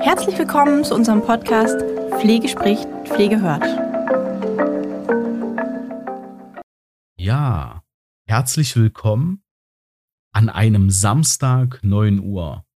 Herzlich 0.00 0.38
willkommen 0.38 0.84
zu 0.84 0.94
unserem 0.94 1.22
Podcast 1.22 1.80
Pflege 2.20 2.48
spricht, 2.48 2.86
Pflege 3.04 3.40
hört. 3.40 3.64
Ja, 7.16 7.82
herzlich 8.26 8.76
willkommen 8.76 9.42
an 10.32 10.50
einem 10.50 10.90
Samstag 10.90 11.80
9 11.82 12.20
Uhr. 12.20 12.66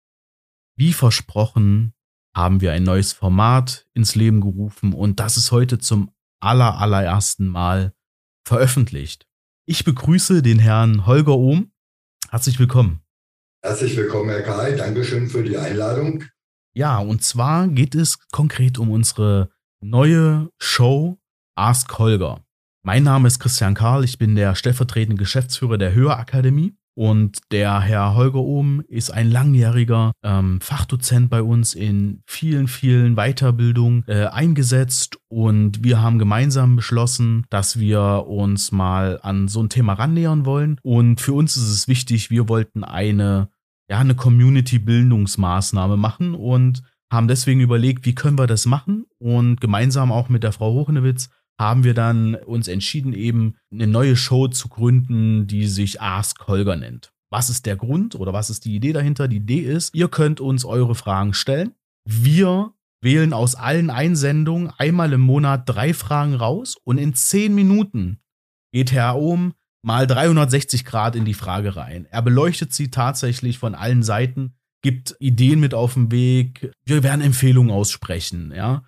Wie 0.75 0.93
versprochen 0.93 1.93
haben 2.35 2.61
wir 2.61 2.71
ein 2.71 2.81
neues 2.83 3.13
Format 3.13 3.87
ins 3.93 4.15
Leben 4.15 4.41
gerufen 4.41 4.93
und 4.93 5.19
das 5.19 5.37
ist 5.37 5.51
heute 5.51 5.77
zum 5.77 6.09
aller, 6.39 6.79
allerersten 6.79 7.47
Mal 7.47 7.93
veröffentlicht. 8.47 9.26
Ich 9.69 9.83
begrüße 9.83 10.41
den 10.41 10.59
Herrn 10.59 11.05
Holger 11.05 11.35
Ohm. 11.35 11.73
Herzlich 12.29 12.57
willkommen. 12.57 13.01
Herzlich 13.61 13.97
willkommen, 13.97 14.29
Herr 14.29 14.41
Karl. 14.41 14.77
Dankeschön 14.77 15.27
für 15.27 15.43
die 15.43 15.57
Einladung. 15.57 16.23
Ja, 16.73 16.99
und 16.99 17.21
zwar 17.21 17.67
geht 17.67 17.93
es 17.93 18.17
konkret 18.29 18.77
um 18.77 18.89
unsere 18.89 19.49
neue 19.81 20.49
Show 20.57 21.19
Ask 21.57 21.99
Holger. 21.99 22.45
Mein 22.81 23.03
Name 23.03 23.27
ist 23.27 23.39
Christian 23.39 23.73
Karl, 23.73 24.05
ich 24.05 24.17
bin 24.17 24.35
der 24.35 24.55
stellvertretende 24.55 25.19
Geschäftsführer 25.19 25.77
der 25.77 25.93
Höherakademie 25.93 26.76
und 26.97 27.37
der 27.51 27.79
Herr 27.81 28.15
Holger 28.15 28.39
Ohm 28.39 28.81
ist 28.87 29.11
ein 29.11 29.29
langjähriger 29.29 30.13
ähm, 30.23 30.59
Fachdozent 30.61 31.29
bei 31.29 31.43
uns 31.43 31.75
in 31.75 32.23
vielen, 32.25 32.67
vielen 32.67 33.13
Weiterbildungen 33.13 34.03
äh, 34.07 34.25
eingesetzt. 34.25 35.19
Und 35.27 35.83
wir 35.83 36.01
haben 36.01 36.17
gemeinsam 36.17 36.75
beschlossen, 36.75 37.45
dass 37.51 37.77
wir 37.77 38.25
uns 38.25 38.71
mal 38.71 39.19
an 39.21 39.47
so 39.47 39.61
ein 39.61 39.69
Thema 39.69 39.93
rannähern 39.93 40.47
wollen. 40.47 40.79
Und 40.81 41.21
für 41.21 41.33
uns 41.33 41.55
ist 41.55 41.69
es 41.69 41.87
wichtig, 41.87 42.31
wir 42.31 42.49
wollten 42.49 42.83
eine, 42.83 43.49
ja, 43.87 43.99
eine 43.99 44.15
Community-Bildungsmaßnahme 44.15 45.97
machen 45.97 46.33
und 46.33 46.81
haben 47.11 47.27
deswegen 47.27 47.61
überlegt, 47.61 48.07
wie 48.07 48.15
können 48.15 48.39
wir 48.39 48.47
das 48.47 48.65
machen? 48.65 49.05
Und 49.19 49.61
gemeinsam 49.61 50.11
auch 50.11 50.29
mit 50.29 50.41
der 50.41 50.51
Frau 50.51 50.73
Hochnewitz 50.73 51.29
haben 51.59 51.83
wir 51.83 51.93
dann 51.93 52.35
uns 52.35 52.67
entschieden, 52.67 53.13
eben 53.13 53.55
eine 53.71 53.87
neue 53.87 54.15
Show 54.15 54.47
zu 54.47 54.67
gründen, 54.69 55.47
die 55.47 55.67
sich 55.67 56.01
Ask 56.01 56.47
Holger 56.47 56.75
nennt. 56.75 57.11
Was 57.29 57.49
ist 57.49 57.65
der 57.65 57.75
Grund 57.75 58.15
oder 58.15 58.31
was 58.31 58.49
ist 58.49 58.65
die 58.65 58.75
Idee 58.75 58.93
dahinter? 58.93 59.27
Die 59.27 59.37
Idee 59.37 59.59
ist, 59.59 59.93
ihr 59.95 60.07
könnt 60.07 60.39
uns 60.39 60.65
eure 60.65 60.95
Fragen 60.95 61.33
stellen. 61.33 61.73
Wir 62.05 62.73
wählen 63.01 63.33
aus 63.33 63.55
allen 63.55 63.89
Einsendungen 63.89 64.71
einmal 64.77 65.13
im 65.13 65.21
Monat 65.21 65.67
drei 65.67 65.93
Fragen 65.93 66.35
raus 66.35 66.77
und 66.83 66.97
in 66.97 67.13
zehn 67.13 67.53
Minuten 67.53 68.19
geht 68.71 68.91
Herr 68.91 69.17
Ohm 69.17 69.53
mal 69.83 70.07
360 70.07 70.85
Grad 70.85 71.15
in 71.15 71.25
die 71.25 71.33
Frage 71.33 71.75
rein. 71.75 72.07
Er 72.09 72.21
beleuchtet 72.21 72.73
sie 72.73 72.89
tatsächlich 72.89 73.57
von 73.57 73.75
allen 73.75 74.03
Seiten, 74.03 74.55
gibt 74.81 75.15
Ideen 75.19 75.59
mit 75.59 75.73
auf 75.73 75.93
den 75.93 76.11
Weg. 76.11 76.71
Wir 76.85 77.03
werden 77.03 77.21
Empfehlungen 77.21 77.71
aussprechen, 77.71 78.51
ja. 78.55 78.83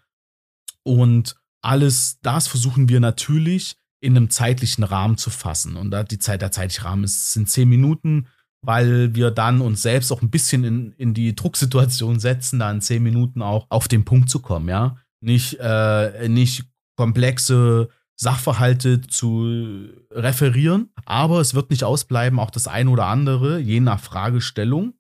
Und 0.84 1.39
alles 1.62 2.20
das 2.22 2.48
versuchen 2.48 2.90
wir 2.90 3.00
natürlich 3.00 3.76
in 4.02 4.16
einem 4.16 4.30
zeitlichen 4.30 4.84
Rahmen 4.84 5.18
zu 5.18 5.30
fassen. 5.30 5.76
Und 5.76 5.92
da 5.92 6.04
die 6.04 6.20
Zeit, 6.20 6.42
der 6.42 6.52
zeitliche 6.52 6.86
Rahmen 6.86 7.04
ist, 7.04 7.34
sind 7.34 7.50
zehn 7.50 7.68
Minuten, 7.68 8.28
weil 8.62 9.16
wir 9.16 9.32
dann 9.32 9.62
uns 9.62 9.82
selbst 9.82 10.12
auch 10.12 10.22
ein 10.22 10.30
bisschen 10.30 10.64
in, 10.64 10.92
in 10.94 11.14
die 11.14 11.36
Drucksituation 11.36 12.20
setzen, 12.20 12.60
da 12.60 12.72
in 12.72 12.82
zehn 12.82 13.04
Minuten 13.04 13.42
auch 13.42 13.66
auf 13.70 13.88
den 13.88 14.06
Punkt 14.06 14.30
zu 14.30 14.40
kommen, 14.40 14.70
ja. 14.70 14.98
Nicht, 15.22 15.58
äh, 15.60 16.30
nicht 16.30 16.64
komplexe 16.96 17.90
Sachverhalte 18.16 19.02
zu 19.02 19.90
referieren, 20.12 20.92
aber 21.06 21.40
es 21.40 21.54
wird 21.54 21.70
nicht 21.70 21.84
ausbleiben, 21.84 22.40
auch 22.40 22.52
das 22.52 22.68
eine 22.68 22.90
oder 22.90 23.06
andere, 23.06 23.60
je 23.60 23.80
nach 23.80 24.00
Fragestellung, 24.00 24.94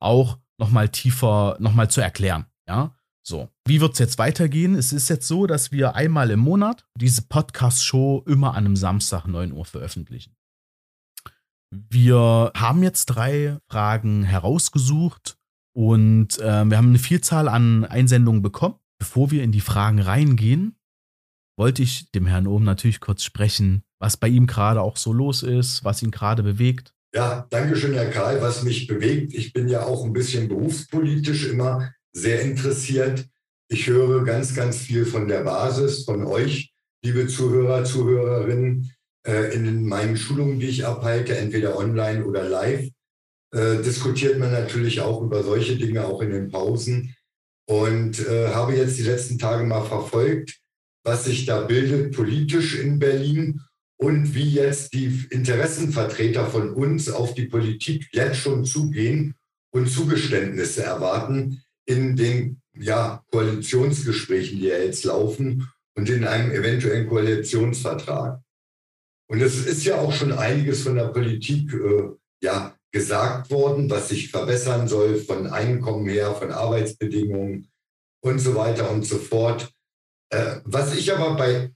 auch 0.00 0.38
nochmal 0.58 0.88
tiefer, 0.88 1.56
nochmal 1.58 1.90
zu 1.90 2.00
erklären, 2.00 2.46
ja. 2.68 2.94
So, 3.28 3.48
wie 3.66 3.80
wird 3.80 3.94
es 3.94 3.98
jetzt 3.98 4.18
weitergehen? 4.18 4.76
Es 4.76 4.92
ist 4.92 5.08
jetzt 5.08 5.26
so, 5.26 5.48
dass 5.48 5.72
wir 5.72 5.96
einmal 5.96 6.30
im 6.30 6.38
Monat 6.38 6.86
diese 6.96 7.22
Podcast-Show 7.22 8.22
immer 8.24 8.50
an 8.50 8.66
einem 8.66 8.76
Samstag 8.76 9.26
9 9.26 9.50
Uhr 9.50 9.64
veröffentlichen. 9.64 10.36
Wir 11.72 12.52
haben 12.54 12.84
jetzt 12.84 13.06
drei 13.06 13.58
Fragen 13.68 14.22
herausgesucht 14.22 15.38
und 15.74 16.38
äh, 16.38 16.64
wir 16.66 16.76
haben 16.76 16.90
eine 16.90 17.00
Vielzahl 17.00 17.48
an 17.48 17.84
Einsendungen 17.84 18.42
bekommen. 18.42 18.76
Bevor 19.00 19.32
wir 19.32 19.42
in 19.42 19.50
die 19.50 19.60
Fragen 19.60 19.98
reingehen, 19.98 20.76
wollte 21.58 21.82
ich 21.82 22.12
dem 22.12 22.26
Herrn 22.26 22.46
Ohm 22.46 22.62
natürlich 22.62 23.00
kurz 23.00 23.24
sprechen, 23.24 23.82
was 24.00 24.16
bei 24.16 24.28
ihm 24.28 24.46
gerade 24.46 24.82
auch 24.82 24.96
so 24.96 25.12
los 25.12 25.42
ist, 25.42 25.82
was 25.82 26.00
ihn 26.00 26.12
gerade 26.12 26.44
bewegt. 26.44 26.94
Ja, 27.12 27.48
danke 27.50 27.74
schön, 27.74 27.94
Herr 27.94 28.08
Karl, 28.08 28.40
was 28.40 28.62
mich 28.62 28.86
bewegt. 28.86 29.34
Ich 29.34 29.52
bin 29.52 29.66
ja 29.66 29.84
auch 29.84 30.04
ein 30.04 30.12
bisschen 30.12 30.46
berufspolitisch 30.46 31.46
immer 31.46 31.90
sehr 32.16 32.40
interessiert. 32.40 33.26
Ich 33.68 33.86
höre 33.86 34.24
ganz, 34.24 34.54
ganz 34.54 34.78
viel 34.78 35.04
von 35.04 35.28
der 35.28 35.40
Basis, 35.40 36.04
von 36.04 36.24
euch, 36.24 36.72
liebe 37.04 37.26
Zuhörer, 37.26 37.84
Zuhörerinnen, 37.84 38.90
äh, 39.26 39.54
in 39.54 39.86
meinen 39.86 40.16
Schulungen, 40.16 40.58
die 40.58 40.68
ich 40.68 40.86
abhalte, 40.86 41.36
entweder 41.36 41.76
online 41.76 42.24
oder 42.24 42.48
live. 42.48 42.88
Äh, 43.52 43.82
diskutiert 43.82 44.38
man 44.38 44.50
natürlich 44.50 45.00
auch 45.02 45.20
über 45.22 45.42
solche 45.42 45.76
Dinge, 45.76 46.06
auch 46.06 46.22
in 46.22 46.30
den 46.30 46.48
Pausen. 46.48 47.14
Und 47.68 48.26
äh, 48.26 48.48
habe 48.48 48.76
jetzt 48.76 48.98
die 48.98 49.02
letzten 49.02 49.38
Tage 49.38 49.64
mal 49.64 49.84
verfolgt, 49.84 50.58
was 51.04 51.24
sich 51.24 51.44
da 51.44 51.62
bildet 51.62 52.14
politisch 52.14 52.78
in 52.78 52.98
Berlin 52.98 53.60
und 53.98 54.34
wie 54.34 54.50
jetzt 54.50 54.94
die 54.94 55.26
Interessenvertreter 55.30 56.46
von 56.46 56.70
uns 56.70 57.10
auf 57.10 57.34
die 57.34 57.46
Politik 57.46 58.08
jetzt 58.12 58.38
schon 58.38 58.64
zugehen 58.64 59.34
und 59.70 59.90
Zugeständnisse 59.90 60.82
erwarten 60.82 61.62
in 61.86 62.16
den 62.16 62.60
ja, 62.74 63.24
Koalitionsgesprächen, 63.30 64.58
die 64.58 64.66
ja 64.66 64.78
jetzt 64.78 65.04
laufen 65.04 65.70
und 65.94 66.08
in 66.10 66.24
einem 66.26 66.50
eventuellen 66.50 67.08
Koalitionsvertrag. 67.08 68.42
Und 69.28 69.40
es 69.40 69.66
ist 69.66 69.84
ja 69.84 69.96
auch 69.96 70.12
schon 70.12 70.32
einiges 70.32 70.82
von 70.82 70.94
der 70.94 71.08
Politik 71.08 71.72
äh, 71.72 72.10
ja, 72.42 72.76
gesagt 72.92 73.50
worden, 73.50 73.90
was 73.90 74.08
sich 74.08 74.30
verbessern 74.30 74.88
soll, 74.88 75.16
von 75.16 75.46
Einkommen 75.46 76.08
her, 76.08 76.34
von 76.34 76.52
Arbeitsbedingungen 76.52 77.70
und 78.22 78.38
so 78.38 78.54
weiter 78.54 78.90
und 78.90 79.04
so 79.04 79.18
fort. 79.18 79.72
Äh, 80.30 80.60
was 80.64 80.94
ich 80.94 81.12
aber 81.12 81.36
bei 81.36 81.72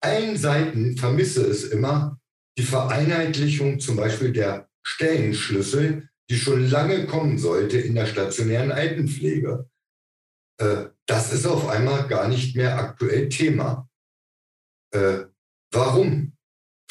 allen 0.00 0.36
Seiten 0.36 0.96
vermisse, 0.96 1.42
ist 1.42 1.64
immer 1.64 2.18
die 2.56 2.64
Vereinheitlichung 2.64 3.80
zum 3.80 3.96
Beispiel 3.96 4.32
der 4.32 4.68
Stellenschlüssel 4.82 6.07
die 6.30 6.36
schon 6.36 6.68
lange 6.68 7.06
kommen 7.06 7.38
sollte 7.38 7.78
in 7.78 7.94
der 7.94 8.06
stationären 8.06 8.72
Altenpflege. 8.72 9.68
Äh, 10.58 10.86
das 11.06 11.32
ist 11.32 11.46
auf 11.46 11.68
einmal 11.68 12.06
gar 12.08 12.28
nicht 12.28 12.54
mehr 12.56 12.78
aktuell 12.78 13.28
Thema. 13.28 13.88
Äh, 14.92 15.24
warum 15.72 16.36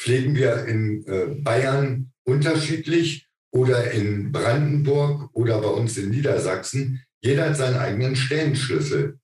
pflegen 0.00 0.34
wir 0.34 0.64
in 0.66 1.06
äh, 1.06 1.26
Bayern 1.40 2.12
unterschiedlich 2.24 3.28
oder 3.52 3.90
in 3.92 4.32
Brandenburg 4.32 5.30
oder 5.34 5.60
bei 5.60 5.68
uns 5.68 5.96
in 5.96 6.10
Niedersachsen? 6.10 7.04
Jeder 7.20 7.50
hat 7.50 7.56
seinen 7.56 7.76
eigenen 7.76 8.16
Stellenschlüssel. 8.16 9.18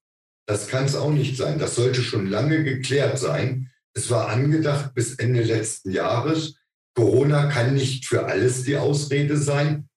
Das 0.46 0.68
kann 0.68 0.84
es 0.84 0.96
auch 0.96 1.12
nicht 1.12 1.36
sein. 1.36 1.58
Das 1.58 1.74
sollte 1.74 2.02
schon 2.02 2.26
lange 2.26 2.64
geklärt 2.64 3.18
sein. 3.18 3.70
Es 3.96 4.10
war 4.10 4.28
angedacht 4.28 4.94
bis 4.94 5.14
Ende 5.14 5.42
letzten 5.42 5.90
Jahres. 5.90 6.56
Corona 6.96 7.50
kann 7.50 7.74
nicht 7.74 8.06
für 8.06 8.26
alles 8.26 8.64
die 8.64 8.76
Ausrede 8.76 9.36
sein. 9.36 9.88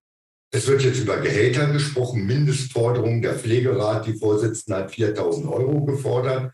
Es 0.51 0.67
wird 0.67 0.83
jetzt 0.83 0.99
über 0.99 1.17
Gehälter 1.17 1.67
gesprochen, 1.67 2.25
Mindestforderung. 2.25 3.21
Der 3.21 3.35
Pflegerat, 3.35 4.05
die 4.05 4.13
Vorsitzende, 4.17 4.79
hat 4.79 4.91
4000 4.91 5.47
Euro 5.47 5.83
gefordert. 5.83 6.53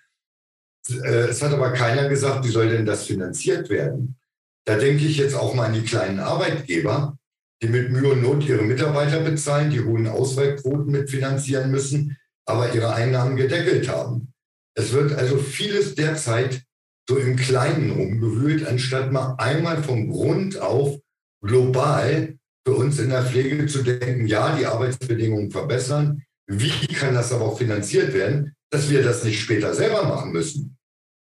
Äh, 0.89 1.27
es 1.29 1.41
hat 1.41 1.53
aber 1.53 1.71
keiner 1.71 2.09
gesagt, 2.09 2.45
wie 2.45 2.51
soll 2.51 2.69
denn 2.69 2.85
das 2.85 3.05
finanziert 3.05 3.69
werden? 3.69 4.17
Da 4.65 4.77
denke 4.77 5.05
ich 5.05 5.17
jetzt 5.17 5.35
auch 5.35 5.53
mal 5.53 5.67
an 5.67 5.73
die 5.73 5.83
kleinen 5.83 6.19
Arbeitgeber, 6.19 7.17
die 7.61 7.67
mit 7.67 7.91
Mühe 7.91 8.11
und 8.11 8.21
Not 8.21 8.47
ihre 8.47 8.63
Mitarbeiter 8.63 9.19
bezahlen, 9.19 9.69
die 9.69 9.83
hohen 9.83 10.07
Auswahlquoten 10.07 10.91
mitfinanzieren 10.91 11.69
müssen, 11.69 12.17
aber 12.45 12.73
ihre 12.73 12.93
Einnahmen 12.93 13.35
gedeckelt 13.35 13.87
haben. 13.89 14.33
Es 14.75 14.91
wird 14.91 15.13
also 15.13 15.37
vieles 15.37 15.95
derzeit 15.95 16.63
so 17.07 17.17
im 17.17 17.35
Kleinen 17.35 17.91
rumgewühlt, 17.91 18.65
anstatt 18.65 19.11
mal 19.11 19.35
einmal 19.37 19.83
vom 19.83 20.09
Grund 20.09 20.59
auf 20.59 20.97
global 21.41 22.37
für 22.65 22.75
uns 22.75 22.99
in 22.99 23.09
der 23.09 23.23
Pflege 23.23 23.65
zu 23.67 23.83
denken, 23.83 24.27
ja, 24.27 24.55
die 24.55 24.65
Arbeitsbedingungen 24.65 25.51
verbessern. 25.51 26.23
Wie 26.47 26.87
kann 26.87 27.13
das 27.13 27.31
aber 27.31 27.45
auch 27.45 27.57
finanziert 27.57 28.13
werden, 28.13 28.55
dass 28.69 28.89
wir 28.89 29.03
das 29.03 29.23
nicht 29.23 29.39
später 29.39 29.73
selber 29.73 30.03
machen 30.03 30.31
müssen? 30.31 30.77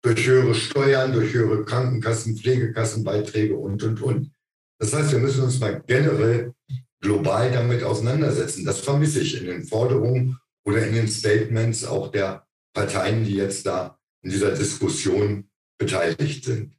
Durch 0.04 0.26
höhere 0.26 0.56
Steuern, 0.56 1.14
durch 1.14 1.34
höhere 1.34 1.66
Krankenkassen, 1.66 2.38
Pflegekassenbeiträge 2.38 3.56
und, 3.56 3.84
und, 3.84 4.02
und. 4.02 4.32
Das 4.80 4.94
heißt, 4.94 5.12
wir 5.12 5.20
müssen 5.20 5.44
uns 5.44 5.60
mal 5.60 5.84
generell 5.86 6.54
global 7.02 7.52
damit 7.52 7.84
auseinandersetzen. 7.84 8.66
Das 8.66 8.80
vermisse 8.80 9.20
ich 9.20 9.40
in 9.40 9.48
den 9.48 9.64
Forderungen 9.64 10.38
oder 10.66 10.86
in 10.88 10.94
den 10.94 11.08
Statements 11.08 11.84
auch 11.84 12.12
der 12.12 12.46
Parteien, 12.74 13.26
die 13.26 13.36
jetzt 13.36 13.66
da 13.66 13.98
in 14.24 14.32
dieser 14.32 14.52
Diskussion 14.52 15.50
beteiligt 15.78 16.46
sind. 16.46 16.79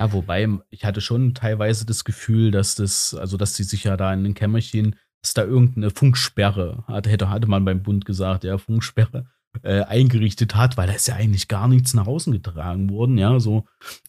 Ja, 0.00 0.14
wobei, 0.14 0.48
ich 0.70 0.86
hatte 0.86 1.02
schon 1.02 1.34
teilweise 1.34 1.84
das 1.84 2.04
Gefühl, 2.04 2.50
dass 2.50 2.74
das, 2.74 3.12
also 3.12 3.36
dass 3.36 3.54
sie 3.54 3.64
sich 3.64 3.84
ja 3.84 3.98
da 3.98 4.14
in 4.14 4.24
den 4.24 4.32
Kämmerchen, 4.32 4.96
dass 5.20 5.34
da 5.34 5.44
irgendeine 5.44 5.90
Funksperre, 5.90 6.84
hatte, 6.86 7.28
hatte 7.28 7.46
man 7.46 7.66
beim 7.66 7.82
Bund 7.82 8.06
gesagt, 8.06 8.44
ja, 8.44 8.56
Funksperre, 8.56 9.26
äh, 9.62 9.82
eingerichtet 9.82 10.54
hat, 10.54 10.78
weil 10.78 10.86
da 10.86 10.94
ist 10.94 11.06
ja 11.06 11.16
eigentlich 11.16 11.48
gar 11.48 11.68
nichts 11.68 11.92
nach 11.92 12.06
außen 12.06 12.32
getragen 12.32 12.88
worden, 12.88 13.18
ja, 13.18 13.38
so. 13.40 13.66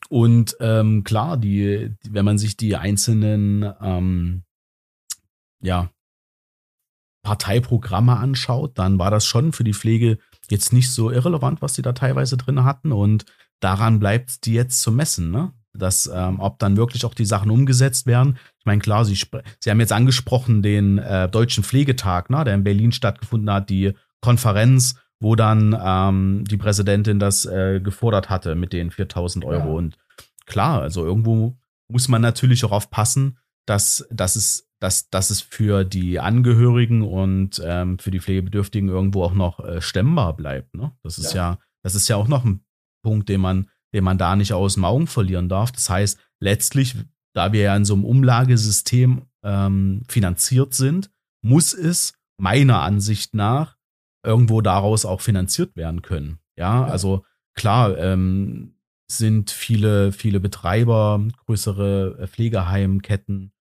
Und 0.08 0.56
ähm, 0.62 1.04
klar, 1.04 1.36
die, 1.36 1.94
die, 2.06 2.14
wenn 2.14 2.24
man 2.24 2.38
sich 2.38 2.56
die 2.56 2.78
einzelnen, 2.78 3.70
ähm, 3.82 4.44
ja, 5.62 5.92
Parteiprogramme 7.24 8.16
anschaut, 8.16 8.80
dann 8.80 8.98
war 8.98 9.12
das 9.12 9.26
schon 9.26 9.52
für 9.52 9.66
die 9.66 9.74
Pflege 9.74 10.20
jetzt 10.50 10.72
nicht 10.72 10.90
so 10.90 11.12
irrelevant, 11.12 11.62
was 11.62 11.74
die 11.74 11.82
da 11.82 11.92
teilweise 11.92 12.38
drin 12.38 12.64
hatten. 12.64 12.94
Und 12.94 13.26
daran 13.60 14.00
bleibt 14.00 14.46
die 14.46 14.54
jetzt 14.54 14.82
zu 14.82 14.94
messen, 14.94 15.32
ne? 15.32 15.54
Dass, 15.74 16.12
ähm, 16.14 16.40
ob 16.40 16.60
dann 16.60 16.76
wirklich 16.76 17.06
auch 17.06 17.14
die 17.14 17.26
Sachen 17.26 17.50
umgesetzt 17.50 18.06
werden. 18.06 18.38
Ich 18.60 18.66
meine, 18.66 18.82
klar, 18.82 19.06
Sie, 19.06 19.18
Sie 19.60 19.70
haben 19.70 19.80
jetzt 19.80 19.94
angesprochen 19.94 20.62
den 20.62 20.98
äh, 20.98 21.30
Deutschen 21.30 21.64
Pflegetag, 21.64 22.30
ne, 22.30 22.44
der 22.44 22.56
in 22.56 22.64
Berlin 22.64 22.92
stattgefunden 22.92 23.50
hat, 23.50 23.70
die 23.70 23.94
Konferenz, 24.20 24.96
wo 25.22 25.36
dann 25.36 25.78
ähm, 25.82 26.44
die 26.46 26.58
Präsidentin 26.58 27.20
das 27.20 27.46
äh, 27.46 27.80
gefordert 27.80 28.30
hatte 28.30 28.56
mit 28.56 28.74
den 28.74 28.92
4000 28.92 29.46
Euro. 29.46 29.70
Ja. 29.70 29.74
Und 29.76 29.98
klar, 30.46 30.82
also 30.82 31.06
irgendwo 31.06 31.58
muss 31.88 32.08
man 32.08 32.22
natürlich 32.22 32.66
auch 32.66 32.72
aufpassen, 32.72 33.38
dass, 33.66 34.08
dass, 34.10 34.36
es, 34.36 34.70
dass, 34.80 35.10
dass 35.10 35.30
es 35.30 35.42
für 35.42 35.84
die 35.84 36.20
Angehörigen 36.20 37.04
und 37.04 37.62
ähm, 37.64 38.00
für 38.00 38.12
die 38.12 38.20
Pflegebedürftigen 38.20 38.90
irgendwo 38.90 39.24
auch 39.24 39.34
noch 39.34 39.60
äh, 39.60 39.82
stemmbar 39.82 40.36
bleibt. 40.36 40.76
Ne? 40.76 40.92
Das 41.04 41.18
ist 41.18 41.34
ja. 41.34 41.52
ja, 41.52 41.60
das 41.84 41.96
ist 41.96 42.08
ja 42.08 42.16
auch 42.16 42.28
noch 42.28 42.44
ein 42.44 42.66
Punkt, 43.04 43.30
den 43.30 43.42
man, 43.42 43.70
den 43.94 44.04
man 44.04 44.18
da 44.18 44.36
nicht 44.36 44.54
aus 44.54 44.76
dem 44.76 44.86
Augen 44.86 45.08
verlieren 45.08 45.50
darf. 45.50 45.72
Das 45.72 45.90
heißt, 45.90 46.20
letztlich, 46.40 46.96
da 47.34 47.54
wir 47.54 47.62
ja 47.62 47.76
in 47.76 47.86
so 47.86 47.94
einem 47.94 48.06
Umlagesystem 48.06 49.24
ähm, 49.44 50.04
finanziert 50.08 50.74
sind, 50.74 51.10
muss 51.44 51.74
es 51.74 52.14
meiner 52.38 52.82
Ansicht 52.82 53.34
nach 53.34 53.78
irgendwo 54.24 54.62
daraus 54.62 55.06
auch 55.06 55.22
finanziert 55.22 55.76
werden 55.76 56.02
können. 56.02 56.40
Ja, 56.58 56.82
ja. 56.82 56.92
also 56.92 57.26
klar, 57.56 57.98
ähm, 57.98 58.76
sind 59.10 59.52
viele, 59.52 60.12
viele 60.12 60.40
Betreiber, 60.40 61.28
größere 61.46 62.18
äh, 62.20 62.28
Pflegeheimketten 62.28 63.52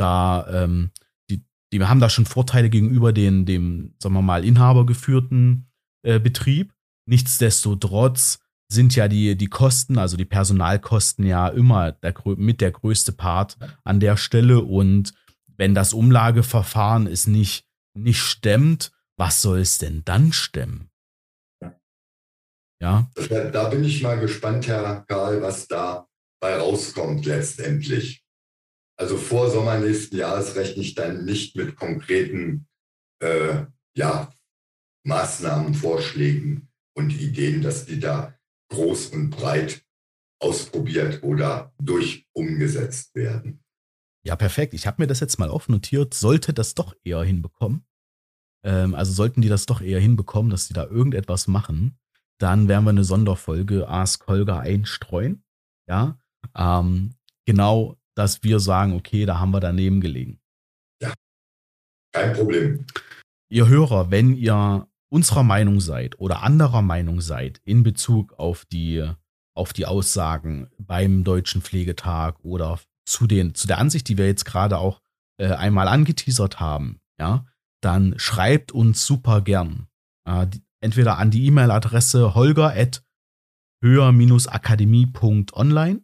da, 0.00 0.46
ähm, 0.50 0.90
die, 1.28 1.44
die 1.72 1.84
haben 1.84 2.00
da 2.00 2.08
schon 2.08 2.26
Vorteile 2.26 2.70
gegenüber 2.70 3.12
den, 3.12 3.44
dem, 3.44 3.94
sagen 3.98 4.14
wir 4.14 4.22
mal, 4.22 4.44
inhabergeführten 4.44 5.70
äh, 6.02 6.18
Betrieb. 6.18 6.72
Nichtsdestotrotz 7.06 8.40
sind 8.70 8.94
ja 8.94 9.08
die, 9.08 9.36
die 9.36 9.48
Kosten, 9.48 9.98
also 9.98 10.16
die 10.16 10.24
Personalkosten 10.24 11.26
ja 11.26 11.48
immer 11.48 11.92
der, 11.92 12.14
mit 12.36 12.60
der 12.60 12.70
größte 12.70 13.12
Part 13.12 13.58
an 13.84 14.00
der 14.00 14.16
Stelle. 14.16 14.60
Und 14.60 15.12
wenn 15.56 15.74
das 15.74 15.92
Umlageverfahren 15.92 17.06
es 17.06 17.26
nicht, 17.26 17.66
nicht 17.94 18.20
stemmt, 18.20 18.92
was 19.16 19.42
soll 19.42 19.58
es 19.58 19.78
denn 19.78 20.02
dann 20.04 20.32
stemmen? 20.32 20.88
Ja. 22.80 23.10
Da 23.28 23.68
bin 23.68 23.84
ich 23.84 24.02
mal 24.02 24.18
gespannt, 24.18 24.66
Herr 24.68 25.04
Karl, 25.06 25.42
was 25.42 25.68
da 25.68 26.08
bei 26.40 26.56
rauskommt 26.56 27.26
letztendlich. 27.26 28.24
Also 28.98 29.16
vor 29.16 29.50
Sommer 29.50 29.78
nächsten 29.78 30.16
Jahres 30.16 30.56
rechne 30.56 30.82
ich 30.82 30.94
dann 30.94 31.24
nicht 31.24 31.56
mit 31.56 31.76
konkreten 31.76 32.68
äh, 33.22 33.64
ja, 33.96 34.32
Maßnahmen, 35.04 35.74
Vorschlägen 35.74 36.68
und 36.94 37.10
Ideen, 37.10 37.62
dass 37.62 37.84
die 37.84 37.98
da 37.98 38.34
groß 38.70 39.08
und 39.08 39.30
breit 39.30 39.84
ausprobiert 40.40 41.22
oder 41.22 41.72
durch 41.78 42.26
umgesetzt 42.32 43.14
werden. 43.14 43.62
Ja, 44.24 44.36
perfekt. 44.36 44.74
Ich 44.74 44.86
habe 44.86 45.02
mir 45.02 45.06
das 45.06 45.20
jetzt 45.20 45.38
mal 45.38 45.50
aufnotiert. 45.50 46.14
Sollte 46.14 46.52
das 46.52 46.74
doch 46.74 46.94
eher 47.04 47.22
hinbekommen, 47.22 47.84
ähm, 48.64 48.94
also 48.94 49.12
sollten 49.12 49.42
die 49.42 49.48
das 49.48 49.66
doch 49.66 49.80
eher 49.80 50.00
hinbekommen, 50.00 50.50
dass 50.50 50.68
die 50.68 50.74
da 50.74 50.86
irgendetwas 50.86 51.46
machen, 51.46 51.98
dann 52.38 52.68
werden 52.68 52.84
wir 52.84 52.90
eine 52.90 53.04
Sonderfolge 53.04 53.88
Ask 53.88 54.26
Holger 54.26 54.60
einstreuen. 54.60 55.44
Ja, 55.88 56.18
ähm, 56.54 57.14
genau, 57.46 57.96
dass 58.14 58.42
wir 58.42 58.60
sagen, 58.60 58.94
okay, 58.94 59.26
da 59.26 59.38
haben 59.38 59.52
wir 59.52 59.60
daneben 59.60 60.00
gelegen. 60.00 60.40
Ja, 61.02 61.12
kein 62.12 62.34
Problem. 62.34 62.86
Ihr 63.50 63.68
Hörer, 63.68 64.10
wenn 64.10 64.36
ihr 64.36 64.86
unserer 65.10 65.42
Meinung 65.42 65.80
seid 65.80 66.18
oder 66.18 66.42
anderer 66.42 66.82
Meinung 66.82 67.20
seid 67.20 67.60
in 67.64 67.82
Bezug 67.82 68.34
auf 68.38 68.64
die, 68.64 69.04
auf 69.54 69.72
die 69.72 69.86
Aussagen 69.86 70.70
beim 70.78 71.24
Deutschen 71.24 71.62
Pflegetag 71.62 72.38
oder 72.42 72.80
zu, 73.04 73.26
den, 73.26 73.54
zu 73.54 73.66
der 73.66 73.78
Ansicht, 73.78 74.08
die 74.08 74.16
wir 74.16 74.26
jetzt 74.26 74.44
gerade 74.44 74.78
auch 74.78 75.00
äh, 75.38 75.48
einmal 75.48 75.88
angeteasert 75.88 76.60
haben, 76.60 77.00
ja, 77.18 77.44
dann 77.82 78.14
schreibt 78.18 78.72
uns 78.72 79.04
super 79.04 79.40
gern. 79.40 79.88
Äh, 80.24 80.46
entweder 80.80 81.18
an 81.18 81.30
die 81.30 81.46
E-Mail-Adresse 81.46 82.34
holger 82.34 82.74
at 82.74 83.02
höher-akademie.online 83.82 86.02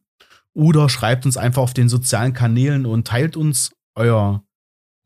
oder 0.55 0.89
schreibt 0.89 1.27
uns 1.27 1.37
einfach 1.37 1.61
auf 1.63 1.75
den 1.75 1.91
sozialen 1.91 2.33
Kanälen 2.33 2.87
und 2.87 3.07
teilt 3.07 3.37
uns 3.37 3.71
euer, 3.95 4.43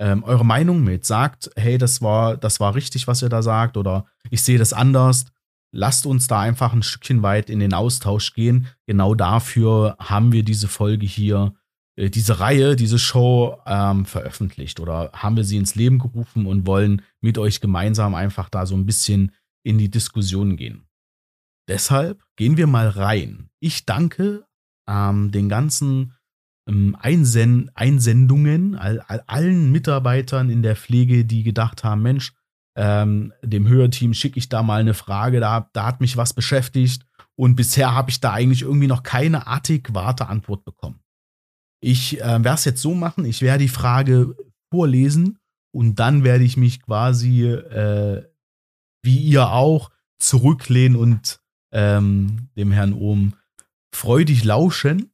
ähm, 0.01 0.25
eure 0.25 0.45
Meinung 0.45 0.83
mit. 0.83 1.05
Sagt, 1.05 1.51
hey, 1.55 1.79
das 1.79 2.03
war, 2.03 2.37
das 2.37 2.59
war 2.59 2.75
richtig, 2.75 3.07
was 3.07 3.23
ihr 3.23 3.29
da 3.29 3.43
sagt, 3.43 3.77
oder 3.77 4.07
ich 4.31 4.43
sehe 4.43 4.59
das 4.59 4.73
anders. 4.73 5.27
Lasst 5.73 6.07
uns 6.07 6.27
da 6.27 6.41
einfach 6.41 6.73
ein 6.73 6.83
Stückchen 6.83 7.23
weit 7.23 7.49
in 7.49 7.61
den 7.61 7.75
Austausch 7.75 8.35
gehen. 8.35 8.67
Genau 8.87 9.15
dafür 9.15 9.97
haben 10.01 10.33
wir 10.33 10.43
diese 10.43 10.67
Folge 10.67 11.07
hier 11.07 11.55
äh, 12.01 12.11
diese 12.11 12.41
Reihe, 12.41 12.77
diese 12.77 12.99
Show 12.99 13.59
ähm, 13.67 14.07
veröffentlicht 14.07 14.81
oder 14.81 15.11
haben 15.13 15.37
wir 15.37 15.45
sie 15.45 15.59
ins 15.59 15.75
Leben 15.75 15.99
gerufen 15.99 16.47
und 16.47 16.67
wollen 16.67 17.03
mit 17.21 17.39
euch 17.39 17.61
gemeinsam 17.61 18.15
einfach 18.15 18.49
da 18.49 18.67
so 18.67 18.75
ein 18.75 18.87
bisschen 18.87 19.33
in 19.63 19.79
die 19.79 19.91
Diskussion 19.91 20.57
gehen. 20.57 20.87
Deshalb 21.69 22.25
gehen 22.37 22.57
wir 22.57 22.67
mal 22.67 22.89
rein. 22.89 23.51
Ich 23.61 23.85
danke 23.85 24.47
ähm, 24.89 25.31
den 25.31 25.49
ganzen 25.49 26.17
Einsen 26.99 27.71
Einsendungen, 27.75 28.77
all, 28.77 29.01
all, 29.01 29.23
allen 29.27 29.73
Mitarbeitern 29.73 30.51
in 30.51 30.63
der 30.63 30.77
Pflege, 30.77 31.25
die 31.25 31.43
gedacht 31.43 31.85
haben, 31.85 32.03
Mensch, 32.03 32.33
ähm, 32.77 33.33
dem 33.43 33.67
Hörteam 33.69 34.15
schicke 34.15 34.39
ich 34.39 34.49
da 34.49 34.63
mal 34.63 34.81
eine 34.81 34.95
Frage, 34.95 35.41
da, 35.41 35.69
da 35.73 35.87
hat 35.87 36.01
mich 36.01 36.17
was 36.17 36.33
beschäftigt 36.33 37.05
und 37.37 37.57
bisher 37.57 37.95
habe 37.95 38.11
ich 38.11 38.21
da 38.21 38.33
eigentlich 38.33 38.63
irgendwie 38.63 38.87
noch 38.87 39.03
keine 39.03 39.47
adäquate 39.47 40.29
Antwort 40.29 40.65
bekommen. 40.65 41.01
Ich 41.83 42.21
äh, 42.21 42.25
werde 42.25 42.51
es 42.51 42.65
jetzt 42.65 42.83
so 42.83 42.95
machen, 42.95 43.25
ich 43.25 43.43
werde 43.43 43.63
die 43.65 43.69
Frage 43.69 44.37
vorlesen 44.73 45.39
und 45.73 45.99
dann 45.99 46.25
werde 46.25 46.45
ich 46.45 46.57
mich 46.57 46.83
quasi, 46.83 47.45
äh, 47.45 48.25
wie 49.03 49.19
ihr 49.19 49.51
auch, 49.51 49.91
zurücklehnen 50.19 50.97
und 50.97 51.41
ähm, 51.73 52.51
dem 52.57 52.73
Herrn 52.73 52.93
Ohm 52.93 53.35
freudig 53.95 54.45
lauschen. 54.45 55.10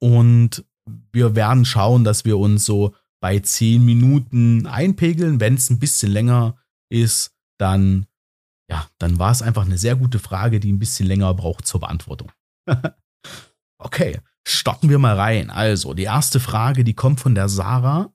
Und 0.00 0.64
wir 1.12 1.34
werden 1.34 1.64
schauen, 1.64 2.04
dass 2.04 2.24
wir 2.24 2.38
uns 2.38 2.64
so 2.64 2.94
bei 3.20 3.40
zehn 3.40 3.84
Minuten 3.84 4.66
einpegeln. 4.66 5.40
Wenn 5.40 5.54
es 5.54 5.70
ein 5.70 5.78
bisschen 5.78 6.12
länger 6.12 6.56
ist, 6.88 7.32
dann, 7.58 8.06
ja, 8.70 8.88
dann 8.98 9.18
war 9.18 9.32
es 9.32 9.42
einfach 9.42 9.64
eine 9.64 9.78
sehr 9.78 9.96
gute 9.96 10.18
Frage, 10.18 10.60
die 10.60 10.72
ein 10.72 10.78
bisschen 10.78 11.06
länger 11.06 11.34
braucht 11.34 11.66
zur 11.66 11.80
Beantwortung. 11.80 12.30
okay, 13.78 14.20
starten 14.46 14.88
wir 14.88 14.98
mal 14.98 15.16
rein. 15.16 15.50
Also, 15.50 15.94
die 15.94 16.04
erste 16.04 16.40
Frage, 16.40 16.84
die 16.84 16.94
kommt 16.94 17.20
von 17.20 17.34
der 17.34 17.48
Sarah. 17.48 18.12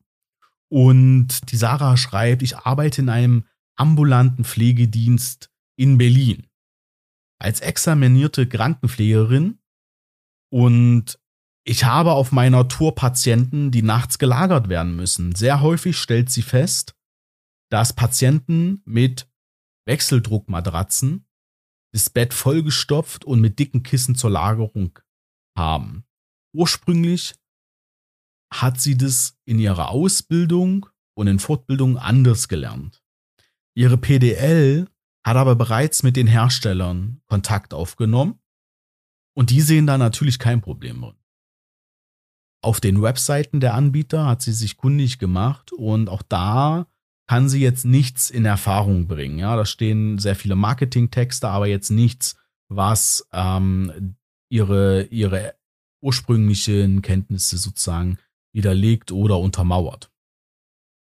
Und 0.69 1.51
die 1.51 1.57
Sarah 1.57 1.97
schreibt, 1.97 2.41
ich 2.41 2.57
arbeite 2.57 3.01
in 3.01 3.09
einem 3.09 3.45
ambulanten 3.75 4.45
Pflegedienst 4.45 5.51
in 5.75 5.97
Berlin 5.97 6.47
als 7.43 7.59
examinierte 7.59 8.47
Krankenpflegerin 8.47 9.59
und 10.49 11.19
ich 11.65 11.85
habe 11.85 12.11
auf 12.11 12.31
meiner 12.31 12.67
Tour 12.67 12.95
Patienten, 12.95 13.71
die 13.71 13.81
nachts 13.81 14.19
gelagert 14.19 14.69
werden 14.69 14.95
müssen. 14.95 15.35
Sehr 15.35 15.61
häufig 15.61 15.97
stellt 15.97 16.29
sie 16.29 16.41
fest, 16.41 16.95
dass 17.69 17.93
Patienten 17.93 18.81
mit 18.85 19.29
Wechseldruckmatratzen 19.85 21.25
das 21.93 22.09
Bett 22.09 22.33
vollgestopft 22.33 23.23
und 23.23 23.39
mit 23.39 23.59
dicken 23.59 23.83
Kissen 23.83 24.15
zur 24.15 24.31
Lagerung 24.31 24.99
haben 25.57 26.05
ursprünglich 26.53 27.35
hat 28.53 28.79
sie 28.79 28.95
das 28.95 29.35
in 29.45 29.59
ihrer 29.59 29.89
Ausbildung 29.89 30.85
und 31.15 31.27
in 31.27 31.39
Fortbildung 31.39 31.97
anders 31.97 32.47
gelernt. 32.47 33.03
Ihre 33.75 33.97
PDL 33.97 34.87
hat 35.25 35.37
aber 35.37 35.55
bereits 35.55 36.03
mit 36.03 36.15
den 36.15 36.27
Herstellern 36.27 37.21
Kontakt 37.25 37.73
aufgenommen 37.73 38.39
und 39.35 39.49
die 39.49 39.61
sehen 39.61 39.87
da 39.87 39.97
natürlich 39.97 40.37
kein 40.37 40.61
Problem 40.61 41.01
drin. 41.01 41.22
Auf 42.63 42.79
den 42.79 43.01
Webseiten 43.01 43.59
der 43.59 43.73
Anbieter 43.73 44.25
hat 44.25 44.41
sie 44.41 44.53
sich 44.53 44.77
kundig 44.77 45.19
gemacht 45.19 45.73
und 45.73 46.09
auch 46.09 46.21
da 46.21 46.87
kann 47.27 47.49
sie 47.49 47.61
jetzt 47.61 47.83
nichts 47.83 48.29
in 48.29 48.45
Erfahrung 48.45 49.07
bringen. 49.07 49.37
Ja, 49.37 49.55
da 49.57 49.65
stehen 49.65 50.17
sehr 50.17 50.35
viele 50.35 50.55
Marketingtexte, 50.55 51.49
aber 51.49 51.67
jetzt 51.67 51.89
nichts, 51.89 52.37
was 52.69 53.27
ähm, 53.33 54.15
ihre, 54.49 55.03
ihre 55.03 55.55
ursprünglichen 56.01 57.01
Kenntnisse 57.01 57.57
sozusagen 57.57 58.17
widerlegt 58.53 59.11
oder 59.11 59.39
untermauert. 59.39 60.09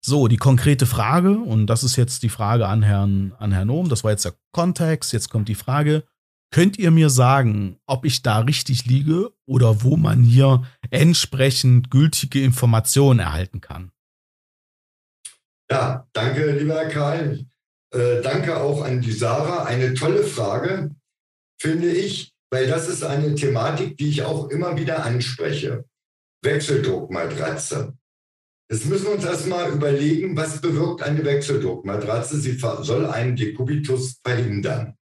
So, 0.03 0.29
die 0.29 0.39
konkrete 0.39 0.87
Frage, 0.87 1.39
und 1.39 1.67
das 1.67 1.85
ist 1.85 1.97
jetzt 1.97 2.23
die 2.23 2.31
Frage 2.31 2.69
an 2.69 2.83
Herrn, 2.83 3.35
an 3.39 3.53
Herrn 3.53 3.69
Ohm, 3.69 3.91
das 3.91 4.03
war 4.03 4.13
jetzt 4.13 4.25
der 4.25 4.35
Kontext, 4.53 5.13
jetzt 5.13 5.29
kommt 5.29 5.49
die 5.49 5.55
Frage, 5.55 6.05
könnt 6.51 6.79
ihr 6.79 6.91
mir 6.91 7.11
sagen, 7.11 7.79
ob 7.87 8.05
ich 8.05 8.23
da 8.23 8.41
richtig 8.41 8.87
liege 8.87 9.33
oder 9.47 9.83
wo 9.83 9.97
man 9.97 10.23
hier 10.23 10.65
entsprechend 10.91 11.91
gültige 11.91 12.43
Informationen 12.43 13.21
erhalten 13.21 13.61
kann? 13.61 13.93
Ja, 15.71 16.09
danke, 16.13 16.51
lieber 16.53 16.85
Karl. 16.87 17.47
Äh, 17.93 18.23
danke 18.23 18.57
auch 18.57 18.83
an 18.83 19.01
die 19.01 19.13
Sarah. 19.13 19.65
Eine 19.65 19.95
tolle 19.95 20.25
Frage, 20.25 20.91
finde 21.61 21.91
ich, 21.91 22.33
weil 22.51 22.67
das 22.67 22.89
ist 22.89 23.05
eine 23.05 23.35
Thematik, 23.35 23.97
die 23.97 24.09
ich 24.09 24.23
auch 24.23 24.49
immer 24.49 24.77
wieder 24.77 25.05
anspreche. 25.05 25.85
Wechseldruckmatratze. 26.43 27.97
Jetzt 28.71 28.87
müssen 28.87 29.07
wir 29.07 29.15
uns 29.15 29.25
erstmal 29.25 29.71
überlegen, 29.73 30.37
was 30.37 30.61
bewirkt 30.61 31.03
eine 31.03 31.25
Wechseldruckmatratze? 31.25 32.39
Sie 32.41 32.57
soll 32.57 33.07
einen 33.07 33.37
Dekubitus 33.37 34.21
verhindern. 34.25 34.97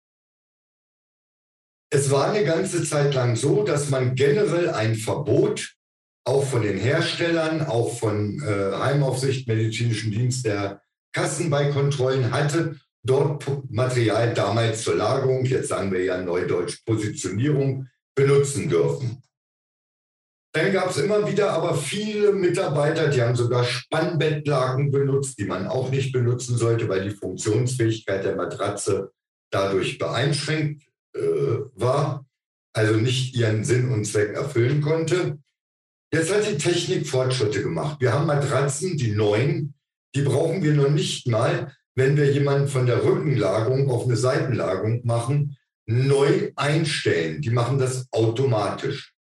Es 1.95 2.11
war 2.11 2.33
eine 2.33 2.45
ganze 2.45 2.83
Zeit 2.83 3.15
lang 3.15 3.37
so, 3.37 3.63
dass 3.63 3.89
man 3.89 4.17
generell 4.17 4.71
ein 4.71 4.97
Verbot, 4.97 5.77
auch 6.25 6.43
von 6.43 6.63
den 6.63 6.77
Herstellern, 6.77 7.65
auch 7.65 7.97
von 7.97 8.43
äh, 8.43 8.77
Heimaufsicht, 8.77 9.47
medizinischen 9.47 10.11
Dienst 10.11 10.45
der 10.45 10.83
Kassen 11.13 11.51
bei 11.51 11.71
Kontrollen 11.71 12.33
hatte, 12.33 12.81
dort 13.05 13.45
Material 13.71 14.35
damals 14.35 14.83
zur 14.83 14.97
Lagerung, 14.97 15.45
jetzt 15.45 15.69
sagen 15.69 15.93
wir 15.93 16.03
ja 16.03 16.21
Neudeutsch 16.21 16.85
Positionierung, 16.85 17.87
benutzen 18.17 18.69
dürfen. 18.69 19.23
Dann 20.53 20.73
gab 20.73 20.91
es 20.91 20.97
immer 20.97 21.31
wieder 21.31 21.53
aber 21.53 21.77
viele 21.77 22.33
Mitarbeiter, 22.33 23.07
die 23.07 23.23
haben 23.23 23.37
sogar 23.37 23.63
Spannbettlaken 23.63 24.91
benutzt, 24.91 25.39
die 25.39 25.45
man 25.45 25.69
auch 25.69 25.91
nicht 25.91 26.13
benutzen 26.13 26.57
sollte, 26.57 26.89
weil 26.89 27.05
die 27.09 27.15
Funktionsfähigkeit 27.15 28.25
der 28.25 28.35
Matratze 28.35 29.13
dadurch 29.53 29.97
beeinschränkt 29.99 30.83
war, 31.15 32.27
also 32.75 32.97
nicht 32.97 33.37
ihren 33.37 33.65
Sinn 33.65 33.91
und 33.91 34.05
Zweck 34.05 34.35
erfüllen 34.35 34.81
konnte. 34.81 35.39
Jetzt 36.13 36.33
hat 36.33 36.49
die 36.49 36.59
Technik 36.59 37.09
Fortschritte 37.09 37.63
gemacht. 37.63 38.01
Wir 38.01 38.13
haben 38.13 38.27
Matratzen, 38.27 38.97
die 38.97 39.13
neuen, 39.13 39.75
die 40.15 40.23
brauchen 40.23 40.63
wir 40.63 40.75
noch 40.75 40.91
nicht 40.91 41.27
mal, 41.27 41.75
wenn 41.97 42.17
wir 42.17 42.33
jemanden 42.33 42.69
von 42.69 42.87
der 42.87 43.05
Rückenlagerung 43.05 43.91
auf 43.91 44.05
eine 44.05 44.17
Seitenlagerung 44.17 45.05
machen, 45.05 45.57
neu 45.87 46.53
einstellen. 46.57 47.41
Die 47.41 47.51
machen 47.51 47.79
das 47.79 48.07
automatisch. 48.13 49.13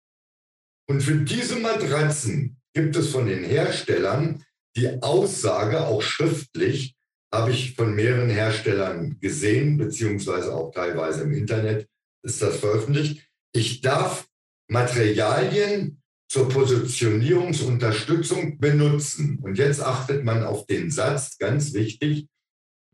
Und 0.88 1.02
für 1.02 1.16
diese 1.16 1.56
Matratzen 1.56 2.60
gibt 2.74 2.96
es 2.96 3.08
von 3.10 3.26
den 3.26 3.44
Herstellern 3.44 4.44
die 4.76 5.02
Aussage, 5.02 5.86
auch 5.86 6.02
schriftlich, 6.02 6.94
habe 7.32 7.50
ich 7.50 7.74
von 7.74 7.94
mehreren 7.94 8.28
Herstellern 8.28 9.18
gesehen, 9.20 9.78
beziehungsweise 9.78 10.54
auch 10.54 10.70
teilweise 10.70 11.22
im 11.22 11.32
Internet 11.32 11.88
ist 12.22 12.42
das 12.42 12.58
veröffentlicht. 12.58 13.26
Ich 13.52 13.80
darf 13.80 14.28
Materialien 14.68 16.02
zur 16.28 16.48
Positionierungsunterstützung 16.48 18.58
benutzen. 18.58 19.38
Und 19.42 19.58
jetzt 19.58 19.82
achtet 19.82 20.24
man 20.24 20.44
auf 20.44 20.66
den 20.66 20.90
Satz, 20.90 21.36
ganz 21.36 21.74
wichtig, 21.74 22.28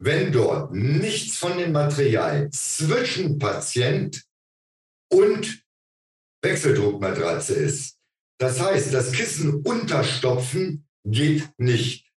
wenn 0.00 0.32
dort 0.32 0.72
nichts 0.72 1.36
von 1.36 1.58
dem 1.58 1.72
Material 1.72 2.48
zwischen 2.50 3.38
Patient 3.38 4.24
und 5.12 5.62
Wechseldruckmatratze 6.42 7.54
ist. 7.54 7.98
Das 8.38 8.60
heißt, 8.60 8.94
das 8.94 9.12
Kissen 9.12 9.62
unterstopfen 9.62 10.88
geht 11.04 11.48
nicht. 11.58 12.10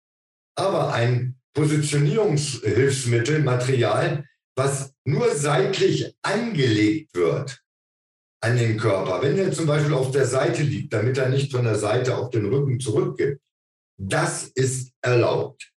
Aber 0.56 0.94
ein 0.94 1.41
Positionierungshilfsmittel, 1.54 3.40
Material, 3.44 4.26
was 4.56 4.94
nur 5.06 5.34
seitlich 5.36 6.16
angelegt 6.22 7.14
wird 7.16 7.62
an 8.44 8.58
den 8.58 8.78
Körper, 8.78 9.22
wenn 9.22 9.38
er 9.38 9.52
zum 9.52 9.68
Beispiel 9.68 9.94
auf 9.94 10.12
der 10.12 10.26
Seite 10.26 10.64
liegt, 10.64 10.94
damit 10.94 11.18
er 11.18 11.30
nicht 11.30 11.52
von 11.52 11.64
der 11.64 11.76
Seite 11.76 12.18
auf 12.18 12.30
den 12.32 12.46
Rücken 12.46 12.80
zurückgibt, 12.80 13.42
das 13.98 14.46
ist 14.46 14.92
erlaubt. 15.02 15.72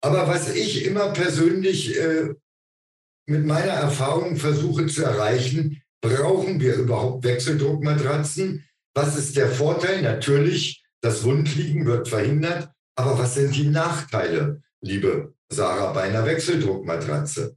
Aber 0.00 0.26
was 0.26 0.54
ich 0.54 0.84
immer 0.86 1.12
persönlich 1.12 1.98
äh, 1.98 2.34
mit 3.26 3.44
meiner 3.44 3.72
Erfahrung 3.72 4.36
versuche 4.36 4.86
zu 4.86 5.04
erreichen, 5.04 5.82
Brauchen 6.02 6.58
wir 6.60 6.74
überhaupt 6.74 7.24
Wechseldruckmatratzen? 7.24 8.68
Was 8.92 9.16
ist 9.16 9.36
der 9.36 9.48
Vorteil? 9.48 10.02
Natürlich, 10.02 10.84
das 11.00 11.22
Wundliegen 11.22 11.86
wird 11.86 12.08
verhindert. 12.08 12.70
Aber 13.02 13.18
was 13.18 13.34
sind 13.34 13.56
die 13.56 13.66
Nachteile, 13.66 14.62
liebe 14.80 15.34
Sarah, 15.48 15.92
bei 15.92 16.02
einer 16.02 16.24
Wechseldruckmatratze? 16.24 17.56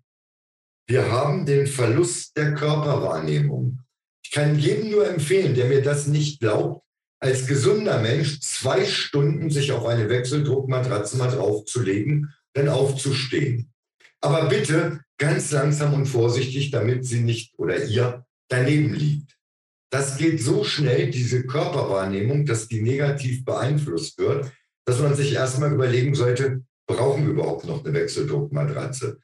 Wir 0.88 1.12
haben 1.12 1.46
den 1.46 1.68
Verlust 1.68 2.36
der 2.36 2.56
Körperwahrnehmung. 2.56 3.78
Ich 4.24 4.32
kann 4.32 4.58
jedem 4.58 4.90
nur 4.90 5.08
empfehlen, 5.08 5.54
der 5.54 5.68
mir 5.68 5.84
das 5.84 6.08
nicht 6.08 6.40
glaubt, 6.40 6.84
als 7.20 7.46
gesunder 7.46 8.02
Mensch 8.02 8.40
zwei 8.40 8.86
Stunden 8.86 9.52
sich 9.52 9.72
auf 9.72 9.86
eine 9.86 10.10
Wechseldruckmatratze 10.10 11.16
mal 11.18 11.30
draufzulegen, 11.30 12.34
dann 12.54 12.68
aufzustehen. 12.68 13.72
Aber 14.22 14.50
bitte 14.50 15.02
ganz 15.20 15.52
langsam 15.52 15.94
und 15.94 16.08
vorsichtig, 16.08 16.72
damit 16.72 17.06
sie 17.06 17.22
nicht 17.22 17.54
oder 17.60 17.84
ihr 17.86 18.26
daneben 18.50 18.96
liegt. 18.96 19.38
Das 19.92 20.18
geht 20.18 20.42
so 20.42 20.64
schnell, 20.64 21.12
diese 21.12 21.46
Körperwahrnehmung, 21.46 22.48
dass 22.48 22.68
die 22.68 22.82
negativ 22.82 23.46
beeinflusst 23.46 24.18
wird, 24.18 24.52
dass 24.86 25.00
man 25.00 25.16
sich 25.16 25.34
erstmal 25.34 25.74
überlegen 25.74 26.16
sollte, 26.16 26.64
brauchen 26.88 27.26
wir 27.26 27.34
überhaupt 27.34 27.66
noch 27.66 27.84
eine 27.84 27.94
Wechseldruckmatratze? 27.94 29.20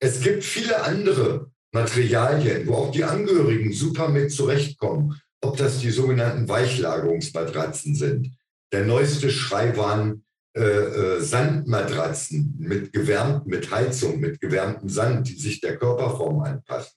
Es 0.00 0.20
gibt 0.20 0.44
viele 0.44 0.82
andere 0.82 1.50
Materialien, 1.72 2.66
wo 2.66 2.74
auch 2.74 2.92
die 2.92 3.04
Angehörigen 3.04 3.72
super 3.72 4.08
mit 4.08 4.32
zurechtkommen. 4.32 5.20
Ob 5.40 5.56
das 5.56 5.80
die 5.80 5.90
sogenannten 5.90 6.48
Weichlagerungsmatratzen 6.48 7.94
sind. 7.96 8.30
Der 8.72 8.84
neueste 8.84 9.30
Schrei 9.30 9.76
waren 9.76 10.24
äh, 10.54 10.60
äh, 10.60 11.20
Sandmatratzen 11.20 12.54
mit 12.58 12.92
gewärmt, 12.92 13.46
mit 13.46 13.70
Heizung, 13.70 14.20
mit 14.20 14.40
gewärmtem 14.40 14.88
Sand, 14.88 15.28
die 15.28 15.34
sich 15.34 15.60
der 15.60 15.78
Körperform 15.78 16.42
anpassen. 16.42 16.92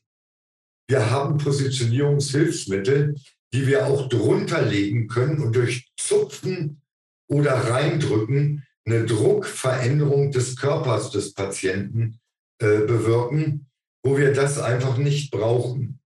Wir 0.88 1.10
haben 1.10 1.38
Positionierungshilfsmittel, 1.38 3.16
die 3.54 3.66
wir 3.66 3.88
auch 3.88 4.10
drunter 4.10 4.62
legen 4.62 5.08
können 5.08 5.42
und 5.42 5.56
durch 5.56 5.90
Zupfen 5.98 6.82
oder 7.28 7.54
Reindrücken 7.54 8.66
eine 8.86 9.06
Druckveränderung 9.06 10.32
des 10.32 10.56
Körpers 10.56 11.12
des 11.12 11.34
Patienten 11.34 12.20
äh, 12.60 12.82
bewirken, 12.82 13.68
wo 14.04 14.18
wir 14.18 14.34
das 14.34 14.60
einfach 14.60 14.98
nicht 14.98 15.32
brauchen. 15.32 16.00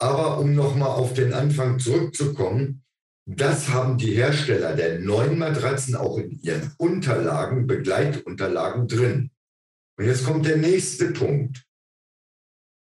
Aber 0.00 0.38
um 0.38 0.54
nochmal 0.54 0.90
auf 0.90 1.14
den 1.14 1.32
Anfang 1.32 1.78
zurückzukommen, 1.78 2.82
das 3.24 3.68
haben 3.68 3.98
die 3.98 4.14
Hersteller 4.14 4.74
der 4.74 4.98
neuen 4.98 5.38
Matratzen 5.38 5.94
auch 5.94 6.18
in 6.18 6.40
ihren 6.42 6.72
Unterlagen, 6.76 7.68
Begleitunterlagen 7.68 8.88
drin. 8.88 9.30
Und 9.96 10.06
jetzt 10.06 10.24
kommt 10.24 10.44
der 10.46 10.56
nächste 10.56 11.12
Punkt. 11.12 11.64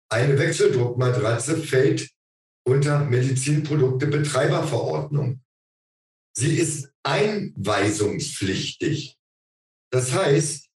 Eine 0.09 0.39
Wechseldruckmatratze 0.39 1.57
fällt 1.57 2.09
unter 2.67 3.05
Medizinprodukte-Betreiberverordnung. 3.05 5.41
Sie 6.33 6.57
ist 6.57 6.90
einweisungspflichtig. 7.03 9.17
Das 9.91 10.13
heißt, 10.13 10.69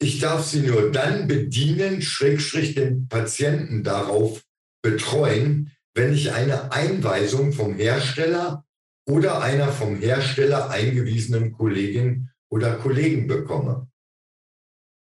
ich 0.00 0.18
darf 0.18 0.44
sie 0.44 0.60
nur 0.60 0.90
dann 0.90 1.28
bedienen, 1.28 2.02
schrägstrich 2.02 2.74
den 2.74 3.06
Patienten 3.08 3.84
darauf 3.84 4.42
betreuen, 4.82 5.70
wenn 5.94 6.12
ich 6.12 6.32
eine 6.32 6.72
Einweisung 6.72 7.52
vom 7.52 7.74
Hersteller 7.74 8.64
oder 9.06 9.42
einer 9.42 9.72
vom 9.72 9.96
Hersteller 9.96 10.70
eingewiesenen 10.70 11.52
Kollegin 11.52 12.30
oder 12.50 12.78
Kollegen 12.78 13.26
bekomme. 13.26 13.90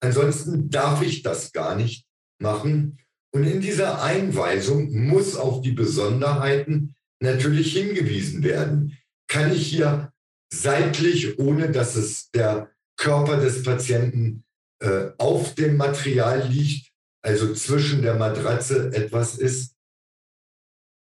Ansonsten 0.02 0.70
darf 0.70 1.02
ich 1.02 1.24
das 1.24 1.52
gar 1.52 1.76
nicht 1.76 2.06
machen 2.40 3.00
und 3.34 3.44
in 3.44 3.60
dieser 3.60 4.02
Einweisung 4.02 5.08
muss 5.08 5.36
auf 5.36 5.62
die 5.62 5.72
Besonderheiten 5.72 6.96
natürlich 7.20 7.74
hingewiesen 7.74 8.44
werden. 8.44 8.98
Kann 9.28 9.52
ich 9.52 9.68
hier 9.68 10.14
seitlich, 10.62 11.40
ohne 11.40 11.72
dass 11.72 11.96
es 11.96 12.32
der 12.32 12.72
Körper 12.98 13.38
des 13.38 13.64
Patienten 13.64 14.44
äh, 14.80 15.12
auf 15.18 15.56
dem 15.56 15.78
Material 15.78 16.48
liegt, 16.48 16.92
also 17.24 17.54
zwischen 17.54 18.02
der 18.02 18.16
Matratze 18.16 18.92
etwas 18.94 19.38
ist, 19.38 19.76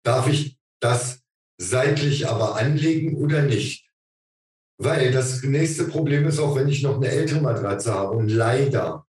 darf 0.03 0.27
ich 0.27 0.57
das 0.81 1.21
seitlich 1.57 2.27
aber 2.27 2.55
anlegen 2.55 3.15
oder 3.15 3.41
nicht? 3.41 3.89
Weil 4.81 5.11
das 5.11 5.43
nächste 5.43 5.85
Problem 5.85 6.25
ist 6.25 6.39
auch, 6.39 6.55
wenn 6.55 6.69
ich 6.69 6.83
noch 6.83 6.95
eine 6.95 7.09
ältere 7.09 7.41
Matratze 7.41 7.93
habe. 7.93 8.15
Und 8.15 8.29
leider 8.29 9.05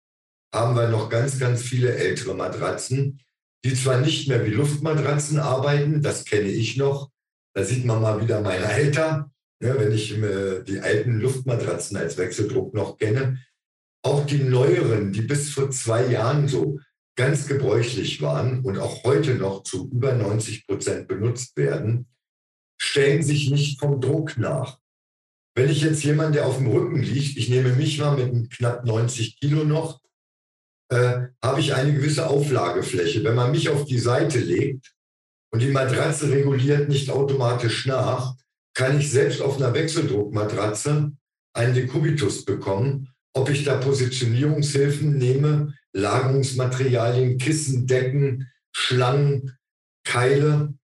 haben 0.53 0.75
wir 0.75 0.87
noch 0.87 1.09
ganz, 1.09 1.39
ganz 1.39 1.61
viele 1.61 1.93
ältere 1.93 2.33
Matratzen, 2.33 3.19
die 3.65 3.73
zwar 3.73 3.99
nicht 3.99 4.29
mehr 4.29 4.45
wie 4.45 4.51
Luftmatratzen 4.51 5.39
arbeiten, 5.39 6.01
das 6.01 6.23
kenne 6.25 6.47
ich 6.47 6.77
noch, 6.77 7.11
Da 7.53 7.63
sieht 7.63 7.85
man 7.85 8.01
mal 8.01 8.21
wieder 8.21 8.39
mein 8.41 8.63
Alter, 8.63 9.31
ja, 9.61 9.79
wenn 9.79 9.91
ich 9.91 10.13
die 10.67 10.79
alten 10.79 11.19
Luftmatratzen 11.19 11.97
als 11.97 12.17
Wechseldruck 12.17 12.73
noch 12.73 12.97
kenne. 12.97 13.43
Auch 14.03 14.25
die 14.25 14.39
neueren, 14.39 15.11
die 15.11 15.21
bis 15.21 15.49
vor 15.49 15.71
zwei 15.71 16.05
Jahren 16.07 16.47
so 16.47 16.79
ganz 17.17 17.47
gebräuchlich 17.47 18.21
waren 18.21 18.63
und 18.63 18.77
auch 18.77 19.03
heute 19.03 19.35
noch 19.35 19.63
zu 19.63 19.89
über 19.91 20.13
90 20.13 20.67
Prozent 20.67 21.07
benutzt 21.07 21.57
werden, 21.57 22.07
stellen 22.79 23.23
sich 23.23 23.49
nicht 23.49 23.79
vom 23.79 23.99
Druck 23.99 24.37
nach. 24.37 24.79
Wenn 25.55 25.69
ich 25.69 25.81
jetzt 25.81 26.03
jemand, 26.03 26.35
der 26.35 26.45
auf 26.45 26.57
dem 26.57 26.67
Rücken 26.67 27.01
liegt, 27.01 27.35
ich 27.35 27.49
nehme 27.49 27.73
mich 27.73 27.97
mal 27.97 28.15
mit 28.15 28.51
knapp 28.51 28.85
90 28.85 29.39
Kilo 29.39 29.63
noch, 29.63 29.99
äh, 30.89 31.27
habe 31.43 31.59
ich 31.59 31.73
eine 31.73 31.93
gewisse 31.93 32.27
Auflagefläche. 32.27 33.23
Wenn 33.23 33.35
man 33.35 33.51
mich 33.51 33.69
auf 33.69 33.85
die 33.85 33.97
Seite 33.97 34.39
legt 34.39 34.93
und 35.51 35.61
die 35.61 35.71
Matratze 35.71 36.29
reguliert 36.29 36.87
nicht 36.87 37.09
automatisch 37.09 37.87
nach, 37.87 38.35
kann 38.77 38.99
ich 38.99 39.09
selbst 39.09 39.41
auf 39.41 39.57
einer 39.57 39.73
Wechseldruckmatratze 39.73 41.11
einen 41.53 41.73
Dekubitus 41.73 42.45
bekommen. 42.45 43.09
Ob 43.33 43.49
ich 43.49 43.63
da 43.63 43.77
Positionierungshilfen 43.77 45.17
nehme, 45.17 45.73
Lagerungsmaterialien, 45.93 47.39
Kissen, 47.39 47.87
Decken, 47.87 48.51
Schlangen, 48.71 49.57
Keile, 50.05 50.75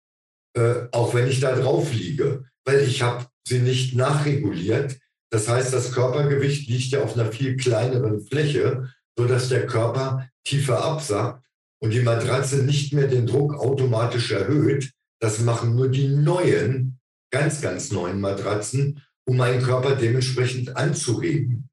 äh, 0.57 0.87
auch 0.91 1.13
wenn 1.13 1.27
ich 1.27 1.39
da 1.39 1.55
drauf 1.55 1.93
liege, 1.93 2.45
weil 2.65 2.79
ich 2.79 3.03
habe 3.03 3.27
sie 3.47 3.59
nicht 3.59 3.95
nachreguliert. 3.95 4.97
Das 5.31 5.47
heißt, 5.47 5.71
das 5.71 5.91
Körpergewicht 5.91 6.67
liegt 6.67 6.93
ja 6.93 7.03
auf 7.03 7.13
einer 7.13 7.31
viel 7.31 7.57
kleineren 7.57 8.21
Fläche, 8.21 8.89
sodass 9.15 9.49
der 9.49 9.67
Körper 9.67 10.27
tiefer 10.43 10.83
absackt 10.83 11.45
und 11.79 11.91
die 11.91 12.01
Matratze 12.01 12.63
nicht 12.63 12.91
mehr 12.91 13.07
den 13.07 13.27
Druck 13.27 13.53
automatisch 13.53 14.31
erhöht. 14.31 14.91
Das 15.19 15.41
machen 15.41 15.75
nur 15.75 15.89
die 15.89 16.07
neuen, 16.07 16.92
ganz, 17.33 17.61
ganz 17.61 17.91
neuen 17.91 18.21
Matratzen, 18.21 19.01
um 19.27 19.37
meinen 19.37 19.63
Körper 19.63 19.95
dementsprechend 19.95 20.77
anzuregen. 20.77 21.67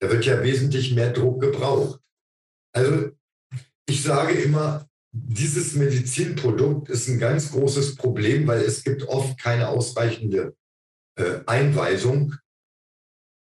Da 0.00 0.10
wird 0.10 0.26
ja 0.26 0.42
wesentlich 0.42 0.94
mehr 0.94 1.12
Druck 1.12 1.40
gebraucht. 1.40 2.00
Also 2.74 3.10
ich 3.88 4.02
sage 4.02 4.34
immer, 4.34 4.88
dieses 5.12 5.74
Medizinprodukt 5.74 6.90
ist 6.90 7.08
ein 7.08 7.18
ganz 7.18 7.52
großes 7.52 7.94
Problem, 7.94 8.46
weil 8.48 8.60
es 8.62 8.82
gibt 8.82 9.04
oft 9.04 9.40
keine 9.40 9.68
ausreichende 9.68 10.56
äh, 11.16 11.40
Einweisung. 11.46 12.34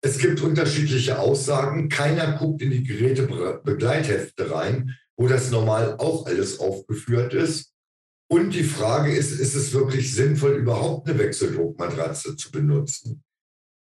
Es 0.05 0.19
gibt 0.19 0.43
unterschiedliche 0.43 1.19
Aussagen. 1.19 1.89
Keiner 1.89 2.37
guckt 2.37 2.61
in 2.61 2.71
die 2.71 2.85
Gerätebegleithefte 2.85 4.51
rein, 4.51 4.95
wo 5.17 5.27
das 5.27 5.51
normal 5.51 5.97
auch 5.99 6.27
alles 6.27 6.61
aufgeführt 6.61 7.33
ist. 7.33 7.73
Und 8.29 8.55
die 8.55 8.65
Frage 8.65 9.15
ist, 9.15 9.39
ist 9.39 9.55
es 9.55 9.73
wirklich 9.73 10.13
sinnvoll, 10.13 10.57
überhaupt 10.57 11.09
eine 11.09 11.19
Wechseldruckmatratze 11.19 12.37
zu 12.37 12.51
benutzen? 12.51 13.23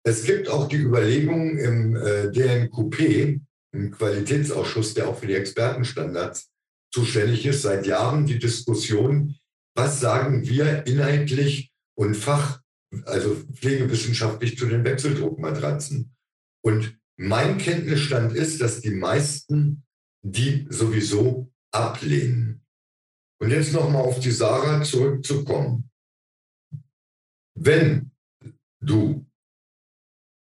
Es 0.04 0.24
gibt 0.24 0.48
auch 0.48 0.68
die 0.68 0.76
Überlegung 0.76 1.56
im 1.56 1.96
äh, 1.96 2.30
DNQP, 2.30 3.40
im 3.72 3.90
Qualitätsausschuss, 3.90 4.94
der 4.94 5.08
auch 5.08 5.18
für 5.18 5.26
die 5.26 5.34
Expertenstandards 5.34 6.50
zuständig 6.92 7.46
ist, 7.46 7.62
seit 7.62 7.86
Jahren 7.86 8.26
die 8.26 8.38
Diskussion, 8.38 9.36
was 9.74 10.00
sagen 10.00 10.46
wir 10.46 10.86
inhaltlich 10.86 11.72
und 11.96 12.16
fach, 12.16 12.60
also 13.04 13.36
pflegewissenschaftlich 13.54 14.58
zu 14.58 14.66
den 14.66 14.84
Wechseldruckmatratzen. 14.84 16.14
Und 16.62 16.96
mein 17.16 17.58
Kenntnisstand 17.58 18.34
ist, 18.34 18.60
dass 18.60 18.80
die 18.80 18.90
meisten 18.90 19.84
die 20.22 20.66
sowieso 20.70 21.50
ablehnen. 21.72 22.63
Und 23.40 23.50
jetzt 23.50 23.72
nochmal 23.72 24.02
auf 24.02 24.20
die 24.20 24.30
Sarah 24.30 24.82
zurückzukommen. 24.82 25.90
Wenn 27.56 28.10
du 28.80 29.26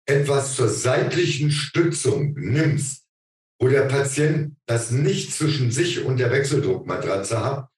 etwas 0.06 0.56
zur 0.56 0.68
seitlichen 0.68 1.50
Stützung 1.50 2.34
nimmst, 2.34 3.06
wo 3.60 3.68
der 3.68 3.82
Patient 3.82 4.56
das 4.66 4.90
nicht 4.90 5.32
zwischen 5.32 5.70
sich 5.70 6.02
und 6.04 6.18
der 6.18 6.30
Wechseldruckmatratze 6.30 7.44
hat, 7.44 7.68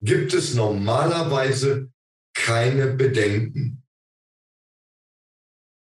gibt 0.00 0.32
es 0.34 0.54
normalerweise 0.54 1.90
keine 2.34 2.88
Bedenken. 2.88 3.82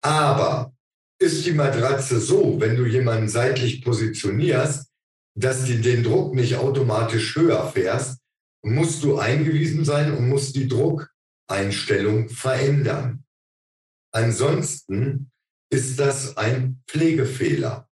Aber 0.03 0.75
ist 1.19 1.45
die 1.45 1.53
Matratze 1.53 2.19
so, 2.19 2.59
wenn 2.59 2.75
du 2.75 2.85
jemanden 2.85 3.29
seitlich 3.29 3.83
positionierst, 3.83 4.91
dass 5.37 5.65
du 5.65 5.79
den 5.79 6.03
Druck 6.03 6.33
nicht 6.33 6.55
automatisch 6.55 7.35
höher 7.35 7.71
fährst, 7.71 8.20
musst 8.63 9.03
du 9.03 9.17
eingewiesen 9.17 9.85
sein 9.85 10.13
und 10.13 10.29
musst 10.29 10.55
die 10.55 10.67
Druckeinstellung 10.67 12.29
verändern. 12.29 13.23
Ansonsten 14.13 15.31
ist 15.71 15.99
das 15.99 16.37
ein 16.37 16.81
Pflegefehler. 16.87 17.87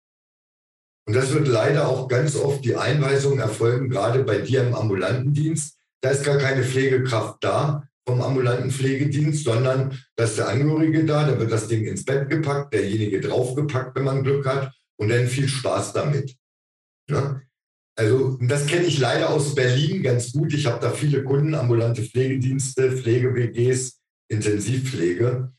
Und 1.08 1.16
das 1.16 1.34
wird 1.34 1.48
leider 1.48 1.88
auch 1.88 2.08
ganz 2.08 2.36
oft 2.36 2.64
die 2.64 2.76
Einweisung 2.76 3.40
erfolgen, 3.40 3.90
gerade 3.90 4.24
bei 4.24 4.40
dir 4.40 4.68
im 4.68 4.76
ambulanten 4.76 5.34
Dienst. 5.34 5.80
Da 6.02 6.12
ist 6.12 6.24
gar 6.24 6.38
keine 6.38 6.64
Pflegekraft 6.64 7.44
da 7.44 7.88
vom 8.08 8.22
ambulanten 8.22 8.72
Pflegedienst, 8.72 9.44
sondern 9.44 10.00
da 10.16 10.24
ist 10.26 10.38
der 10.38 10.50
Angehörige 10.50 11.06
da, 11.06 11.26
da 11.26 11.40
wird 11.40 11.52
das 11.52 11.68
Ding 11.68 11.86
ins 11.86 12.06
Bett 12.06 12.30
gepackt, 12.30 12.74
derjenige 12.74 13.22
draufgepackt, 13.22 13.96
wenn 13.96 14.04
man 14.04 14.24
Glück 14.24 14.46
hat, 14.46 14.74
und 14.98 15.10
dann 15.10 15.28
viel 15.28 15.48
Spaß 15.48 15.94
damit. 15.94 16.36
Ja? 17.10 17.42
Also 18.00 18.38
das 18.40 18.66
kenne 18.66 18.86
ich 18.86 18.98
leider 18.98 19.30
aus 19.30 19.56
Berlin 19.56 20.02
ganz 20.02 20.32
gut. 20.32 20.54
Ich 20.54 20.68
habe 20.68 20.80
da 20.80 20.90
viele 20.90 21.22
Kunden, 21.22 21.54
ambulante 21.54 22.02
Pflegedienste, 22.02 22.94
Pflege-WGs, 22.94 24.00
Intensivpflege, 24.30 25.52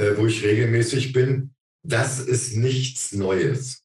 äh, 0.00 0.16
wo 0.16 0.26
ich 0.26 0.42
regelmäßig 0.42 1.12
bin. 1.12 1.54
Das 1.86 2.18
ist 2.18 2.56
nichts 2.56 3.12
Neues. 3.12 3.84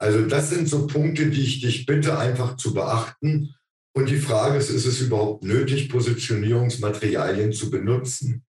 Also 0.00 0.26
das 0.26 0.50
sind 0.50 0.68
so 0.68 0.88
Punkte, 0.88 1.30
die 1.30 1.42
ich 1.42 1.60
dich 1.60 1.86
bitte 1.86 2.18
einfach 2.18 2.56
zu 2.56 2.74
beachten. 2.74 3.54
Und 3.94 4.08
die 4.08 4.18
Frage 4.18 4.58
ist, 4.58 4.70
ist 4.70 4.86
es 4.86 5.00
überhaupt 5.00 5.44
nötig, 5.44 5.88
Positionierungsmaterialien 5.88 7.52
zu 7.52 7.70
benutzen? 7.70 8.44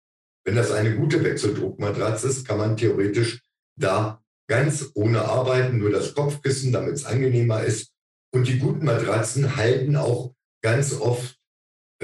Wenn 0.46 0.56
das 0.56 0.72
eine 0.72 0.96
gute 0.96 1.24
Wechseldruckmatratze 1.24 2.30
ist, 2.30 2.48
kann 2.48 2.58
man 2.58 2.76
theoretisch 2.76 3.40
da 3.80 4.20
ganz 4.50 4.90
ohne 4.96 5.22
arbeiten, 5.22 5.78
nur 5.78 5.92
das 5.92 6.16
Kopfkissen, 6.16 6.72
damit 6.72 6.96
es 6.96 7.06
angenehmer 7.06 7.64
ist. 7.64 7.94
Und 8.34 8.48
die 8.48 8.60
guten 8.60 8.86
Matratzen 8.86 9.56
halten 9.56 9.96
auch 9.96 10.34
ganz 10.64 10.94
oft 10.94 11.40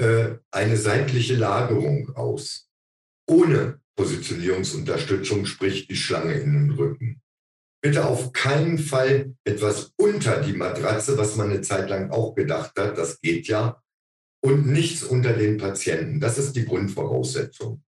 äh, 0.00 0.36
eine 0.50 0.76
seitliche 0.76 1.36
Lagerung 1.36 2.14
aus. 2.16 2.68
Ohne 3.28 3.80
Positionierungsunterstützung, 3.96 5.46
sprich 5.46 5.86
die 5.86 5.96
Schlange 5.96 6.34
in 6.34 6.52
den 6.52 6.70
Rücken 6.72 7.22
bitte 7.84 8.06
auf 8.06 8.32
keinen 8.32 8.78
Fall 8.78 9.34
etwas 9.44 9.92
unter 9.98 10.40
die 10.40 10.54
Matratze, 10.54 11.18
was 11.18 11.36
man 11.36 11.50
eine 11.50 11.60
Zeit 11.60 11.90
lang 11.90 12.10
auch 12.10 12.34
gedacht 12.34 12.72
hat, 12.78 12.96
das 12.96 13.20
geht 13.20 13.46
ja, 13.46 13.78
und 14.42 14.66
nichts 14.66 15.02
unter 15.02 15.34
den 15.34 15.58
Patienten. 15.58 16.18
Das 16.18 16.38
ist 16.38 16.56
die 16.56 16.64
Grundvoraussetzung. 16.64 17.82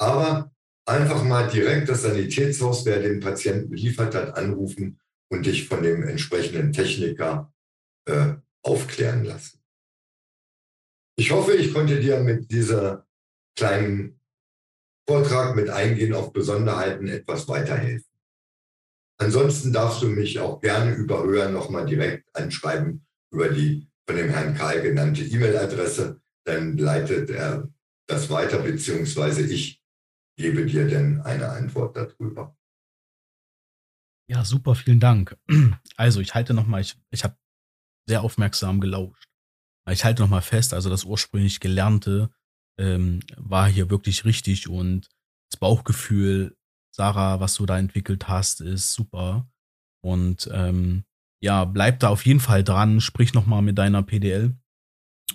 Aber 0.00 0.50
einfach 0.88 1.22
mal 1.22 1.46
direkt 1.48 1.88
das 1.88 2.02
Sanitätshaus, 2.02 2.84
wer 2.84 2.98
den 2.98 3.20
Patienten 3.20 3.70
beliefert 3.70 4.16
hat, 4.16 4.36
anrufen 4.36 4.98
und 5.30 5.46
dich 5.46 5.68
von 5.68 5.84
dem 5.84 6.02
entsprechenden 6.02 6.72
Techniker 6.72 7.52
äh, 8.08 8.36
aufklären 8.62 9.24
lassen. 9.24 9.60
Ich 11.16 11.30
hoffe, 11.30 11.54
ich 11.54 11.72
konnte 11.72 12.00
dir 12.00 12.20
mit 12.20 12.50
dieser 12.50 13.06
kleinen 13.56 14.20
Vortrag 15.08 15.56
mit 15.56 15.68
Eingehen 15.68 16.14
auf 16.14 16.32
Besonderheiten 16.32 17.08
etwas 17.08 17.48
weiterhelfen. 17.48 18.06
Ansonsten 19.20 19.72
darfst 19.72 20.02
du 20.02 20.08
mich 20.08 20.38
auch 20.38 20.60
gerne 20.60 20.94
über 20.94 21.24
Höher 21.24 21.48
nochmal 21.48 21.86
direkt 21.86 22.34
anschreiben 22.36 23.04
über 23.32 23.48
die 23.48 23.88
von 24.06 24.16
dem 24.16 24.30
Herrn 24.30 24.54
Karl 24.54 24.80
genannte 24.80 25.22
E-Mail-Adresse. 25.22 26.20
Dann 26.44 26.78
leitet 26.78 27.30
er 27.30 27.68
das 28.06 28.30
weiter, 28.30 28.60
beziehungsweise 28.60 29.42
ich 29.42 29.82
gebe 30.36 30.64
dir 30.64 30.88
dann 30.88 31.20
eine 31.22 31.48
Antwort 31.48 31.96
darüber. 31.96 32.56
Ja, 34.30 34.44
super, 34.44 34.74
vielen 34.74 35.00
Dank. 35.00 35.36
Also 35.96 36.20
ich 36.20 36.32
halte 36.32 36.54
nochmal, 36.54 36.82
ich, 36.82 36.96
ich 37.10 37.24
habe 37.24 37.36
sehr 38.08 38.22
aufmerksam 38.22 38.80
gelauscht. 38.80 39.28
Ich 39.90 40.04
halte 40.04 40.22
nochmal 40.22 40.42
fest, 40.42 40.74
also 40.74 40.90
das 40.90 41.04
ursprünglich 41.04 41.60
Gelernte 41.60 42.30
ähm, 42.78 43.20
war 43.36 43.68
hier 43.68 43.90
wirklich 43.90 44.24
richtig 44.24 44.68
und 44.68 45.08
das 45.50 45.58
Bauchgefühl 45.58 46.58
Sarah, 46.98 47.38
was 47.38 47.54
du 47.54 47.64
da 47.64 47.78
entwickelt 47.78 48.28
hast, 48.28 48.60
ist 48.60 48.92
super. 48.92 49.48
Und 50.02 50.50
ähm, 50.52 51.04
ja, 51.40 51.64
bleib 51.64 52.00
da 52.00 52.08
auf 52.08 52.26
jeden 52.26 52.40
Fall 52.40 52.64
dran, 52.64 53.00
sprich 53.00 53.34
nochmal 53.34 53.62
mit 53.62 53.78
deiner 53.78 54.02
PDL. 54.02 54.56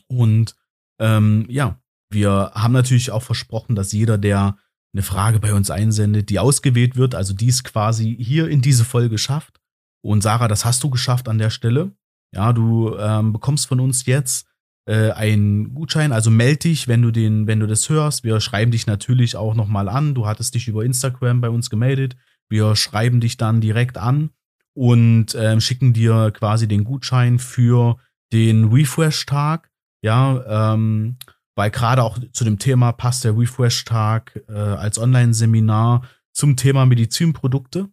Und 0.07 0.55
ähm, 0.99 1.45
ja, 1.49 1.81
wir 2.09 2.51
haben 2.53 2.73
natürlich 2.73 3.12
auch 3.12 3.23
versprochen, 3.23 3.75
dass 3.75 3.93
jeder, 3.93 4.17
der 4.17 4.57
eine 4.93 5.03
Frage 5.03 5.39
bei 5.39 5.53
uns 5.53 5.71
einsendet, 5.71 6.29
die 6.29 6.39
ausgewählt 6.39 6.97
wird, 6.97 7.15
also 7.15 7.33
dies 7.33 7.63
quasi 7.63 8.15
hier 8.19 8.49
in 8.49 8.62
diese 8.62 8.83
Folge 8.83 9.17
schafft. 9.17 9.62
Und 10.03 10.21
Sarah, 10.21 10.49
das 10.49 10.65
hast 10.65 10.83
du 10.83 10.89
geschafft 10.89 11.29
an 11.29 11.38
der 11.38 11.49
Stelle. 11.49 11.95
Ja, 12.34 12.54
du 12.54 12.96
ähm, 12.98 13.34
bekommst 13.34 13.67
von 13.67 13.80
uns 13.80 14.06
jetzt 14.06 14.48
äh, 14.86 15.12
einen 15.12 15.74
Gutschein. 15.74 16.12
Also 16.12 16.30
melde 16.30 16.60
dich, 16.60 16.88
wenn 16.88 17.02
du 17.02 17.12
den, 17.12 17.48
wenn 17.48 17.60
du 17.60 17.67
das 17.67 17.89
hörst. 17.89 18.24
Wir 18.24 18.39
schreiben 18.41 18.72
dich 18.72 18.88
natürlich 18.88 19.36
auch 19.36 19.56
nochmal 19.56 19.88
an. 19.88 20.15
Du 20.15 20.26
hattest 20.26 20.56
dich 20.56 20.67
über 20.67 20.84
Instagram 20.84 21.41
bei 21.41 21.50
uns 21.50 21.69
gemeldet. 21.69 22.15
Wir 22.50 22.76
schreiben 22.76 23.19
dich 23.19 23.38
dann 23.38 23.62
direkt 23.62 23.98
an 23.98 24.32
und 24.74 25.36
äh, 25.36 25.60
schicken 25.62 25.93
dir 25.93 26.32
quasi 26.32 26.67
den 26.67 26.84
Gutschein 26.84 27.39
für 27.39 27.98
den 28.32 28.65
Refresh-Tag. 28.65 29.69
Ja, 30.02 30.74
ähm, 30.74 31.17
weil 31.56 31.69
gerade 31.69 32.04
auch 32.04 32.17
zu 32.32 32.43
dem 32.43 32.60
Thema 32.60 32.91
passt 32.91 33.24
der 33.24 33.38
Refresh-Tag 33.38 34.43
äh, 34.50 34.54
als 34.54 34.98
Online-Seminar 34.98 36.04
zum 36.34 36.58
Thema 36.58 36.86
Medizinprodukte 36.86 37.89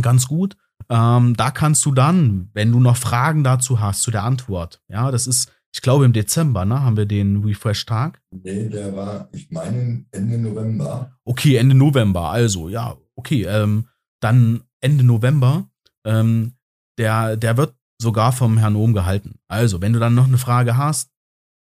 ganz 0.00 0.28
gut. 0.28 0.56
Ähm, 0.90 1.36
da 1.36 1.50
kannst 1.50 1.86
du 1.86 1.92
dann, 1.92 2.50
wenn 2.52 2.72
du 2.72 2.80
noch 2.80 2.96
Fragen 2.96 3.44
dazu 3.44 3.80
hast, 3.80 4.02
zu 4.02 4.10
der 4.10 4.24
Antwort, 4.24 4.82
ja, 4.88 5.10
das 5.10 5.26
ist, 5.26 5.52
ich 5.72 5.82
glaube 5.82 6.04
im 6.04 6.12
Dezember, 6.12 6.64
ne, 6.64 6.82
haben 6.82 6.96
wir 6.96 7.06
den 7.06 7.44
Refresh-Tag. 7.44 8.20
Nee, 8.32 8.68
der 8.68 8.96
war, 8.96 9.28
ich 9.32 9.50
meine, 9.50 10.04
Ende 10.10 10.38
November. 10.38 11.16
Okay, 11.24 11.56
Ende 11.56 11.76
November, 11.76 12.30
also, 12.30 12.68
ja, 12.68 12.96
okay, 13.14 13.44
ähm, 13.44 13.86
dann 14.20 14.64
Ende 14.80 15.04
November, 15.04 15.70
ähm, 16.04 16.54
der, 16.98 17.36
der 17.36 17.56
wird 17.56 17.74
sogar 18.02 18.32
vom 18.32 18.58
Herrn 18.58 18.76
Ohm 18.76 18.92
gehalten. 18.92 19.38
Also, 19.48 19.80
wenn 19.80 19.92
du 19.92 20.00
dann 20.00 20.14
noch 20.14 20.26
eine 20.26 20.38
Frage 20.38 20.76
hast, 20.76 21.10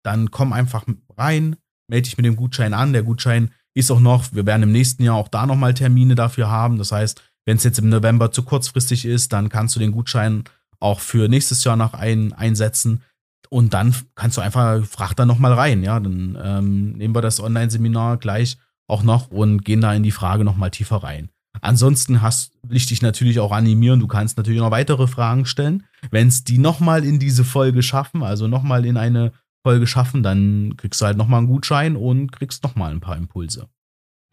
dann 0.05 0.29
komm 0.29 0.53
einfach 0.53 0.85
rein, 1.17 1.55
melde 1.89 2.03
dich 2.03 2.17
mit 2.17 2.25
dem 2.25 2.35
Gutschein 2.35 2.73
an. 2.73 2.93
Der 2.93 3.03
Gutschein 3.03 3.51
ist 3.73 3.91
auch 3.91 3.99
noch, 3.99 4.33
wir 4.33 4.45
werden 4.45 4.63
im 4.63 4.71
nächsten 4.71 5.03
Jahr 5.03 5.15
auch 5.15 5.27
da 5.27 5.45
nochmal 5.45 5.73
Termine 5.73 6.15
dafür 6.15 6.49
haben. 6.49 6.77
Das 6.77 6.91
heißt, 6.91 7.21
wenn 7.47 7.55
es 7.55 7.63
jetzt 7.63 7.79
im 7.79 7.87
November 7.87 8.29
zu 8.29 8.43
kurzfristig 8.43 9.05
ist, 9.05 9.31
dann 9.31 9.47
kannst 9.47 9.73
du 9.75 9.79
den 9.79 9.93
Gutschein 9.93 10.43
auch 10.81 10.99
für 10.99 11.29
nächstes 11.29 11.63
Jahr 11.63 11.77
noch 11.77 11.93
ein, 11.93 12.33
einsetzen. 12.33 13.03
Und 13.49 13.73
dann 13.73 13.95
kannst 14.15 14.35
du 14.35 14.41
einfach, 14.41 14.83
frag 14.83 15.13
da 15.15 15.25
nochmal 15.25 15.53
rein, 15.53 15.81
ja. 15.81 15.97
Dann 16.01 16.37
ähm, 16.43 16.91
nehmen 16.97 17.15
wir 17.15 17.21
das 17.21 17.39
Online-Seminar 17.39 18.17
gleich 18.17 18.57
auch 18.87 19.01
noch 19.01 19.29
und 19.29 19.63
gehen 19.63 19.79
da 19.79 19.93
in 19.93 20.03
die 20.03 20.11
Frage 20.11 20.43
nochmal 20.43 20.71
tiefer 20.71 20.97
rein. 20.97 21.29
Ansonsten 21.61 22.21
hast, 22.21 22.51
will 22.63 22.75
ich 22.75 22.85
dich 22.85 23.01
natürlich 23.01 23.39
auch 23.39 23.53
animieren. 23.53 24.01
Du 24.01 24.07
kannst 24.07 24.35
natürlich 24.35 24.59
noch 24.59 24.71
weitere 24.71 25.07
Fragen 25.07 25.45
stellen. 25.45 25.85
Wenn 26.11 26.27
es 26.27 26.43
die 26.43 26.57
nochmal 26.57 27.05
in 27.05 27.17
diese 27.17 27.45
Folge 27.45 27.81
schaffen, 27.81 28.23
also 28.23 28.49
nochmal 28.49 28.85
in 28.85 28.97
eine 28.97 29.31
Folge 29.65 29.87
schaffen, 29.87 30.21
dann 30.21 30.75
kriegst 30.75 30.99
du 30.99 31.05
halt 31.05 31.17
nochmal 31.17 31.39
einen 31.39 31.47
Gutschein 31.47 31.95
und 31.95 32.33
kriegst 32.33 32.61
nochmal 32.63 32.91
ein 32.91 32.99
paar 32.99 33.15
Impulse. 33.15 33.69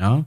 Ja. 0.00 0.26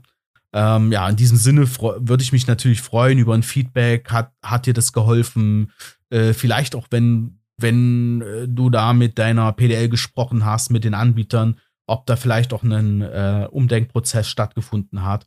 Ähm, 0.54 0.92
ja, 0.92 1.08
in 1.08 1.16
diesem 1.16 1.36
Sinne 1.36 1.68
würde 1.68 2.22
ich 2.22 2.32
mich 2.32 2.46
natürlich 2.46 2.80
freuen 2.80 3.18
über 3.18 3.34
ein 3.34 3.42
Feedback. 3.42 4.10
Hat, 4.10 4.32
hat 4.42 4.66
dir 4.66 4.74
das 4.74 4.92
geholfen? 4.92 5.72
Äh, 6.10 6.32
vielleicht 6.32 6.74
auch, 6.74 6.86
wenn, 6.90 7.40
wenn 7.58 8.22
äh, 8.22 8.48
du 8.48 8.70
da 8.70 8.92
mit 8.92 9.18
deiner 9.18 9.52
PDL 9.52 9.88
gesprochen 9.88 10.44
hast, 10.44 10.70
mit 10.70 10.84
den 10.84 10.94
Anbietern, 10.94 11.58
ob 11.86 12.06
da 12.06 12.16
vielleicht 12.16 12.52
auch 12.52 12.62
ein 12.62 13.02
äh, 13.02 13.48
Umdenkprozess 13.50 14.28
stattgefunden 14.28 15.04
hat 15.04 15.26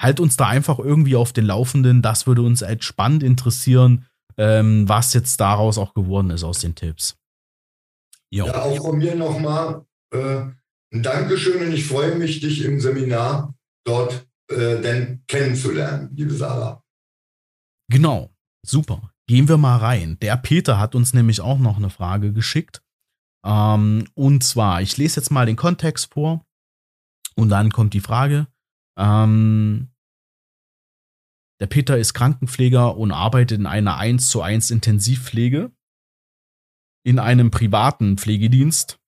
halt 0.00 0.18
uns 0.18 0.36
da 0.36 0.48
einfach 0.48 0.78
irgendwie 0.78 1.14
auf 1.14 1.32
den 1.32 1.44
Laufenden. 1.44 2.02
Das 2.02 2.26
würde 2.26 2.42
uns 2.42 2.62
echt 2.62 2.84
spannend 2.84 3.22
interessieren, 3.22 4.06
ähm, 4.38 4.88
was 4.88 5.12
jetzt 5.12 5.38
daraus 5.40 5.76
auch 5.76 5.92
geworden 5.92 6.30
ist 6.30 6.42
aus 6.42 6.60
den 6.60 6.74
Tipps. 6.74 7.16
Jo. 8.30 8.46
Ja, 8.46 8.62
auch 8.62 8.76
von 8.78 8.98
mir 8.98 9.14
nochmal 9.14 9.84
äh, 10.12 10.46
ein 10.92 11.02
Dankeschön 11.02 11.66
und 11.66 11.72
ich 11.72 11.86
freue 11.86 12.16
mich, 12.16 12.40
dich 12.40 12.64
im 12.64 12.80
Seminar 12.80 13.54
dort 13.84 14.26
äh, 14.50 14.80
denn 14.80 15.24
kennenzulernen, 15.26 16.10
liebe 16.14 16.34
Sarah. 16.34 16.82
Genau, 17.90 18.34
super. 18.64 19.12
Gehen 19.26 19.48
wir 19.48 19.58
mal 19.58 19.76
rein. 19.76 20.18
Der 20.20 20.36
Peter 20.36 20.78
hat 20.78 20.94
uns 20.94 21.14
nämlich 21.14 21.40
auch 21.40 21.58
noch 21.58 21.76
eine 21.76 21.90
Frage 21.90 22.32
geschickt. 22.32 22.82
Ähm, 23.44 24.06
und 24.14 24.42
zwar, 24.44 24.82
ich 24.82 24.96
lese 24.96 25.20
jetzt 25.20 25.30
mal 25.30 25.46
den 25.46 25.56
Kontext 25.56 26.12
vor 26.12 26.44
und 27.36 27.48
dann 27.48 27.70
kommt 27.70 27.94
die 27.94 28.00
Frage. 28.00 28.48
Ähm, 28.98 29.92
der 31.60 31.66
Peter 31.66 31.98
ist 31.98 32.14
Krankenpfleger 32.14 32.96
und 32.96 33.12
arbeitet 33.12 33.58
in 33.58 33.66
einer 33.66 33.98
1 33.98 34.28
zu 34.30 34.42
1 34.42 34.70
Intensivpflege 34.70 35.70
in 37.04 37.18
einem 37.18 37.50
privaten 37.50 38.18
Pflegedienst 38.18 38.98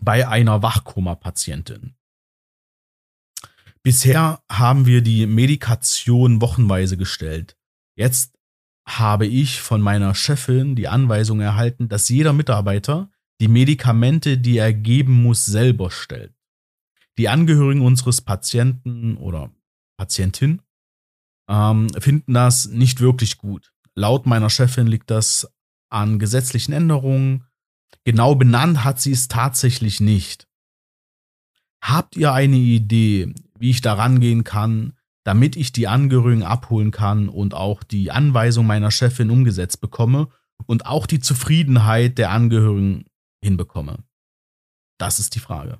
bei 0.00 0.28
einer 0.28 0.62
Wachkoma-Patientin. 0.62 1.97
Bisher 3.82 4.42
haben 4.50 4.86
wir 4.86 5.02
die 5.02 5.26
Medikation 5.26 6.40
wochenweise 6.40 6.96
gestellt. 6.96 7.56
Jetzt 7.96 8.38
habe 8.86 9.26
ich 9.26 9.60
von 9.60 9.80
meiner 9.80 10.14
Chefin 10.14 10.74
die 10.74 10.88
Anweisung 10.88 11.40
erhalten, 11.40 11.88
dass 11.88 12.08
jeder 12.08 12.32
Mitarbeiter 12.32 13.10
die 13.40 13.48
Medikamente, 13.48 14.38
die 14.38 14.58
er 14.58 14.72
geben 14.72 15.22
muss, 15.22 15.44
selber 15.44 15.90
stellt. 15.90 16.34
Die 17.18 17.28
Angehörigen 17.28 17.82
unseres 17.82 18.20
Patienten 18.20 19.16
oder 19.16 19.50
Patientin 19.96 20.62
ähm, 21.48 21.88
finden 21.98 22.34
das 22.34 22.66
nicht 22.66 23.00
wirklich 23.00 23.38
gut. 23.38 23.72
Laut 23.94 24.26
meiner 24.26 24.50
Chefin 24.50 24.86
liegt 24.86 25.10
das 25.10 25.52
an 25.90 26.18
gesetzlichen 26.18 26.72
Änderungen. 26.72 27.44
Genau 28.04 28.34
benannt 28.34 28.84
hat 28.84 29.00
sie 29.00 29.12
es 29.12 29.28
tatsächlich 29.28 30.00
nicht. 30.00 30.46
Habt 31.82 32.16
ihr 32.16 32.32
eine 32.32 32.56
Idee, 32.56 33.34
wie 33.58 33.70
ich 33.70 33.80
da 33.80 33.94
rangehen 33.94 34.44
kann, 34.44 34.94
damit 35.24 35.56
ich 35.56 35.72
die 35.72 35.88
Angehörigen 35.88 36.42
abholen 36.42 36.90
kann 36.90 37.28
und 37.28 37.54
auch 37.54 37.82
die 37.82 38.10
Anweisung 38.10 38.66
meiner 38.66 38.90
Chefin 38.90 39.30
umgesetzt 39.30 39.80
bekomme 39.80 40.28
und 40.66 40.86
auch 40.86 41.06
die 41.06 41.20
Zufriedenheit 41.20 42.18
der 42.18 42.30
Angehörigen 42.30 43.04
hinbekomme? 43.42 44.04
Das 44.98 45.18
ist 45.18 45.34
die 45.34 45.40
Frage. 45.40 45.78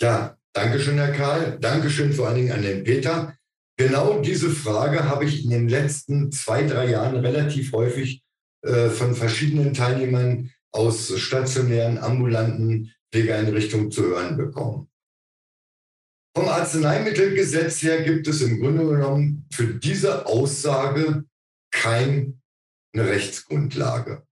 Ja, 0.00 0.36
danke 0.52 0.80
schön, 0.80 0.98
Herr 0.98 1.12
Karl. 1.12 1.58
Dankeschön 1.60 2.12
vor 2.12 2.28
allen 2.28 2.36
Dingen 2.36 2.52
an 2.52 2.62
den 2.62 2.84
Peter. 2.84 3.36
Genau 3.78 4.20
diese 4.20 4.50
Frage 4.50 5.04
habe 5.08 5.24
ich 5.24 5.44
in 5.44 5.50
den 5.50 5.68
letzten 5.68 6.32
zwei, 6.32 6.66
drei 6.66 6.90
Jahren 6.90 7.16
relativ 7.16 7.72
häufig 7.72 8.22
äh, 8.62 8.88
von 8.88 9.14
verschiedenen 9.14 9.74
Teilnehmern 9.74 10.50
aus 10.72 11.18
stationären, 11.18 11.98
ambulanten 11.98 12.92
Pflegeeinrichtungen 13.12 13.90
zu 13.90 14.02
hören 14.02 14.36
bekommen. 14.36 14.88
Vom 16.36 16.48
Arzneimittelgesetz 16.48 17.82
her 17.82 18.02
gibt 18.02 18.28
es 18.28 18.42
im 18.42 18.60
Grunde 18.60 18.86
genommen 18.86 19.46
für 19.50 19.68
diese 19.68 20.26
Aussage 20.26 21.24
keine 21.72 22.34
Rechtsgrundlage. 22.94 24.22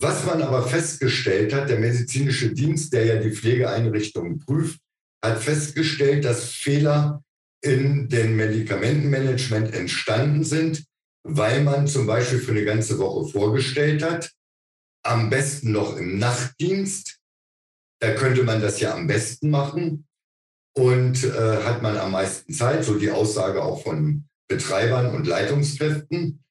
Was 0.00 0.24
man 0.24 0.40
aber 0.40 0.66
festgestellt 0.66 1.52
hat, 1.52 1.68
der 1.68 1.78
medizinische 1.78 2.54
Dienst, 2.54 2.94
der 2.94 3.04
ja 3.04 3.16
die 3.16 3.32
Pflegeeinrichtungen 3.32 4.38
prüft, 4.38 4.80
hat 5.22 5.42
festgestellt, 5.42 6.24
dass 6.24 6.52
Fehler 6.52 7.22
in 7.62 8.08
dem 8.08 8.36
Medikamentenmanagement 8.36 9.74
entstanden 9.74 10.42
sind, 10.42 10.86
weil 11.22 11.62
man 11.62 11.86
zum 11.86 12.06
Beispiel 12.06 12.38
für 12.38 12.52
eine 12.52 12.64
ganze 12.64 12.98
Woche 12.98 13.30
vorgestellt 13.30 14.02
hat, 14.02 14.32
am 15.04 15.28
besten 15.28 15.72
noch 15.72 15.98
im 15.98 16.18
Nachtdienst. 16.18 17.18
Da 18.00 18.14
könnte 18.14 18.42
man 18.42 18.62
das 18.62 18.80
ja 18.80 18.94
am 18.94 19.06
besten 19.06 19.50
machen 19.50 20.06
und 20.76 21.24
äh, 21.24 21.62
hat 21.64 21.82
man 21.82 21.96
am 21.96 22.12
meisten 22.12 22.52
Zeit, 22.52 22.84
so 22.84 22.96
die 22.96 23.10
Aussage 23.10 23.62
auch 23.62 23.82
von 23.82 24.24
Betreibern 24.48 25.14
und 25.14 25.26
Leitungskräften. 25.26 26.42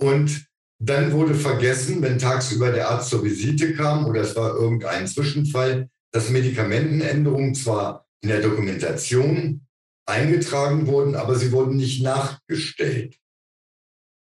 Und 0.00 0.46
dann 0.80 1.12
wurde 1.12 1.34
vergessen, 1.34 2.02
wenn 2.02 2.18
tagsüber 2.18 2.72
der 2.72 2.90
Arzt 2.90 3.10
zur 3.10 3.24
Visite 3.24 3.74
kam 3.74 4.06
oder 4.06 4.22
es 4.22 4.34
war 4.34 4.54
irgendein 4.54 5.06
Zwischenfall, 5.06 5.88
dass 6.12 6.30
Medikamentenänderungen 6.30 7.54
zwar 7.54 8.06
in 8.20 8.28
der 8.28 8.40
Dokumentation 8.40 9.66
eingetragen 10.06 10.86
wurden, 10.86 11.14
aber 11.14 11.36
sie 11.36 11.52
wurden 11.52 11.76
nicht 11.76 12.02
nachgestellt. 12.02 13.18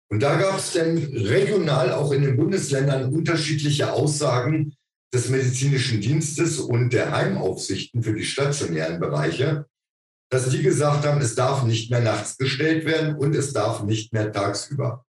Und 0.09 0.21
da 0.21 0.37
gab 0.37 0.57
es 0.57 0.73
dann 0.73 0.97
regional 0.97 1.91
auch 1.91 2.11
in 2.11 2.21
den 2.21 2.37
Bundesländern 2.37 3.13
unterschiedliche 3.13 3.91
Aussagen 3.91 4.76
des 5.13 5.29
medizinischen 5.29 6.01
Dienstes 6.01 6.59
und 6.59 6.91
der 6.91 7.11
Heimaufsichten 7.11 8.03
für 8.03 8.13
die 8.13 8.25
stationären 8.25 8.99
Bereiche, 8.99 9.65
dass 10.29 10.49
die 10.49 10.61
gesagt 10.61 11.05
haben, 11.05 11.21
es 11.21 11.35
darf 11.35 11.63
nicht 11.63 11.89
mehr 11.89 12.01
nachts 12.01 12.37
gestellt 12.37 12.85
werden 12.85 13.15
und 13.15 13.33
es 13.35 13.53
darf 13.53 13.83
nicht 13.83 14.11
mehr 14.11 14.31
tagsüber 14.31 15.05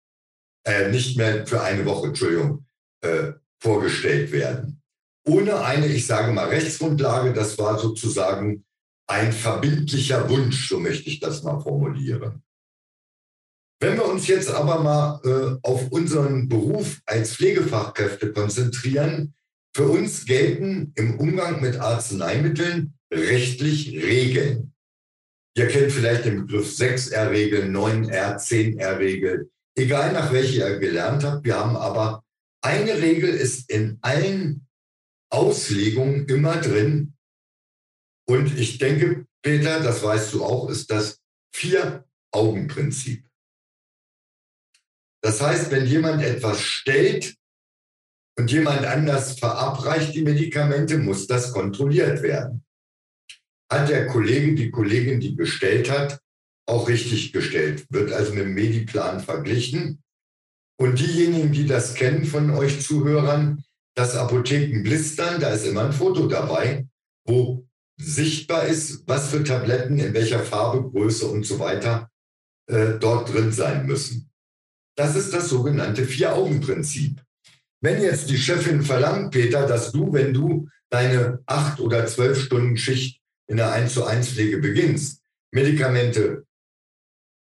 äh, 0.64 0.90
nicht 0.90 1.16
mehr 1.16 1.46
für 1.46 1.62
eine 1.62 1.84
Woche, 1.84 2.08
Entschuldigung, 2.08 2.66
äh, 3.02 3.32
vorgestellt 3.60 4.32
werden. 4.32 4.80
Ohne 5.26 5.64
eine, 5.64 5.86
ich 5.86 6.06
sage 6.06 6.32
mal, 6.32 6.48
Rechtsgrundlage, 6.48 7.32
das 7.32 7.58
war 7.58 7.78
sozusagen 7.78 8.64
ein 9.08 9.32
verbindlicher 9.32 10.28
Wunsch, 10.28 10.68
so 10.68 10.78
möchte 10.78 11.08
ich 11.08 11.20
das 11.20 11.42
mal 11.42 11.60
formulieren. 11.60 12.42
Wenn 13.80 13.96
wir 13.96 14.06
uns 14.06 14.28
jetzt 14.28 14.50
aber 14.50 14.80
mal 14.80 15.20
äh, 15.24 15.68
auf 15.68 15.90
unseren 15.90 16.48
Beruf 16.48 17.00
als 17.04 17.34
Pflegefachkräfte 17.34 18.32
konzentrieren, 18.32 19.34
für 19.74 19.88
uns 19.88 20.26
gelten 20.26 20.92
im 20.96 21.18
Umgang 21.18 21.60
mit 21.60 21.76
Arzneimitteln 21.76 22.94
rechtlich 23.12 24.02
Regeln. 24.02 24.74
Ihr 25.56 25.68
kennt 25.68 25.92
vielleicht 25.92 26.24
den 26.24 26.46
Begriff 26.46 26.68
6R-Regel, 26.68 27.64
9R, 27.64 28.36
10R-Regel, 28.36 29.50
egal 29.76 30.12
nach 30.12 30.32
welcher 30.32 30.70
ihr 30.70 30.78
gelernt 30.78 31.24
habt. 31.24 31.44
Wir 31.44 31.58
haben 31.58 31.76
aber 31.76 32.24
eine 32.64 32.98
Regel 32.98 33.30
ist 33.30 33.68
in 33.70 33.98
allen 34.02 34.66
Auslegung 35.30 36.26
immer 36.26 36.60
drin. 36.60 37.16
Und 38.28 38.56
ich 38.58 38.78
denke, 38.78 39.26
Peter, 39.42 39.80
das 39.80 40.02
weißt 40.02 40.32
du 40.34 40.44
auch, 40.44 40.70
ist 40.70 40.90
das 40.90 41.20
Vier-Augen-Prinzip. 41.54 43.26
Das 45.22 45.40
heißt, 45.40 45.70
wenn 45.70 45.86
jemand 45.86 46.22
etwas 46.22 46.60
stellt 46.62 47.36
und 48.38 48.50
jemand 48.50 48.84
anders 48.84 49.38
verabreicht 49.38 50.14
die 50.14 50.22
Medikamente, 50.22 50.98
muss 50.98 51.26
das 51.26 51.52
kontrolliert 51.52 52.22
werden. 52.22 52.64
Hat 53.70 53.88
der 53.88 54.06
Kollege, 54.06 54.54
die 54.54 54.70
Kollegin, 54.70 55.20
die 55.20 55.32
bestellt 55.32 55.90
hat, 55.90 56.20
auch 56.66 56.88
richtig 56.88 57.32
gestellt, 57.32 57.86
wird 57.90 58.12
also 58.12 58.32
mit 58.32 58.44
dem 58.44 58.54
Mediplan 58.54 59.20
verglichen. 59.20 60.02
Und 60.80 60.98
diejenigen, 60.98 61.52
die 61.52 61.66
das 61.66 61.94
kennen 61.94 62.24
von 62.24 62.50
euch 62.50 62.80
Zuhörern, 62.80 63.64
das 63.94 64.16
Apothekenblistern, 64.16 65.40
da 65.40 65.50
ist 65.50 65.66
immer 65.66 65.84
ein 65.84 65.92
Foto 65.92 66.26
dabei, 66.26 66.86
wo 67.26 67.66
sichtbar 68.00 68.66
ist, 68.66 69.06
was 69.06 69.28
für 69.28 69.44
Tabletten 69.44 69.98
in 69.98 70.14
welcher 70.14 70.40
Farbe, 70.40 70.90
Größe 70.90 71.26
und 71.26 71.44
so 71.44 71.58
weiter 71.58 72.10
äh, 72.68 72.98
dort 72.98 73.32
drin 73.32 73.52
sein 73.52 73.86
müssen. 73.86 74.30
Das 74.96 75.14
ist 75.14 75.32
das 75.32 75.48
sogenannte 75.48 76.04
Vier-Augen-Prinzip. 76.04 77.22
Wenn 77.82 78.00
jetzt 78.00 78.30
die 78.30 78.38
Chefin 78.38 78.82
verlangt, 78.82 79.32
Peter, 79.32 79.66
dass 79.66 79.90
du, 79.90 80.12
wenn 80.12 80.32
du 80.32 80.68
deine 80.88 81.42
acht 81.46 81.80
oder 81.80 82.06
zwölf 82.06 82.40
Stunden 82.40 82.76
Schicht 82.76 83.20
in 83.48 83.56
der 83.56 83.72
1 83.72 83.94
zu 83.94 84.04
1 84.04 84.28
Pflege 84.28 84.58
beginnst, 84.58 85.20
Medikamente 85.50 86.46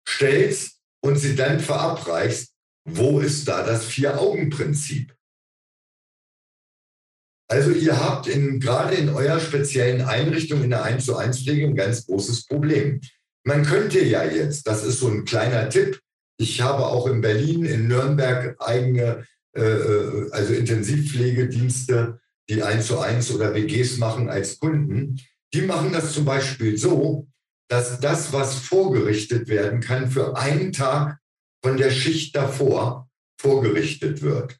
stellst 0.06 0.80
und 1.00 1.16
sie 1.16 1.36
dann 1.36 1.60
verabreichst, 1.60 2.52
wo 2.84 3.20
ist 3.20 3.46
da 3.46 3.64
das 3.64 3.84
Vier-Augen-Prinzip? 3.84 5.14
Also 7.48 7.70
ihr 7.70 8.00
habt 8.00 8.26
in, 8.26 8.58
gerade 8.58 8.96
in 8.96 9.08
eurer 9.08 9.38
speziellen 9.38 10.02
Einrichtung 10.02 10.64
in 10.64 10.70
der 10.70 10.82
1 10.82 11.04
zu 11.04 11.16
1 11.16 11.44
Pflege 11.44 11.66
ein 11.66 11.76
ganz 11.76 12.06
großes 12.06 12.46
Problem. 12.46 13.00
Man 13.44 13.64
könnte 13.64 14.04
ja 14.04 14.24
jetzt, 14.24 14.66
das 14.66 14.82
ist 14.82 14.98
so 14.98 15.08
ein 15.08 15.24
kleiner 15.24 15.68
Tipp, 15.68 16.00
ich 16.38 16.60
habe 16.60 16.86
auch 16.86 17.06
in 17.06 17.20
Berlin, 17.20 17.64
in 17.64 17.86
Nürnberg 17.86 18.56
eigene, 18.60 19.24
also 19.60 20.54
Intensivpflegedienste, 20.54 22.20
die 22.48 22.62
1 22.62 22.86
zu 22.86 22.98
1 22.98 23.32
oder 23.32 23.54
WGs 23.54 23.98
machen 23.98 24.28
als 24.28 24.58
Kunden. 24.58 25.20
Die 25.54 25.62
machen 25.62 25.92
das 25.92 26.12
zum 26.12 26.24
Beispiel 26.24 26.76
so, 26.76 27.28
dass 27.68 27.98
das, 28.00 28.32
was 28.32 28.56
vorgerichtet 28.56 29.48
werden 29.48 29.80
kann, 29.80 30.10
für 30.10 30.36
einen 30.36 30.72
Tag 30.72 31.18
von 31.62 31.76
der 31.76 31.90
Schicht 31.90 32.36
davor 32.36 33.08
vorgerichtet 33.40 34.22
wird. 34.22 34.56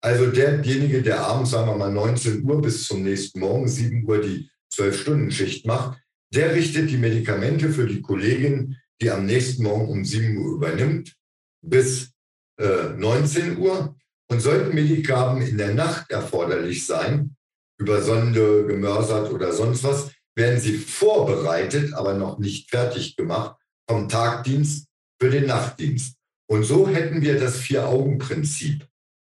Also 0.00 0.30
derjenige, 0.30 1.02
der 1.02 1.20
abends, 1.20 1.50
sagen 1.50 1.68
wir 1.68 1.76
mal, 1.76 1.92
19 1.92 2.44
Uhr 2.44 2.62
bis 2.62 2.86
zum 2.86 3.02
nächsten 3.02 3.40
Morgen, 3.40 3.68
7 3.68 4.04
Uhr 4.08 4.20
die 4.20 4.50
12-Stunden-Schicht 4.72 5.66
macht, 5.66 6.00
der 6.32 6.54
richtet 6.54 6.90
die 6.90 6.98
Medikamente 6.98 7.70
für 7.70 7.86
die 7.86 8.00
Kollegin, 8.00 8.76
die 9.00 9.10
am 9.10 9.26
nächsten 9.26 9.62
Morgen 9.62 9.88
um 9.88 10.04
7 10.04 10.36
Uhr 10.36 10.54
übernimmt, 10.54 11.16
bis 11.62 12.12
äh, 12.58 12.90
19 12.96 13.58
Uhr. 13.58 13.96
Und 14.30 14.40
sollten 14.40 14.74
Medikamen 14.74 15.42
in 15.42 15.56
der 15.56 15.74
Nacht 15.74 16.10
erforderlich 16.10 16.86
sein, 16.86 17.36
über 17.78 18.02
Sonde, 18.02 18.66
gemörsert 18.66 19.30
oder 19.32 19.52
sonst 19.52 19.84
was, 19.84 20.10
werden 20.36 20.60
sie 20.60 20.78
vorbereitet, 20.78 21.94
aber 21.94 22.14
noch 22.14 22.38
nicht 22.38 22.70
fertig 22.70 23.16
gemacht 23.16 23.56
vom 23.88 24.08
Tagdienst 24.08 24.86
für 25.20 25.30
den 25.30 25.46
Nachtdienst. 25.46 26.16
Und 26.50 26.64
so 26.64 26.88
hätten 26.88 27.22
wir 27.22 27.38
das 27.38 27.58
Vier-Augen-Prinzip 27.58 28.86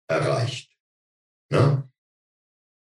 erreicht. 0.08 0.72
Ne? 1.52 1.90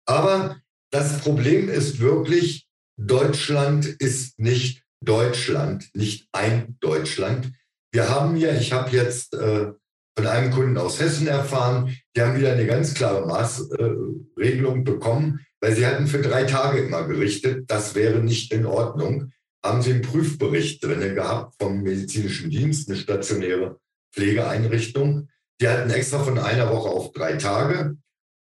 Aber 0.06 0.60
das 0.90 1.20
Problem 1.20 1.68
ist 1.68 2.00
wirklich, 2.00 2.66
Deutschland 2.98 3.86
ist 3.86 4.38
nicht 4.38 4.82
Deutschland, 5.02 5.88
nicht 5.94 6.28
ein 6.32 6.76
Deutschland. 6.80 7.52
Wir 7.92 8.08
haben 8.08 8.36
hier, 8.36 8.58
ich 8.60 8.72
habe 8.72 8.90
jetzt 8.90 9.34
äh, 9.34 9.72
von 10.20 10.28
einem 10.28 10.50
Kunden 10.50 10.76
aus 10.76 11.00
Hessen 11.00 11.28
erfahren, 11.28 11.96
die 12.14 12.20
haben 12.20 12.36
wieder 12.36 12.52
eine 12.52 12.66
ganz 12.66 12.92
klare 12.92 13.26
Maßregelung 13.26 14.80
äh, 14.80 14.82
bekommen, 14.82 15.40
weil 15.62 15.74
sie 15.74 15.86
hatten 15.86 16.06
für 16.06 16.20
drei 16.20 16.44
Tage 16.44 16.80
immer 16.80 17.06
gerichtet, 17.08 17.70
das 17.70 17.94
wäre 17.94 18.18
nicht 18.18 18.52
in 18.52 18.66
Ordnung. 18.66 19.32
Haben 19.64 19.80
sie 19.80 19.92
einen 19.92 20.02
Prüfbericht 20.02 20.84
drin 20.84 21.14
gehabt 21.14 21.54
vom 21.58 21.80
medizinischen 21.80 22.50
Dienst, 22.50 22.90
eine 22.90 22.98
stationäre 22.98 23.78
Pflegeeinrichtung. 24.12 25.28
Die 25.58 25.68
hatten 25.68 25.88
extra 25.88 26.18
von 26.18 26.38
einer 26.38 26.70
Woche 26.70 26.90
auf 26.90 27.12
drei 27.12 27.36
Tage 27.36 27.96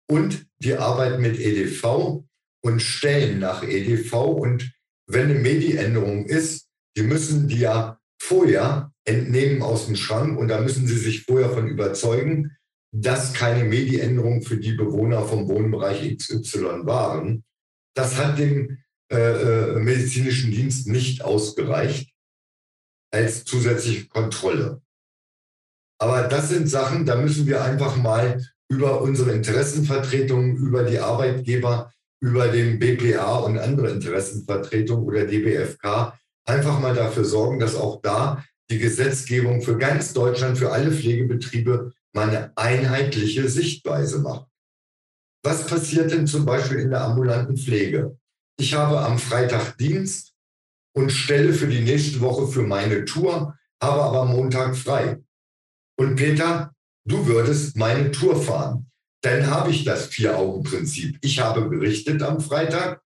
und 0.08 0.46
die 0.58 0.76
arbeiten 0.76 1.20
mit 1.20 1.38
EDV 1.38 2.24
und 2.62 2.80
stellen 2.80 3.38
nach 3.38 3.62
EDV. 3.62 4.14
Und 4.14 4.72
wenn 5.06 5.30
eine 5.30 5.40
Medi-Änderung 5.40 6.24
ist, 6.24 6.68
die 6.96 7.02
müssen 7.02 7.48
die 7.48 7.58
ja 7.58 7.98
vorher 8.18 8.92
entnehmen 9.06 9.62
aus 9.62 9.86
dem 9.86 9.96
Schrank 9.96 10.38
und 10.38 10.48
da 10.48 10.60
müssen 10.60 10.86
sie 10.86 10.98
sich 10.98 11.24
vorher 11.24 11.50
von 11.50 11.68
überzeugen, 11.68 12.56
dass 12.92 13.32
keine 13.32 13.64
Medi-Änderungen 13.64 14.42
für 14.42 14.56
die 14.56 14.72
Bewohner 14.72 15.22
vom 15.22 15.48
Wohnbereich 15.48 16.16
XY 16.16 16.86
waren. 16.86 17.44
Das 17.94 18.16
hat 18.16 18.38
dem 18.38 18.78
äh, 19.12 19.16
äh, 19.16 19.78
medizinischen 19.78 20.50
Dienst 20.50 20.88
nicht 20.88 21.22
ausgereicht 21.22 22.12
als 23.12 23.44
zusätzliche 23.44 24.08
Kontrolle. 24.08 24.82
Aber 25.98 26.22
das 26.24 26.48
sind 26.48 26.68
Sachen, 26.68 27.06
da 27.06 27.16
müssen 27.16 27.46
wir 27.46 27.62
einfach 27.62 27.96
mal 27.96 28.42
über 28.68 29.00
unsere 29.00 29.32
Interessenvertretungen, 29.32 30.56
über 30.56 30.82
die 30.82 30.98
Arbeitgeber, 30.98 31.92
über 32.20 32.48
den 32.48 32.78
BPA 32.78 33.36
und 33.38 33.58
andere 33.58 33.90
Interessenvertretungen 33.90 35.04
oder 35.04 35.24
DBFK 35.24 36.18
einfach 36.44 36.80
mal 36.80 36.94
dafür 36.94 37.24
sorgen, 37.24 37.60
dass 37.60 37.76
auch 37.76 38.00
da 38.02 38.44
die 38.70 38.78
Gesetzgebung 38.78 39.62
für 39.62 39.78
ganz 39.78 40.12
Deutschland, 40.12 40.58
für 40.58 40.72
alle 40.72 40.90
Pflegebetriebe 40.90 41.92
mal 42.12 42.28
eine 42.28 42.56
einheitliche 42.56 43.48
Sichtweise 43.48 44.20
macht. 44.20 44.48
Was 45.44 45.66
passiert 45.66 46.10
denn 46.10 46.26
zum 46.26 46.44
Beispiel 46.44 46.78
in 46.78 46.90
der 46.90 47.02
ambulanten 47.02 47.56
Pflege? 47.56 48.18
Ich 48.58 48.74
habe 48.74 49.00
am 49.00 49.18
Freitag 49.18 49.76
Dienst 49.78 50.34
und 50.96 51.10
stelle 51.10 51.52
für 51.52 51.68
die 51.68 51.82
nächste 51.82 52.20
Woche 52.20 52.48
für 52.48 52.62
meine 52.62 53.04
Tour, 53.04 53.56
habe 53.80 54.02
aber 54.02 54.24
Montag 54.24 54.76
frei. 54.76 55.22
Und 55.98 56.16
Peter, 56.16 56.74
du 57.04 57.26
würdest 57.26 57.76
meine 57.76 58.10
Tour 58.10 58.42
fahren. 58.42 58.90
Dann 59.22 59.46
habe 59.48 59.70
ich 59.70 59.84
das 59.84 60.06
Vier-Augen-Prinzip. 60.06 61.18
Ich 61.20 61.40
habe 61.40 61.68
berichtet 61.68 62.22
am 62.22 62.40
Freitag. 62.40 63.02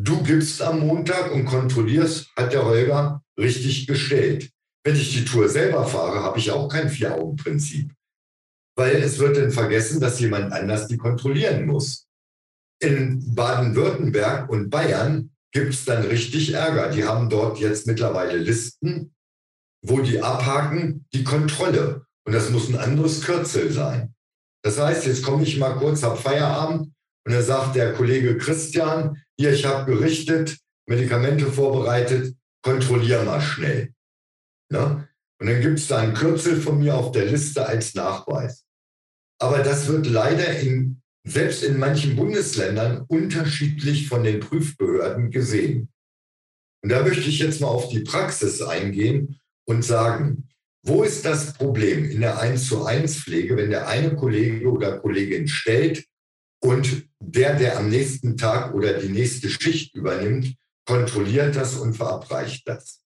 Du 0.00 0.22
gibst 0.22 0.62
am 0.62 0.80
Montag 0.80 1.32
und 1.32 1.44
kontrollierst, 1.44 2.30
hat 2.36 2.52
der 2.52 2.64
Holger 2.64 3.22
richtig 3.38 3.86
gestellt. 3.86 4.50
Wenn 4.84 4.96
ich 4.96 5.14
die 5.14 5.24
Tour 5.24 5.48
selber 5.48 5.86
fahre, 5.86 6.22
habe 6.22 6.38
ich 6.38 6.50
auch 6.50 6.68
kein 6.68 6.90
Vier-Augen-Prinzip. 6.90 7.92
Weil 8.76 8.96
es 8.96 9.18
wird 9.18 9.36
dann 9.36 9.50
vergessen, 9.50 10.00
dass 10.00 10.20
jemand 10.20 10.52
anders 10.52 10.88
die 10.88 10.98
kontrollieren 10.98 11.66
muss. 11.66 12.06
In 12.80 13.34
Baden-Württemberg 13.34 14.50
und 14.50 14.68
Bayern 14.68 15.30
gibt 15.52 15.72
es 15.72 15.84
dann 15.84 16.02
richtig 16.04 16.52
Ärger. 16.52 16.90
Die 16.90 17.04
haben 17.04 17.30
dort 17.30 17.58
jetzt 17.58 17.86
mittlerweile 17.86 18.36
Listen, 18.36 19.14
wo 19.82 20.00
die 20.00 20.20
abhaken, 20.20 21.06
die 21.14 21.24
Kontrolle. 21.24 22.04
Und 22.26 22.32
das 22.32 22.50
muss 22.50 22.68
ein 22.68 22.76
anderes 22.76 23.22
Kürzel 23.22 23.72
sein. 23.72 24.14
Das 24.62 24.78
heißt, 24.78 25.06
jetzt 25.06 25.22
komme 25.22 25.44
ich 25.44 25.58
mal 25.58 25.74
kurz, 25.74 26.02
habe 26.02 26.16
Feierabend 26.16 26.92
und 27.26 27.32
dann 27.32 27.42
sagt 27.42 27.76
der 27.76 27.92
Kollege 27.92 28.36
Christian, 28.36 29.22
hier, 29.38 29.52
ich 29.52 29.64
habe 29.64 29.90
gerichtet, 29.90 30.58
Medikamente 30.86 31.50
vorbereitet, 31.50 32.34
kontrollier 32.62 33.22
mal 33.24 33.40
schnell. 33.40 33.93
Ne? 34.70 35.08
Und 35.40 35.46
dann 35.48 35.60
gibt 35.60 35.78
es 35.78 35.88
da 35.88 35.98
ein 35.98 36.14
Kürzel 36.14 36.60
von 36.60 36.78
mir 36.78 36.96
auf 36.96 37.12
der 37.12 37.26
Liste 37.26 37.66
als 37.66 37.94
Nachweis. 37.94 38.64
Aber 39.38 39.58
das 39.58 39.88
wird 39.88 40.06
leider 40.06 40.58
in, 40.60 41.02
selbst 41.26 41.62
in 41.62 41.78
manchen 41.78 42.16
Bundesländern 42.16 43.04
unterschiedlich 43.08 44.08
von 44.08 44.24
den 44.24 44.40
Prüfbehörden 44.40 45.30
gesehen. 45.30 45.92
Und 46.82 46.90
da 46.90 47.02
möchte 47.02 47.28
ich 47.28 47.38
jetzt 47.38 47.60
mal 47.60 47.68
auf 47.68 47.88
die 47.88 48.00
Praxis 48.00 48.62
eingehen 48.62 49.40
und 49.66 49.84
sagen, 49.84 50.48
wo 50.82 51.02
ist 51.02 51.24
das 51.24 51.54
Problem 51.54 52.04
in 52.04 52.20
der 52.20 52.38
1 52.38 52.68
zu 52.68 52.84
1 52.84 53.16
Pflege, 53.16 53.56
wenn 53.56 53.70
der 53.70 53.88
eine 53.88 54.14
Kollege 54.14 54.70
oder 54.70 54.98
Kollegin 54.98 55.48
stellt 55.48 56.04
und 56.62 57.08
der, 57.20 57.54
der 57.54 57.78
am 57.78 57.88
nächsten 57.88 58.36
Tag 58.36 58.74
oder 58.74 59.00
die 59.00 59.08
nächste 59.08 59.48
Schicht 59.48 59.94
übernimmt, 59.94 60.54
kontrolliert 60.86 61.56
das 61.56 61.76
und 61.76 61.94
verabreicht 61.94 62.68
das? 62.68 63.03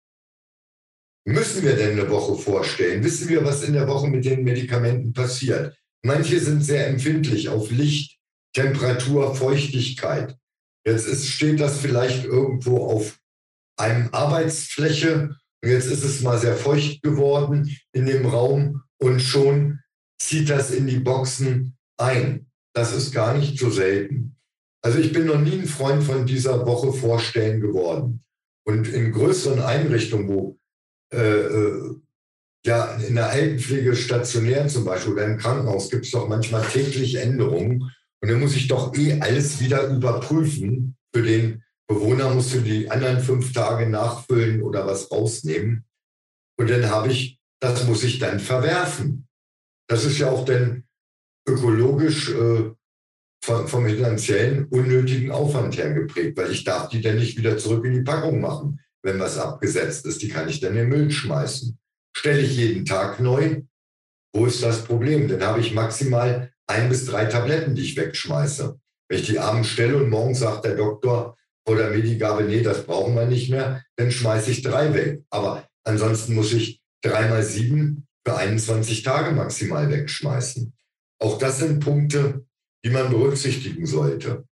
Müssen 1.28 1.64
wir 1.64 1.76
denn 1.76 2.00
eine 2.00 2.10
Woche 2.10 2.42
vorstellen? 2.42 3.04
Wissen 3.04 3.28
wir, 3.28 3.44
was 3.44 3.62
in 3.62 3.74
der 3.74 3.86
Woche 3.86 4.08
mit 4.08 4.24
den 4.24 4.46
Medikamenten 4.46 5.12
passiert? 5.12 5.78
Manche 6.02 6.40
sind 6.40 6.64
sehr 6.64 6.88
empfindlich 6.88 7.50
auf 7.50 7.70
Licht, 7.70 8.18
Temperatur, 8.54 9.36
Feuchtigkeit. 9.36 10.38
Jetzt 10.86 11.06
ist, 11.06 11.28
steht 11.28 11.60
das 11.60 11.80
vielleicht 11.80 12.24
irgendwo 12.24 12.78
auf 12.78 13.20
einem 13.78 14.08
Arbeitsfläche 14.14 15.36
und 15.62 15.70
jetzt 15.70 15.88
ist 15.88 16.06
es 16.06 16.22
mal 16.22 16.38
sehr 16.38 16.56
feucht 16.56 17.02
geworden 17.02 17.78
in 17.92 18.06
dem 18.06 18.26
Raum 18.26 18.84
und 18.98 19.20
schon 19.20 19.80
zieht 20.22 20.50
das 20.50 20.72
in 20.72 20.88
die 20.88 21.00
Boxen 21.00 21.76
ein. 21.98 22.50
Das 22.74 22.96
ist 22.96 23.12
gar 23.12 23.38
nicht 23.38 23.60
so 23.60 23.70
selten. 23.70 24.38
Also 24.82 25.00
ich 25.00 25.12
bin 25.12 25.26
noch 25.26 25.42
nie 25.42 25.60
ein 25.60 25.68
Freund 25.68 26.06
von 26.06 26.26
dieser 26.26 26.66
Woche 26.66 26.94
vorstellen 26.94 27.60
geworden. 27.60 28.24
Und 28.66 28.88
in 28.88 29.12
größeren 29.12 29.62
Einrichtungen, 29.62 30.30
wo 30.30 30.57
ja 31.12 32.96
in 32.98 33.16
der 33.16 33.30
Altenpflege 33.30 33.96
stationär 33.96 34.68
zum 34.68 34.86
Beispiel 34.86 35.14
oder 35.14 35.26
im 35.26 35.38
Krankenhaus 35.38 35.90
gibt 35.90 36.06
es 36.06 36.12
doch 36.12 36.28
manchmal 36.28 36.66
täglich 36.66 37.16
Änderungen. 37.16 37.92
Und 38.22 38.32
dann 38.32 38.40
muss 38.40 38.56
ich 38.56 38.68
doch 38.68 38.96
eh 38.96 39.20
alles 39.22 39.60
wieder 39.60 39.88
überprüfen. 39.88 40.98
Für 41.14 41.24
den 41.24 41.64
Bewohner 41.88 42.30
musst 42.34 42.54
du 42.54 42.60
die 42.60 42.90
anderen 42.92 43.22
fünf 43.22 43.54
Tage 43.54 43.88
nachfüllen 43.90 44.62
oder 44.62 44.86
was 44.86 45.10
rausnehmen. 45.12 45.86
Und 46.60 46.70
dann 46.70 46.90
habe 46.90 47.10
ich, 47.10 47.40
das 47.62 47.86
muss 47.86 48.04
ich 48.04 48.20
dann 48.20 48.40
verwerfen. 48.40 49.28
Das 49.88 50.04
ist 50.04 50.18
ja 50.18 50.30
auch 50.30 50.44
dann 50.44 50.84
ökologisch 51.48 52.30
äh, 52.32 52.72
vom, 53.44 53.68
vom 53.68 53.86
finanziellen 53.86 54.66
unnötigen 54.66 55.32
Aufwand 55.32 55.78
her 55.78 55.94
geprägt, 55.94 56.38
weil 56.38 56.52
ich 56.52 56.64
darf 56.66 56.90
die 56.90 57.02
dann 57.02 57.16
nicht 57.16 57.38
wieder 57.38 57.58
zurück 57.58 57.86
in 57.86 57.94
die 57.94 58.02
Packung 58.02 58.42
machen, 58.42 58.82
wenn 59.04 59.20
was 59.20 59.38
abgesetzt 59.38 60.06
ist. 60.06 60.22
Die 60.22 60.30
kann 60.30 60.50
ich 60.50 60.60
dann 60.60 60.72
in 60.72 60.78
den 60.78 60.90
Müll 60.90 61.12
schmeißen. 61.12 61.78
Stelle 62.16 62.42
ich 62.42 62.58
jeden 62.58 62.86
Tag 62.86 63.20
neu, 63.20 63.62
wo 64.34 64.46
ist 64.46 64.64
das 64.64 64.84
Problem? 64.84 65.28
Dann 65.28 65.44
habe 65.44 65.60
ich 65.60 65.74
maximal 65.74 66.52
ein 66.68 66.90
bis 66.90 67.06
drei 67.06 67.26
Tabletten, 67.26 67.76
die 67.76 67.84
ich 67.84 67.98
wegschmeiße. 67.98 68.80
Wenn 69.10 69.20
ich 69.20 69.26
die 69.26 69.40
abends 69.40 69.70
stelle 69.70 69.98
und 69.98 70.10
morgens 70.10 70.40
sagt 70.40 70.66
der 70.66 70.76
Doktor 70.76 71.38
oder 71.68 71.90
Medigabe, 71.90 72.44
nee, 72.44 72.62
das 72.62 72.86
brauchen 72.86 73.16
wir 73.16 73.26
nicht 73.26 73.50
mehr, 73.50 73.84
dann 73.96 74.12
schmeiße 74.12 74.52
ich 74.52 74.64
drei 74.64 74.94
weg. 74.94 75.24
Aber 75.30 75.68
ansonsten 75.86 76.36
muss 76.36 76.54
ich 76.54 76.82
dreimal 77.02 77.44
sieben 77.44 78.08
für 78.26 78.36
21 78.36 79.04
Tage 79.04 79.32
maximal 79.34 79.90
wegschmeißen. 79.90 80.74
Auch 81.20 81.38
das 81.38 81.60
sind 81.60 81.80
Punkte, 81.80 82.46
die 82.84 82.90
man 82.90 83.10
berücksichtigen 83.10 83.86
sollte. 83.86 84.47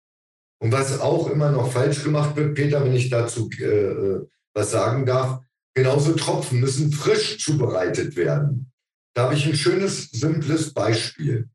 Und 0.63 0.71
was 0.71 1.01
auch 1.01 1.29
immer 1.29 1.51
noch 1.51 1.73
falsch 1.73 2.05
gemacht 2.05 2.37
wird, 2.37 2.55
Peter, 2.55 2.85
wenn 2.85 2.95
ich 2.95 3.11
dazu 3.11 3.51
äh, 3.59 3.65
äh, 3.65 4.29
was 4.55 4.71
sagen 4.71 5.05
darf, 5.05 5.41
genauso 5.75 6.13
Tropfen 6.13 6.61
müssen 6.61 6.93
frisch 6.93 7.45
zubereitet 7.45 8.15
werden. 8.15 8.71
Da 9.13 9.25
habe 9.25 9.35
ich 9.35 9.45
ein 9.45 9.57
schönes, 9.57 10.11
simples 10.13 10.73
Beispiel. 10.73 11.51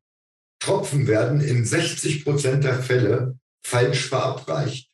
Tropfen 0.59 1.07
werden 1.07 1.39
in 1.39 1.63
60 1.63 2.25
Prozent 2.25 2.65
der 2.65 2.83
Fälle 2.83 3.39
falsch 3.65 4.09
verabreicht. 4.09 4.91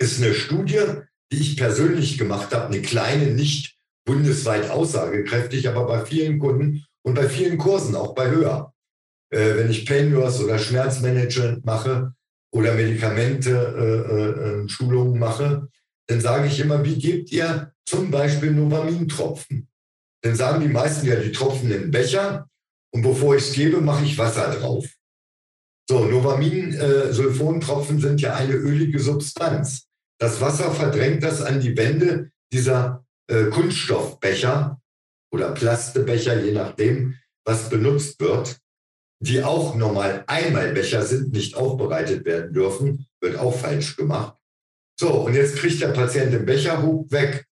Ist 0.00 0.20
eine 0.20 0.34
Studie, 0.34 0.82
die 1.30 1.38
ich 1.38 1.56
persönlich 1.56 2.18
gemacht 2.18 2.52
habe, 2.52 2.66
eine 2.66 2.82
kleine, 2.82 3.26
nicht 3.26 3.78
bundesweit 4.04 4.70
aussagekräftig, 4.70 5.68
aber 5.68 5.86
bei 5.86 6.04
vielen 6.04 6.40
Kunden 6.40 6.84
und 7.02 7.14
bei 7.14 7.28
vielen 7.28 7.58
Kursen, 7.58 7.94
auch 7.94 8.16
bei 8.16 8.28
höher 8.28 8.74
äh, 9.30 9.56
wenn 9.56 9.70
ich 9.70 9.86
Pain 9.86 10.10
Nurse 10.10 10.44
oder 10.44 10.58
Schmerzmanagement 10.58 11.64
mache 11.64 12.14
oder 12.52 12.74
Medikamente, 12.74 13.50
äh, 13.50 14.64
äh, 14.64 14.68
Schulungen 14.68 15.18
mache, 15.18 15.68
dann 16.06 16.20
sage 16.20 16.48
ich 16.48 16.58
immer, 16.60 16.84
wie 16.84 16.98
gebt 16.98 17.30
ihr 17.32 17.72
zum 17.86 18.10
Beispiel 18.10 18.52
Novamintropfen? 18.52 19.68
Dann 20.22 20.34
sagen 20.34 20.62
die 20.62 20.68
meisten 20.68 21.06
ja, 21.06 21.16
die 21.16 21.32
Tropfen 21.32 21.70
in 21.70 21.90
Becher 21.90 22.48
und 22.92 23.02
bevor 23.02 23.36
ich 23.36 23.48
es 23.48 23.52
gebe, 23.52 23.80
mache 23.80 24.04
ich 24.04 24.16
Wasser 24.18 24.50
drauf. 24.50 24.86
So, 25.88 26.04
Novamin-Sulfontropfen 26.04 27.98
äh, 27.98 28.00
sind 28.00 28.20
ja 28.20 28.34
eine 28.34 28.54
ölige 28.54 28.98
Substanz. 28.98 29.86
Das 30.18 30.40
Wasser 30.40 30.70
verdrängt 30.72 31.22
das 31.22 31.42
an 31.42 31.60
die 31.60 31.76
Wände 31.76 32.30
dieser 32.52 33.04
äh, 33.30 33.44
Kunststoffbecher 33.44 34.80
oder 35.32 35.52
Plastebecher, 35.52 36.42
je 36.42 36.52
nachdem, 36.52 37.14
was 37.44 37.70
benutzt 37.70 38.20
wird 38.20 38.58
die 39.20 39.42
auch 39.42 39.74
normal 39.74 40.24
Einmalbecher 40.26 41.02
sind, 41.02 41.32
nicht 41.32 41.56
aufbereitet 41.56 42.24
werden 42.24 42.52
dürfen, 42.52 43.06
wird 43.20 43.38
auch 43.38 43.56
falsch 43.56 43.96
gemacht. 43.96 44.36
So, 44.98 45.12
und 45.12 45.34
jetzt 45.34 45.56
kriegt 45.56 45.80
der 45.80 45.88
Patient 45.88 46.32
den 46.32 46.46
Becherhub 46.46 47.10
weg. 47.10 47.46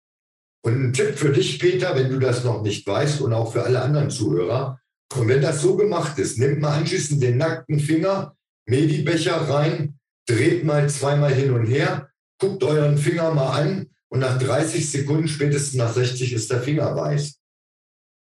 Und 0.63 0.83
ein 0.83 0.93
Tipp 0.93 1.17
für 1.17 1.31
dich, 1.31 1.59
Peter, 1.59 1.95
wenn 1.95 2.09
du 2.09 2.19
das 2.19 2.43
noch 2.43 2.61
nicht 2.61 2.85
weißt 2.85 3.21
und 3.21 3.33
auch 3.33 3.53
für 3.53 3.63
alle 3.63 3.81
anderen 3.81 4.09
Zuhörer. 4.09 4.79
Und 5.15 5.27
wenn 5.27 5.41
das 5.41 5.61
so 5.61 5.77
gemacht 5.77 6.19
ist, 6.19 6.37
nimmt 6.37 6.59
mal 6.59 6.77
anschließend 6.77 7.23
den 7.23 7.37
nackten 7.37 7.79
Finger, 7.79 8.35
Medibecher 8.65 9.49
rein, 9.49 9.97
dreht 10.27 10.65
mal 10.65 10.89
zweimal 10.89 11.33
hin 11.33 11.51
und 11.51 11.65
her, 11.65 12.09
guckt 12.39 12.63
euren 12.63 12.97
Finger 12.97 13.33
mal 13.33 13.61
an 13.61 13.87
und 14.09 14.19
nach 14.19 14.37
30 14.37 14.89
Sekunden, 14.89 15.27
spätestens 15.27 15.75
nach 15.75 15.93
60, 15.93 16.33
ist 16.33 16.51
der 16.51 16.61
Finger 16.61 16.93
weiß. 16.95 17.39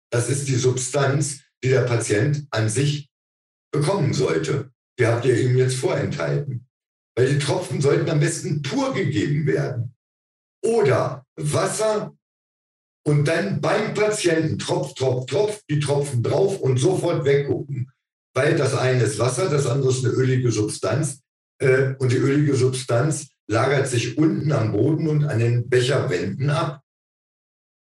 Das 0.10 0.30
ist 0.30 0.48
die 0.48 0.56
Substanz, 0.56 1.42
die 1.64 1.70
der 1.70 1.82
Patient 1.82 2.48
an 2.50 2.70
sich 2.70 3.11
bekommen 3.72 4.14
sollte. 4.14 4.72
Die 5.00 5.08
habt 5.08 5.26
ihr 5.26 5.40
ihm 5.40 5.58
jetzt 5.58 5.76
vorenthalten. 5.76 6.68
Weil 7.16 7.34
die 7.34 7.40
Tropfen 7.40 7.82
sollten 7.82 8.10
am 8.10 8.20
besten 8.20 8.62
pur 8.62 8.94
gegeben 8.94 9.46
werden. 9.46 9.96
Oder 10.64 11.26
Wasser 11.36 12.14
und 13.04 13.28
dann 13.28 13.62
beim 13.62 13.94
Patienten 13.94 14.60
Tropf, 14.60 14.94
Tropf, 14.94 15.26
Tropf, 15.26 15.62
die 15.70 15.80
Tropfen 15.80 16.22
drauf 16.22 16.60
und 16.60 16.78
sofort 16.78 17.26
weggucken. 17.26 17.92
Weil 18.34 18.56
das 18.56 18.76
eine 18.76 19.04
ist 19.04 19.20
Wasser, 19.20 19.50
das 19.50 19.66
andere 19.66 19.90
ist 19.90 20.06
eine 20.06 20.14
ölige 20.14 20.52
Substanz. 20.52 21.22
Äh, 21.60 21.96
und 22.00 22.12
die 22.12 22.18
ölige 22.18 22.56
Substanz 22.56 23.32
lagert 23.48 23.88
sich 23.88 24.18
unten 24.18 24.52
am 24.52 24.72
Boden 24.72 25.08
und 25.08 25.26
an 25.26 25.40
den 25.40 25.70
Becherwänden 25.70 26.50
ab. 26.50 26.82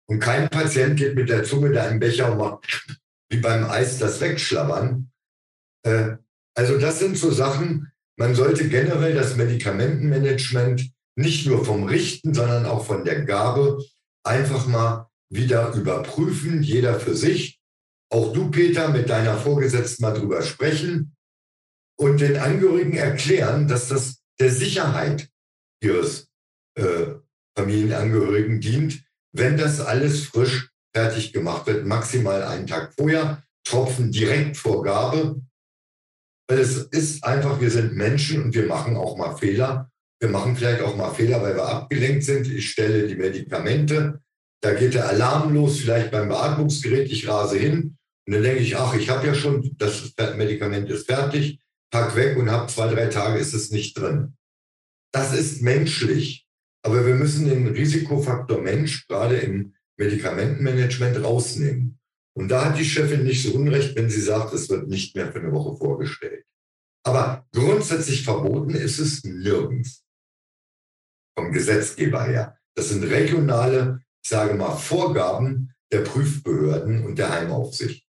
Und 0.09 0.19
kein 0.19 0.49
Patient 0.49 0.97
geht 0.97 1.15
mit 1.15 1.29
der 1.29 1.43
Zunge 1.43 1.71
da 1.71 1.87
im 1.87 1.99
Becher 1.99 2.31
und 2.31 2.37
macht 2.37 2.85
wie 3.29 3.37
beim 3.37 3.65
Eis 3.65 3.99
das 3.99 4.21
wegschlabbern, 4.21 5.11
also 5.83 6.77
das 6.79 6.99
sind 6.99 7.17
so 7.17 7.31
Sachen, 7.31 7.91
man 8.17 8.35
sollte 8.35 8.69
generell 8.69 9.15
das 9.15 9.35
Medikamentenmanagement 9.35 10.91
nicht 11.15 11.45
nur 11.47 11.65
vom 11.65 11.83
Richten, 11.83 12.33
sondern 12.33 12.65
auch 12.65 12.85
von 12.85 13.03
der 13.03 13.23
Gabe 13.25 13.83
einfach 14.23 14.67
mal 14.67 15.09
wieder 15.29 15.73
überprüfen, 15.73 16.63
jeder 16.63 16.99
für 16.99 17.15
sich. 17.15 17.59
Auch 18.11 18.33
du, 18.33 18.51
Peter, 18.51 18.89
mit 18.89 19.09
deiner 19.09 19.37
Vorgesetzten 19.37 20.03
mal 20.03 20.13
drüber 20.13 20.43
sprechen 20.43 21.15
und 21.99 22.21
den 22.21 22.37
Angehörigen 22.37 22.95
erklären, 22.95 23.67
dass 23.67 23.87
das 23.87 24.21
der 24.39 24.51
Sicherheit 24.51 25.29
ihres 25.81 26.27
äh, 26.75 27.15
Familienangehörigen 27.57 28.61
dient, 28.61 29.03
wenn 29.35 29.57
das 29.57 29.79
alles 29.79 30.25
frisch 30.25 30.69
fertig 30.95 31.33
gemacht 31.33 31.65
wird, 31.65 31.85
maximal 31.85 32.43
einen 32.43 32.67
Tag 32.67 32.93
vorher, 32.93 33.43
Tropfen 33.63 34.11
direkt 34.11 34.57
vor 34.57 34.83
Gabe 34.83 35.41
es 36.47 36.77
ist 36.77 37.23
einfach, 37.23 37.59
wir 37.61 37.71
sind 37.71 37.95
Menschen 37.95 38.43
und 38.43 38.55
wir 38.55 38.65
machen 38.65 38.95
auch 38.95 39.17
mal 39.17 39.35
Fehler. 39.35 39.89
Wir 40.19 40.29
machen 40.29 40.55
vielleicht 40.55 40.81
auch 40.81 40.95
mal 40.95 41.13
Fehler, 41.13 41.41
weil 41.41 41.55
wir 41.55 41.67
abgelenkt 41.67 42.23
sind. 42.23 42.47
Ich 42.47 42.69
stelle 42.69 43.07
die 43.07 43.15
Medikamente, 43.15 44.21
da 44.61 44.73
geht 44.73 44.93
der 44.93 45.09
Alarm 45.09 45.53
los, 45.53 45.79
vielleicht 45.79 46.11
beim 46.11 46.29
Beatmungsgerät, 46.29 47.11
ich 47.11 47.27
rase 47.27 47.57
hin 47.57 47.97
und 48.25 48.33
dann 48.33 48.43
denke 48.43 48.61
ich, 48.61 48.77
ach, 48.77 48.95
ich 48.95 49.09
habe 49.09 49.27
ja 49.27 49.35
schon, 49.35 49.75
das 49.77 50.13
Medikament 50.37 50.89
ist 50.89 51.07
fertig, 51.07 51.59
pack 51.91 52.15
weg 52.15 52.37
und 52.37 52.49
habe 52.49 52.71
zwei, 52.71 52.87
drei 52.87 53.07
Tage 53.07 53.39
ist 53.39 53.53
es 53.53 53.71
nicht 53.71 53.97
drin. 53.97 54.37
Das 55.11 55.33
ist 55.37 55.61
menschlich. 55.61 56.47
Aber 56.85 57.05
wir 57.05 57.15
müssen 57.15 57.47
den 57.47 57.67
Risikofaktor 57.67 58.61
Mensch 58.61 59.07
gerade 59.07 59.37
im 59.37 59.73
Medikamentenmanagement 59.97 61.23
rausnehmen. 61.23 61.99
Und 62.35 62.49
da 62.49 62.65
hat 62.65 62.79
die 62.79 62.85
Chefin 62.85 63.23
nicht 63.23 63.43
so 63.43 63.53
unrecht, 63.53 63.95
wenn 63.95 64.09
sie 64.09 64.21
sagt, 64.21 64.53
es 64.53 64.69
wird 64.69 64.87
nicht 64.87 65.15
mehr 65.15 65.31
für 65.31 65.39
eine 65.39 65.51
Woche 65.51 65.77
vorgestellt. 65.77 66.45
Aber 67.05 67.45
grundsätzlich 67.53 68.23
verboten 68.23 68.75
ist 68.75 68.99
es 68.99 69.23
nirgends. 69.23 70.03
Vom 71.37 71.51
Gesetzgeber 71.51 72.23
her. 72.23 72.57
Das 72.75 72.89
sind 72.89 73.03
regionale, 73.03 74.01
ich 74.23 74.29
sage 74.29 74.55
mal, 74.55 74.75
Vorgaben 74.75 75.73
der 75.91 76.01
Prüfbehörden 76.01 77.05
und 77.05 77.19
der 77.19 77.31
Heimaufsicht. 77.31 78.05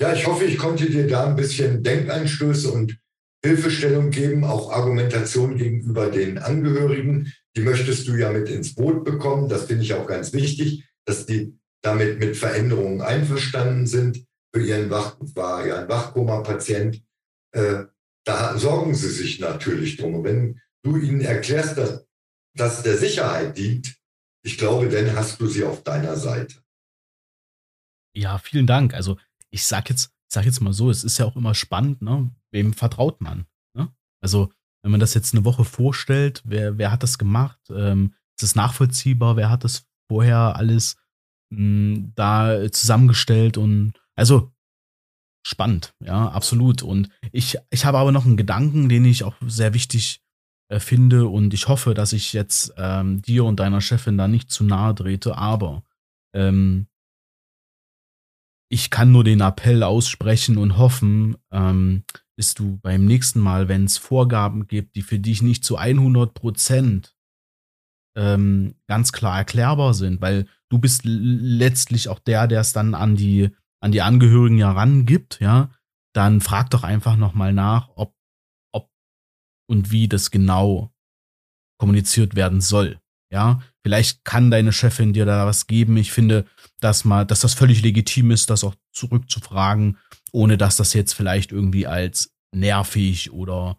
Ja, 0.00 0.14
ich 0.14 0.26
hoffe, 0.26 0.44
ich 0.44 0.58
konnte 0.58 0.90
dir 0.90 1.06
da 1.06 1.26
ein 1.26 1.36
bisschen 1.36 1.82
Denkanstöße 1.82 2.72
und 2.72 2.98
Hilfestellung 3.44 4.10
geben, 4.10 4.44
auch 4.44 4.72
Argumentation 4.72 5.56
gegenüber 5.56 6.10
den 6.10 6.38
Angehörigen. 6.38 7.32
Die 7.56 7.60
möchtest 7.60 8.08
du 8.08 8.14
ja 8.14 8.32
mit 8.32 8.48
ins 8.48 8.74
Boot 8.74 9.04
bekommen. 9.04 9.48
Das 9.48 9.64
finde 9.66 9.82
ich 9.82 9.94
auch 9.94 10.06
ganz 10.06 10.32
wichtig, 10.32 10.88
dass 11.04 11.26
die 11.26 11.58
damit 11.82 12.18
mit 12.18 12.36
Veränderungen 12.36 13.00
einverstanden 13.00 13.86
sind. 13.86 14.24
Für 14.54 14.64
ihren 14.64 14.90
Wach, 14.90 15.16
war 15.34 15.66
ja 15.66 15.80
ein 15.80 15.88
Wachkoma-Patient. 15.88 17.02
Äh, 17.54 17.84
da 18.24 18.58
sorgen 18.58 18.94
sie 18.94 19.08
sich 19.08 19.40
natürlich 19.40 19.96
drum. 19.96 20.16
Und 20.16 20.24
wenn 20.24 20.60
du 20.84 20.96
ihnen 20.96 21.20
erklärst, 21.20 21.78
dass 21.78 22.06
das 22.54 22.82
der 22.82 22.98
Sicherheit 22.98 23.56
dient, 23.56 23.96
ich 24.44 24.58
glaube, 24.58 24.88
dann 24.88 25.16
hast 25.16 25.40
du 25.40 25.46
sie 25.46 25.64
auf 25.64 25.82
deiner 25.82 26.16
Seite. 26.16 26.62
Ja, 28.14 28.38
vielen 28.38 28.66
Dank. 28.66 28.94
Also 28.94 29.18
ich 29.50 29.64
sag 29.64 29.88
jetzt, 29.88 30.12
sag 30.28 30.44
jetzt 30.44 30.60
mal 30.60 30.72
so, 30.72 30.90
es 30.90 31.04
ist 31.04 31.18
ja 31.18 31.24
auch 31.24 31.36
immer 31.36 31.54
spannend, 31.54 32.02
ne? 32.02 32.30
Wem 32.50 32.74
vertraut 32.74 33.20
man? 33.20 33.46
Ne? 33.74 33.92
Also 34.20 34.52
wenn 34.82 34.90
man 34.90 35.00
das 35.00 35.14
jetzt 35.14 35.34
eine 35.34 35.44
Woche 35.44 35.64
vorstellt, 35.64 36.42
wer, 36.44 36.76
wer 36.76 36.90
hat 36.90 37.02
das 37.02 37.18
gemacht? 37.18 37.58
Ähm, 37.70 38.14
ist 38.36 38.42
es 38.42 38.54
nachvollziehbar? 38.54 39.36
Wer 39.36 39.48
hat 39.48 39.64
das 39.64 39.86
vorher 40.08 40.56
alles 40.56 40.96
da 42.14 42.70
zusammengestellt 42.70 43.58
und 43.58 43.94
also 44.16 44.52
spannend, 45.44 45.94
ja, 46.00 46.28
absolut. 46.28 46.82
Und 46.82 47.08
ich, 47.32 47.58
ich 47.70 47.84
habe 47.84 47.98
aber 47.98 48.12
noch 48.12 48.24
einen 48.24 48.36
Gedanken, 48.36 48.88
den 48.88 49.04
ich 49.04 49.24
auch 49.24 49.34
sehr 49.46 49.74
wichtig 49.74 50.22
äh, 50.68 50.80
finde 50.80 51.26
und 51.26 51.52
ich 51.52 51.68
hoffe, 51.68 51.94
dass 51.94 52.12
ich 52.12 52.32
jetzt 52.32 52.72
ähm, 52.76 53.22
dir 53.22 53.44
und 53.44 53.60
deiner 53.60 53.80
Chefin 53.80 54.16
da 54.16 54.28
nicht 54.28 54.50
zu 54.50 54.64
nahe 54.64 54.94
trete, 54.94 55.36
aber 55.36 55.82
ähm, 56.34 56.86
ich 58.70 58.88
kann 58.88 59.12
nur 59.12 59.24
den 59.24 59.40
Appell 59.40 59.82
aussprechen 59.82 60.56
und 60.56 60.78
hoffen, 60.78 61.36
ähm, 61.50 62.04
dass 62.38 62.54
du 62.54 62.78
beim 62.78 63.04
nächsten 63.04 63.38
Mal, 63.38 63.68
wenn 63.68 63.84
es 63.84 63.98
Vorgaben 63.98 64.66
gibt, 64.66 64.96
die 64.96 65.02
für 65.02 65.18
dich 65.18 65.42
nicht 65.42 65.62
zu 65.62 65.76
100 65.76 66.32
Prozent 66.32 67.14
ähm, 68.16 68.74
ganz 68.86 69.12
klar 69.12 69.36
erklärbar 69.36 69.92
sind, 69.92 70.22
weil 70.22 70.46
du 70.72 70.78
bist 70.78 71.02
letztlich 71.04 72.08
auch 72.08 72.18
der, 72.18 72.46
der 72.48 72.60
es 72.60 72.72
dann 72.72 72.94
an 72.94 73.14
die 73.14 73.50
an 73.82 73.92
die 73.92 74.00
Angehörigen 74.00 74.58
ja 74.58 74.70
rangibt, 74.72 75.38
ja, 75.40 75.70
dann 76.14 76.40
frag 76.40 76.70
doch 76.70 76.84
einfach 76.84 77.16
nochmal 77.16 77.52
nach, 77.52 77.88
ob, 77.96 78.14
ob 78.72 78.88
und 79.68 79.90
wie 79.90 80.08
das 80.08 80.30
genau 80.30 80.92
kommuniziert 81.78 82.36
werden 82.36 82.60
soll. 82.60 83.00
Ja, 83.30 83.60
vielleicht 83.82 84.24
kann 84.24 84.50
deine 84.50 84.72
Chefin 84.72 85.14
dir 85.14 85.24
da 85.24 85.46
was 85.46 85.66
geben. 85.66 85.96
Ich 85.96 86.12
finde, 86.12 86.44
dass 86.80 87.04
mal, 87.04 87.24
dass 87.24 87.40
das 87.40 87.54
völlig 87.54 87.82
legitim 87.82 88.30
ist, 88.30 88.50
das 88.50 88.62
auch 88.62 88.74
zurückzufragen, 88.92 89.98
ohne 90.32 90.58
dass 90.58 90.76
das 90.76 90.92
jetzt 90.92 91.14
vielleicht 91.14 91.50
irgendwie 91.50 91.86
als 91.86 92.34
nervig 92.54 93.32
oder 93.32 93.78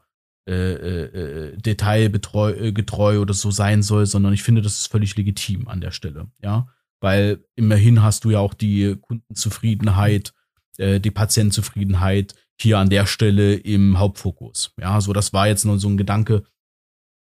äh, 0.50 0.74
äh, 0.74 1.52
äh 1.52 1.58
detailgetreu 1.58 3.20
oder 3.22 3.34
so 3.34 3.52
sein 3.52 3.84
soll, 3.84 4.06
sondern 4.06 4.34
ich 4.34 4.44
finde, 4.44 4.64
das 4.64 4.80
ist 4.80 4.88
völlig 4.88 5.16
legitim 5.16 5.68
an 5.68 5.80
der 5.80 5.92
Stelle. 5.92 6.32
Ja, 6.42 6.68
weil 7.04 7.44
immerhin 7.56 8.02
hast 8.02 8.24
du 8.24 8.32
ja 8.32 8.40
auch 8.40 8.54
die 8.54 8.96
Kundenzufriedenheit, 8.96 10.34
äh, 10.78 11.02
die 11.02 11.12
Patientenzufriedenheit 11.12 12.34
hier 12.60 12.80
an 12.80 12.90
der 12.90 13.08
Stelle 13.08 13.56
im 13.56 14.00
Hauptfokus. 14.00 14.74
Ja, 14.80 15.02
so 15.02 15.12
das 15.12 15.34
war 15.34 15.48
jetzt 15.48 15.66
nur 15.66 15.80
so 15.80 15.90
ein 15.90 15.98
Gedanke 15.98 16.44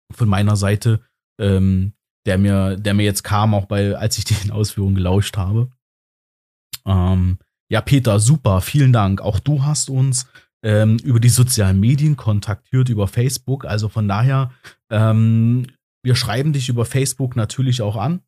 von 0.10 0.30
meiner 0.30 0.56
Seite, 0.56 1.02
ähm, 1.38 1.94
der 2.26 2.38
mir, 2.38 2.78
der 2.78 2.94
mir 2.94 3.04
jetzt 3.04 3.24
kam, 3.24 3.54
auch 3.54 3.66
bei, 3.66 3.98
als 3.98 4.18
ich 4.18 4.24
den 4.44 4.52
Ausführungen 4.52 4.96
gelauscht 4.96 5.36
habe. 5.36 5.70
Ähm, 6.86 7.40
ja, 7.70 7.82
Peter, 7.82 8.22
super, 8.22 8.62
vielen 8.62 8.94
Dank. 8.94 9.20
Auch 9.20 9.40
du 9.40 9.66
hast 9.66 9.90
uns 9.90 10.28
ähm, 10.64 10.98
über 11.04 11.20
die 11.20 11.30
sozialen 11.30 11.82
Medien 11.82 12.16
kontaktiert, 12.16 12.88
über 12.88 13.10
Facebook. 13.10 13.66
Also 13.66 13.90
von 13.90 14.08
daher, 14.08 14.54
ähm, 14.90 15.68
wir 16.04 16.16
schreiben 16.16 16.54
dich 16.54 16.70
über 16.70 16.86
Facebook 16.86 17.36
natürlich 17.36 17.82
auch 17.82 17.98
an 17.98 18.22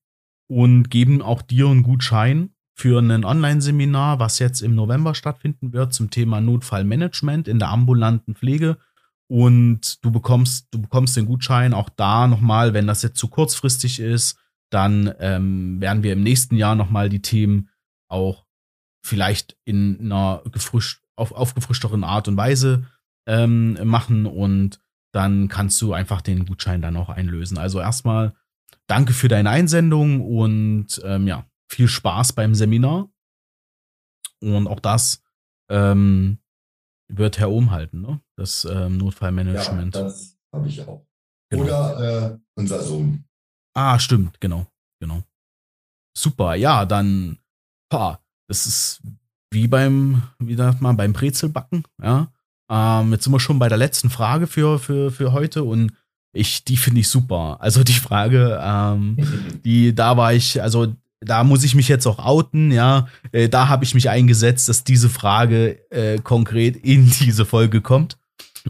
und 0.47 0.89
geben 0.89 1.21
auch 1.21 1.41
dir 1.41 1.67
einen 1.67 1.83
Gutschein 1.83 2.51
für 2.75 2.99
ein 2.99 3.23
Online-Seminar, 3.23 4.19
was 4.19 4.39
jetzt 4.39 4.61
im 4.61 4.75
November 4.75 5.15
stattfinden 5.15 5.71
wird 5.71 5.93
zum 5.93 6.09
Thema 6.09 6.41
Notfallmanagement 6.41 7.47
in 7.47 7.59
der 7.59 7.69
ambulanten 7.69 8.35
Pflege. 8.35 8.77
Und 9.27 10.03
du 10.03 10.11
bekommst, 10.11 10.67
du 10.71 10.81
bekommst 10.81 11.15
den 11.15 11.25
Gutschein 11.25 11.73
auch 11.73 11.89
da 11.89 12.27
nochmal, 12.27 12.73
wenn 12.73 12.85
das 12.85 13.01
jetzt 13.01 13.17
zu 13.17 13.27
kurzfristig 13.27 13.99
ist, 13.99 14.37
dann 14.69 15.13
ähm, 15.19 15.79
werden 15.79 16.03
wir 16.03 16.13
im 16.13 16.21
nächsten 16.21 16.57
Jahr 16.57 16.75
nochmal 16.75 17.09
die 17.09 17.21
Themen 17.21 17.69
auch 18.07 18.45
vielleicht 19.03 19.57
in 19.63 19.99
einer 20.01 20.43
gefrischt, 20.51 21.01
auf, 21.15 21.31
aufgefrischteren 21.31 22.03
Art 22.03 22.27
und 22.27 22.37
Weise 22.37 22.87
ähm, 23.25 23.77
machen 23.87 24.25
und 24.25 24.79
dann 25.11 25.47
kannst 25.47 25.81
du 25.81 25.93
einfach 25.93 26.21
den 26.21 26.45
Gutschein 26.45 26.81
dann 26.81 26.97
auch 26.97 27.09
einlösen. 27.09 27.57
Also 27.57 27.79
erstmal 27.79 28.33
danke 28.87 29.13
für 29.13 29.27
deine 29.27 29.49
Einsendung 29.49 30.21
und 30.21 31.01
ähm, 31.03 31.27
ja, 31.27 31.45
viel 31.69 31.87
Spaß 31.87 32.33
beim 32.33 32.55
Seminar. 32.55 33.09
Und 34.41 34.67
auch 34.67 34.79
das 34.79 35.23
ähm, 35.69 36.39
wird 37.07 37.37
Herr 37.39 37.51
Ohm 37.51 37.71
halten, 37.71 38.01
ne? 38.01 38.21
Das 38.37 38.65
ähm, 38.65 38.97
Notfallmanagement. 38.97 39.95
Ja, 39.95 40.03
das 40.03 40.37
habe 40.53 40.67
ich 40.67 40.81
auch. 40.81 41.05
Genau. 41.49 41.63
Oder 41.63 42.33
äh, 42.33 42.39
unser 42.55 42.81
Sohn. 42.81 43.25
Ah, 43.75 43.99
stimmt, 43.99 44.39
genau, 44.39 44.67
genau. 44.99 45.23
Super, 46.17 46.55
ja, 46.55 46.85
dann, 46.85 47.39
pa, 47.89 48.23
das 48.47 48.65
ist 48.65 49.01
wie 49.51 49.67
beim, 49.67 50.23
wie 50.39 50.55
sagt 50.55 50.81
man, 50.81 50.97
beim 50.97 51.13
Brezelbacken, 51.13 51.83
ja. 52.01 52.31
Ähm, 52.69 53.11
jetzt 53.11 53.25
sind 53.25 53.33
wir 53.33 53.39
schon 53.39 53.59
bei 53.59 53.69
der 53.69 53.77
letzten 53.77 54.09
Frage 54.09 54.47
für, 54.47 54.79
für, 54.79 55.11
für 55.11 55.33
heute 55.33 55.63
und 55.63 55.93
ich, 56.35 56.65
die 56.65 56.77
finde 56.77 57.01
ich 57.01 57.07
super. 57.07 57.57
Also 57.61 57.83
die 57.83 57.93
Frage, 57.93 58.59
ähm, 58.61 59.17
die, 59.65 59.95
da 59.95 60.17
war 60.17 60.33
ich, 60.33 60.61
also 60.61 60.93
da 61.21 61.43
muss 61.43 61.63
ich 61.63 61.75
mich 61.75 61.87
jetzt 61.87 62.05
auch 62.05 62.19
outen, 62.19 62.71
ja. 62.71 63.07
Äh, 63.31 63.49
da 63.49 63.67
habe 63.69 63.83
ich 63.83 63.95
mich 63.95 64.09
eingesetzt, 64.09 64.69
dass 64.69 64.83
diese 64.83 65.09
Frage 65.09 65.89
äh, 65.89 66.19
konkret 66.19 66.75
in 66.75 67.09
diese 67.19 67.45
Folge 67.45 67.81
kommt. 67.81 68.17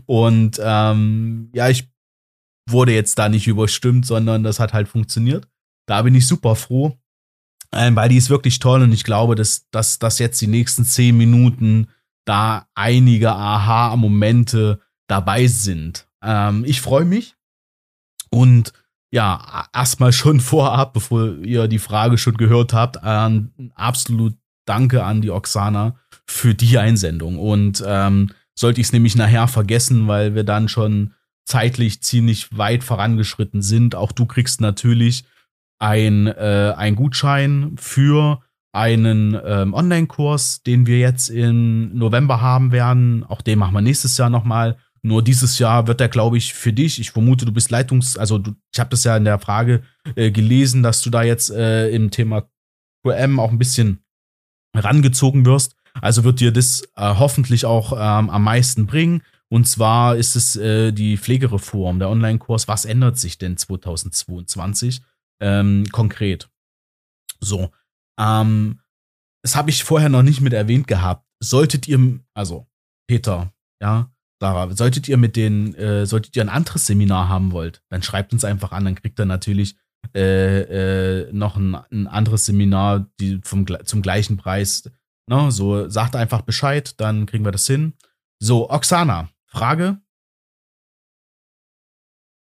Und 0.06 0.60
ähm, 0.62 1.50
ja, 1.54 1.70
ich 1.70 1.90
wurde 2.70 2.94
jetzt 2.94 3.18
da 3.18 3.30
nicht 3.30 3.48
überstimmt, 3.48 4.06
sondern 4.06 4.44
das 4.44 4.60
hat 4.60 4.74
halt 4.74 4.88
funktioniert. 4.88 5.48
Da 5.88 6.02
bin 6.02 6.16
ich 6.16 6.28
super 6.28 6.56
froh, 6.56 6.98
ähm, 7.72 7.96
weil 7.96 8.10
die 8.10 8.18
ist 8.18 8.30
wirklich 8.30 8.60
toll 8.60 8.82
und 8.82 8.92
ich 8.92 9.04
glaube, 9.04 9.36
dass, 9.36 9.70
dass, 9.70 10.00
dass 10.00 10.20
jetzt 10.20 10.42
die 10.42 10.48
nächsten 10.48 10.84
zehn 10.84 11.16
Minuten 11.16 11.88
da 12.26 12.68
einige 12.74 13.32
Aha-Momente 13.32 14.82
dabei 15.08 15.48
sind. 15.48 16.08
Ähm, 16.24 16.64
ich 16.66 16.82
freue 16.82 17.06
mich 17.06 17.35
und 18.36 18.74
ja, 19.12 19.66
erstmal 19.74 20.12
schon 20.12 20.40
vorab, 20.42 20.94
bevor 20.94 21.38
ihr 21.38 21.70
die 21.70 21.80
Frage 21.80 22.18
schon 22.18 22.36
gehört 22.36 22.74
habt, 22.74 23.02
ein 23.02 23.72
absolut 23.76 24.36
Danke 24.66 25.04
an 25.04 25.22
die 25.22 25.32
Oksana 25.32 25.96
für 26.28 26.54
die 26.54 26.78
Einsendung. 26.78 27.40
Und 27.40 27.84
ähm, 27.88 28.32
sollte 28.54 28.82
ich 28.82 28.88
es 28.88 28.94
nämlich 28.94 29.16
nachher 29.16 29.48
vergessen, 29.48 30.08
weil 30.08 30.36
wir 30.36 30.44
dann 30.44 30.68
schon 30.68 31.14
zeitlich 31.46 32.02
ziemlich 32.02 32.58
weit 32.58 32.84
vorangeschritten 32.84 33.62
sind. 33.62 33.96
Auch 33.96 34.12
du 34.12 34.26
kriegst 34.26 34.60
natürlich 34.60 35.24
ein, 35.80 36.28
äh, 36.28 36.74
ein 36.76 36.96
Gutschein 36.96 37.76
für 37.78 38.42
einen 38.74 39.40
ähm, 39.46 39.74
Online-Kurs, 39.74 40.64
den 40.64 40.88
wir 40.88 41.00
jetzt 41.00 41.30
im 41.30 41.96
November 41.96 42.42
haben 42.42 42.72
werden. 42.74 43.24
Auch 43.24 43.42
den 43.42 43.60
machen 43.60 43.76
wir 43.76 43.82
nächstes 43.82 44.18
Jahr 44.18 44.30
nochmal. 44.30 44.78
Nur 45.06 45.22
dieses 45.22 45.60
Jahr 45.60 45.86
wird 45.86 46.02
er, 46.02 46.10
glaube 46.10 46.36
ich, 46.36 46.56
für 46.56 46.74
dich, 46.74 47.00
ich 47.00 47.12
vermute, 47.12 47.46
du 47.46 47.52
bist 47.52 47.70
Leitungs-, 47.70 48.18
also 48.18 48.40
du, 48.40 48.56
ich 48.74 48.80
habe 48.80 48.90
das 48.90 49.04
ja 49.04 49.16
in 49.16 49.24
der 49.24 49.38
Frage 49.38 49.84
äh, 50.16 50.32
gelesen, 50.32 50.82
dass 50.82 51.02
du 51.02 51.12
da 51.12 51.22
jetzt 51.22 51.52
äh, 51.52 51.90
im 51.90 52.10
Thema 52.10 52.50
QM 53.06 53.40
auch 53.40 53.52
ein 53.52 53.60
bisschen 53.60 54.04
rangezogen 54.76 55.46
wirst. 55.46 55.76
Also 56.02 56.24
wird 56.24 56.40
dir 56.40 56.52
das 56.52 56.82
äh, 56.96 57.14
hoffentlich 57.20 57.66
auch 57.66 57.92
ähm, 57.94 58.32
am 58.32 58.44
meisten 58.44 58.88
bringen. 58.88 59.22
Und 59.48 59.68
zwar 59.68 60.16
ist 60.16 60.36
es 60.36 60.56
äh, 60.56 60.92
die 60.92 61.18
Pflegereform, 61.18 62.00
der 62.00 62.10
Online-Kurs. 62.10 62.68
Was 62.68 62.86
ändert 62.86 63.20
sich 63.20 63.38
denn 63.38 63.58
2022 63.58 65.04
ähm, 65.40 65.86
konkret? 65.92 66.50
So, 67.42 67.70
ähm, 68.20 68.80
das 69.44 69.56
habe 69.56 69.70
ich 69.70 69.84
vorher 69.84 70.10
noch 70.10 70.24
nicht 70.24 70.42
mit 70.42 70.54
erwähnt 70.54 70.88
gehabt. 70.88 71.28
Solltet 71.40 71.88
ihr, 71.88 72.20
also 72.34 72.66
Peter, 73.08 73.54
ja, 73.80 74.10
Sarah, 74.40 74.76
solltet 74.76 75.08
ihr 75.08 75.18
mit 75.18 75.36
den, 75.36 75.74
äh, 75.76 76.06
solltet 76.06 76.36
ihr 76.36 76.42
ein 76.42 76.50
anderes 76.50 76.86
Seminar 76.86 77.30
haben 77.30 77.52
wollt, 77.52 77.82
dann 77.90 78.04
schreibt 78.04 78.34
uns 78.34 78.44
einfach 78.44 78.72
an, 78.72 78.86
dann 78.86 78.96
kriegt 78.96 79.20
ihr 79.20 79.26
natürlich 79.26 79.76
äh, 80.14 81.22
äh, 81.24 81.34
noch 81.34 81.56
ein, 81.56 81.76
ein, 81.92 82.08
anderes 82.08 82.46
Seminar 82.46 83.10
die 83.20 83.40
vom, 83.44 83.66
zum 83.86 84.02
gleichen 84.02 84.38
Preis. 84.38 84.90
Ne? 85.28 85.52
So, 85.52 85.90
sagt 85.90 86.16
einfach 86.16 86.42
Bescheid, 86.42 87.00
dann 87.00 87.26
kriegen 87.26 87.46
wir 87.46 87.52
das 87.52 87.66
hin. 87.66 87.94
So, 88.40 88.70
Oksana, 88.70 89.30
Frage. 89.46 90.00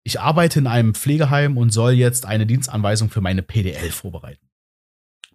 Ich 0.05 0.19
arbeite 0.19 0.59
in 0.59 0.67
einem 0.67 0.95
Pflegeheim 0.95 1.57
und 1.57 1.71
soll 1.71 1.93
jetzt 1.93 2.27
eine 2.27 2.47
Dienstanweisung 2.47 3.11
für 3.11 3.21
meine 3.21 3.43
PDL 3.43 3.91
vorbereiten. 3.91 4.49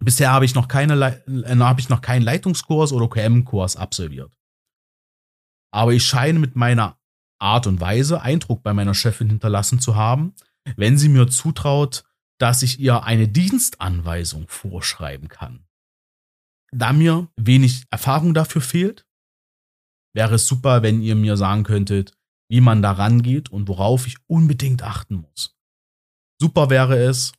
Bisher 0.00 0.30
habe 0.30 0.44
ich 0.44 0.54
noch 0.54 0.68
keine, 0.68 1.22
äh, 1.26 1.56
habe 1.56 1.80
ich 1.80 1.88
noch 1.88 2.02
keinen 2.02 2.22
Leitungskurs 2.22 2.92
oder 2.92 3.08
QM-Kurs 3.08 3.76
absolviert. 3.76 4.30
Aber 5.70 5.92
ich 5.92 6.04
scheine 6.04 6.38
mit 6.38 6.56
meiner 6.56 6.98
Art 7.38 7.66
und 7.66 7.80
Weise 7.80 8.20
Eindruck 8.20 8.62
bei 8.62 8.72
meiner 8.72 8.94
Chefin 8.94 9.28
hinterlassen 9.28 9.80
zu 9.80 9.96
haben, 9.96 10.34
wenn 10.76 10.98
sie 10.98 11.08
mir 11.08 11.28
zutraut, 11.28 12.04
dass 12.38 12.62
ich 12.62 12.78
ihr 12.78 13.04
eine 13.04 13.28
Dienstanweisung 13.28 14.48
vorschreiben 14.48 15.28
kann. 15.28 15.66
Da 16.72 16.92
mir 16.92 17.28
wenig 17.36 17.84
Erfahrung 17.90 18.34
dafür 18.34 18.60
fehlt, 18.60 19.06
wäre 20.14 20.36
es 20.36 20.46
super, 20.46 20.82
wenn 20.82 21.02
ihr 21.02 21.14
mir 21.14 21.36
sagen 21.36 21.64
könntet, 21.64 22.16
wie 22.50 22.60
man 22.60 22.82
da 22.82 22.92
rangeht 22.92 23.50
und 23.50 23.68
worauf 23.68 24.06
ich 24.06 24.16
unbedingt 24.26 24.82
achten 24.82 25.16
muss. 25.16 25.56
Super 26.40 26.70
wäre 26.70 26.96
es, 26.98 27.32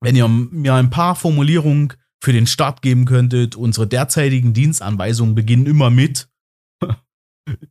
wenn 0.00 0.16
ihr 0.16 0.28
mir 0.28 0.74
ein 0.74 0.90
paar 0.90 1.14
Formulierungen 1.16 1.94
für 2.22 2.32
den 2.32 2.46
Start 2.46 2.82
geben 2.82 3.04
könntet. 3.04 3.56
Unsere 3.56 3.86
derzeitigen 3.86 4.52
Dienstanweisungen 4.52 5.34
beginnen 5.34 5.66
immer 5.66 5.90
mit 5.90 6.28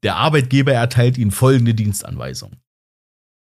der 0.03 0.15
Arbeitgeber 0.15 0.73
erteilt 0.73 1.17
Ihnen 1.17 1.32
folgende 1.32 1.73
Dienstanweisung. 1.73 2.57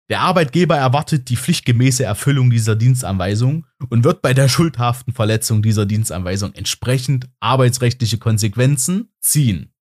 Der 0.10 0.22
Arbeitgeber 0.22 0.76
erwartet 0.76 1.30
die 1.30 1.38
pflichtgemäße 1.38 2.04
Erfüllung 2.04 2.50
dieser 2.50 2.76
Dienstanweisung 2.76 3.68
und 3.90 4.04
wird 4.04 4.24
bei 4.24 4.34
der 4.34 4.50
schuldhaften 4.50 5.14
Verletzung 5.14 5.62
dieser 5.62 5.86
Dienstanweisung 5.86 6.54
entsprechend 6.56 7.30
arbeitsrechtliche 7.40 8.18
Konsequenzen 8.18 9.12
ziehen. 9.20 9.72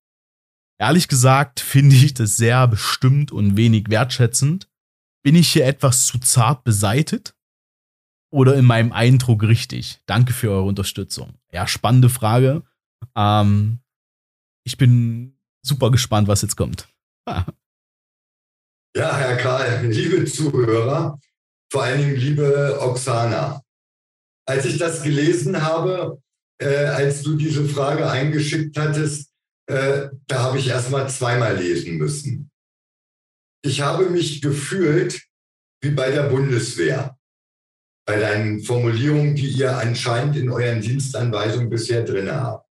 Ehrlich 0.79 1.07
gesagt 1.07 1.59
finde 1.59 1.95
ich 1.95 2.13
das 2.13 2.37
sehr 2.37 2.67
bestimmt 2.67 3.31
und 3.31 3.57
wenig 3.57 3.89
wertschätzend. 3.89 4.69
Bin 5.23 5.35
ich 5.35 5.49
hier 5.49 5.65
etwas 5.65 6.05
zu 6.05 6.19
zart 6.19 6.63
beseitet? 6.63 7.35
Oder 8.31 8.55
in 8.55 8.65
meinem 8.65 8.91
Eindruck 8.91 9.41
richtig? 9.41 10.01
Danke 10.05 10.33
für 10.33 10.51
eure 10.51 10.63
Unterstützung. 10.63 11.33
Ja, 11.51 11.67
spannende 11.67 12.09
Frage. 12.09 12.61
Ähm, 13.15 13.79
ich 14.63 14.77
bin 14.77 15.38
super 15.61 15.91
gespannt, 15.91 16.27
was 16.27 16.41
jetzt 16.41 16.55
kommt. 16.55 16.87
ja, 17.27 17.45
Herr 18.95 19.37
Karl, 19.37 19.85
liebe 19.85 20.25
Zuhörer, 20.25 21.19
vor 21.71 21.83
allen 21.83 21.99
Dingen 21.99 22.15
liebe 22.15 22.79
Oksana. 22.81 23.61
Als 24.47 24.65
ich 24.65 24.77
das 24.77 25.03
gelesen 25.03 25.61
habe, 25.61 26.21
äh, 26.59 26.85
als 26.85 27.21
du 27.21 27.35
diese 27.35 27.67
Frage 27.67 28.09
eingeschickt 28.09 28.77
hattest, 28.77 29.31
äh, 29.67 30.09
da 30.27 30.39
habe 30.39 30.57
ich 30.57 30.67
erst 30.67 30.89
mal 30.89 31.07
zweimal 31.09 31.55
lesen 31.55 31.97
müssen. 31.97 32.51
Ich 33.63 33.81
habe 33.81 34.09
mich 34.09 34.41
gefühlt 34.41 35.21
wie 35.81 35.91
bei 35.91 36.11
der 36.11 36.23
Bundeswehr, 36.23 37.17
bei 38.05 38.19
deinen 38.19 38.61
Formulierungen, 38.61 39.35
die 39.35 39.47
ihr 39.47 39.77
anscheinend 39.77 40.35
in 40.35 40.49
euren 40.49 40.81
Dienstanweisungen 40.81 41.69
bisher 41.69 42.03
drin 42.03 42.31
habt. 42.31 42.68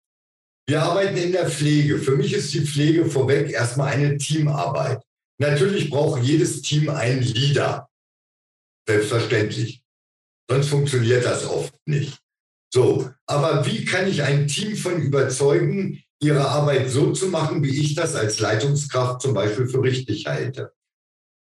Wir 0.68 0.82
arbeiten 0.82 1.16
in 1.16 1.32
der 1.32 1.48
Pflege. 1.48 1.96
Für 1.98 2.14
mich 2.14 2.34
ist 2.34 2.52
die 2.52 2.60
Pflege 2.60 3.06
vorweg 3.06 3.50
erstmal 3.50 3.94
eine 3.94 4.18
Teamarbeit. 4.18 5.02
Natürlich 5.40 5.88
braucht 5.88 6.22
jedes 6.22 6.60
Team 6.60 6.90
einen 6.90 7.22
Leader. 7.22 7.88
Selbstverständlich. 8.86 9.82
Sonst 10.50 10.68
funktioniert 10.68 11.24
das 11.24 11.46
oft 11.46 11.74
nicht. 11.86 12.18
So, 12.70 13.10
aber 13.26 13.64
wie 13.64 13.86
kann 13.86 14.08
ich 14.08 14.22
ein 14.22 14.46
Team 14.46 14.76
von 14.76 15.00
überzeugen, 15.00 16.02
ihre 16.20 16.46
Arbeit 16.46 16.90
so 16.90 17.12
zu 17.12 17.28
machen, 17.28 17.62
wie 17.64 17.80
ich 17.80 17.94
das 17.94 18.14
als 18.14 18.38
Leitungskraft 18.38 19.22
zum 19.22 19.32
Beispiel 19.32 19.68
für 19.68 19.82
richtig 19.82 20.26
halte? 20.26 20.74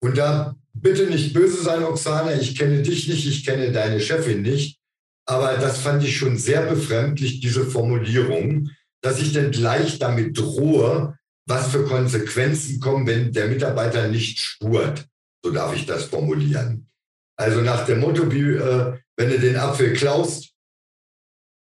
Und 0.01 0.17
da 0.17 0.55
bitte 0.73 1.07
nicht 1.07 1.33
böse 1.33 1.61
sein, 1.61 1.83
Oksana, 1.83 2.39
ich 2.39 2.57
kenne 2.57 2.83
dich 2.83 3.09
nicht, 3.09 3.27
ich 3.27 3.45
kenne 3.45 3.73
deine 3.73 3.99
Chefin 3.99 4.43
nicht, 4.43 4.79
aber 5.25 5.57
das 5.57 5.79
fand 5.79 6.05
ich 6.05 6.15
schon 6.15 6.37
sehr 6.37 6.61
befremdlich, 6.67 7.41
diese 7.41 7.65
Formulierung 7.65 8.69
dass 9.01 9.19
ich 9.19 9.33
dann 9.33 9.51
gleich 9.51 9.99
damit 9.99 10.37
drohe, 10.37 11.17
was 11.47 11.71
für 11.71 11.85
Konsequenzen 11.85 12.79
kommen, 12.79 13.07
wenn 13.07 13.31
der 13.31 13.47
Mitarbeiter 13.47 14.07
nicht 14.07 14.39
spurt. 14.39 15.07
So 15.43 15.51
darf 15.51 15.75
ich 15.75 15.85
das 15.85 16.05
formulieren. 16.05 16.89
Also 17.37 17.61
nach 17.61 17.85
dem 17.85 18.01
Motto, 18.01 18.23
äh, 18.23 18.99
wenn 19.15 19.29
du 19.29 19.39
den 19.39 19.55
Apfel 19.55 19.93
klaust, 19.93 20.53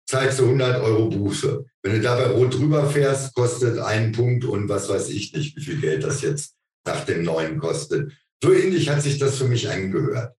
zahlst 0.08 0.38
du 0.38 0.44
100 0.44 0.80
Euro 0.82 1.08
Buße. 1.08 1.64
Wenn 1.82 1.92
du 1.92 2.00
dabei 2.00 2.26
rot 2.28 2.54
drüber 2.54 2.88
fährst, 2.88 3.34
kostet 3.34 3.78
einen 3.78 4.12
Punkt 4.12 4.44
und 4.44 4.68
was 4.68 4.88
weiß 4.88 5.10
ich 5.10 5.32
nicht, 5.34 5.56
wie 5.56 5.62
viel 5.62 5.80
Geld 5.80 6.04
das 6.04 6.22
jetzt 6.22 6.54
nach 6.86 7.04
dem 7.04 7.22
neuen 7.22 7.58
kostet. 7.58 8.12
So 8.42 8.52
ähnlich 8.52 8.88
hat 8.88 9.02
sich 9.02 9.18
das 9.18 9.36
für 9.36 9.48
mich 9.48 9.68
angehört. 9.68 10.34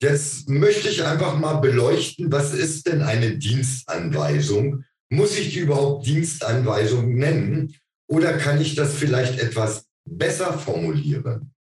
Jetzt 0.00 0.48
möchte 0.48 0.88
ich 0.88 1.04
einfach 1.04 1.36
mal 1.38 1.54
beleuchten, 1.54 2.30
was 2.30 2.54
ist 2.54 2.86
denn 2.86 3.02
eine 3.02 3.36
Dienstanweisung 3.36 4.84
muss 5.10 5.36
ich 5.36 5.52
die 5.52 5.60
überhaupt 5.60 6.06
Dienstanweisung 6.06 7.14
nennen 7.14 7.76
oder 8.08 8.36
kann 8.36 8.60
ich 8.60 8.74
das 8.74 8.94
vielleicht 8.94 9.38
etwas 9.38 9.86
besser 10.04 10.58
formulieren? 10.58 11.54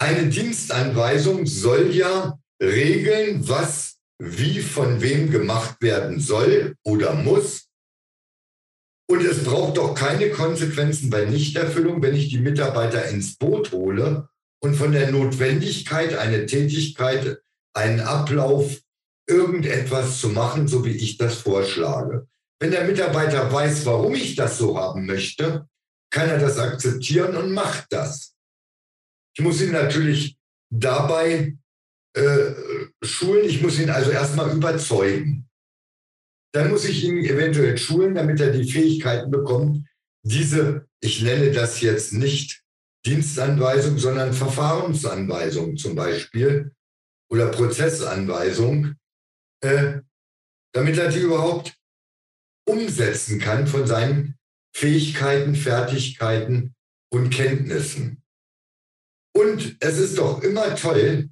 Eine 0.00 0.28
Dienstanweisung 0.28 1.46
soll 1.46 1.94
ja 1.94 2.38
regeln, 2.60 3.48
was 3.48 3.98
wie 4.18 4.60
von 4.60 5.00
wem 5.00 5.30
gemacht 5.30 5.80
werden 5.80 6.20
soll 6.20 6.76
oder 6.84 7.14
muss. 7.14 7.68
Und 9.10 9.24
es 9.24 9.44
braucht 9.44 9.76
doch 9.76 9.94
keine 9.94 10.30
Konsequenzen 10.30 11.10
bei 11.10 11.24
Nichterfüllung, 11.26 12.02
wenn 12.02 12.14
ich 12.14 12.30
die 12.30 12.38
Mitarbeiter 12.38 13.06
ins 13.08 13.36
Boot 13.36 13.72
hole 13.72 14.28
und 14.62 14.74
von 14.74 14.92
der 14.92 15.10
Notwendigkeit, 15.10 16.16
eine 16.16 16.46
Tätigkeit, 16.46 17.42
einen 17.74 18.00
Ablauf 18.00 18.80
irgendetwas 19.26 20.20
zu 20.20 20.28
machen, 20.28 20.68
so 20.68 20.84
wie 20.84 20.96
ich 20.96 21.16
das 21.16 21.36
vorschlage. 21.36 22.28
Wenn 22.60 22.70
der 22.70 22.84
Mitarbeiter 22.84 23.52
weiß, 23.52 23.86
warum 23.86 24.14
ich 24.14 24.36
das 24.36 24.58
so 24.58 24.78
haben 24.78 25.06
möchte, 25.06 25.68
kann 26.10 26.28
er 26.28 26.38
das 26.38 26.58
akzeptieren 26.58 27.36
und 27.36 27.52
macht 27.52 27.86
das. 27.90 28.34
Ich 29.36 29.42
muss 29.42 29.60
ihn 29.60 29.72
natürlich 29.72 30.38
dabei 30.70 31.56
äh, 32.14 32.52
schulen, 33.02 33.44
ich 33.44 33.60
muss 33.60 33.78
ihn 33.78 33.90
also 33.90 34.10
erstmal 34.10 34.54
überzeugen. 34.54 35.48
Dann 36.52 36.70
muss 36.70 36.84
ich 36.84 37.02
ihn 37.04 37.24
eventuell 37.24 37.76
schulen, 37.76 38.14
damit 38.14 38.40
er 38.40 38.52
die 38.52 38.70
Fähigkeiten 38.70 39.30
bekommt, 39.30 39.88
diese, 40.22 40.86
ich 41.00 41.22
nenne 41.22 41.50
das 41.50 41.80
jetzt 41.80 42.12
nicht 42.12 42.62
Dienstanweisung, 43.04 43.98
sondern 43.98 44.32
Verfahrensanweisung 44.32 45.76
zum 45.76 45.94
Beispiel 45.94 46.72
oder 47.30 47.48
Prozessanweisung, 47.48 48.94
äh, 49.64 50.00
damit 50.74 50.98
er 50.98 51.08
die 51.08 51.20
überhaupt 51.20 51.74
umsetzen 52.68 53.38
kann 53.38 53.66
von 53.66 53.86
seinen 53.86 54.36
Fähigkeiten, 54.76 55.54
Fertigkeiten 55.54 56.74
und 57.12 57.30
Kenntnissen. 57.30 58.22
Und 59.36 59.76
es 59.80 59.98
ist 59.98 60.18
doch 60.18 60.42
immer 60.42 60.74
toll, 60.76 61.30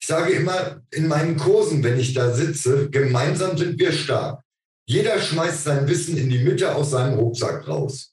ich 0.00 0.08
sage 0.08 0.32
immer 0.32 0.82
in 0.90 1.06
meinen 1.06 1.36
Kursen, 1.36 1.82
wenn 1.82 1.98
ich 1.98 2.12
da 2.12 2.32
sitze, 2.34 2.90
gemeinsam 2.90 3.56
sind 3.56 3.78
wir 3.78 3.92
stark. 3.92 4.42
Jeder 4.88 5.20
schmeißt 5.20 5.64
sein 5.64 5.88
Wissen 5.88 6.16
in 6.16 6.28
die 6.28 6.42
Mitte 6.42 6.74
aus 6.74 6.90
seinem 6.90 7.18
Rucksack 7.18 7.68
raus. 7.68 8.12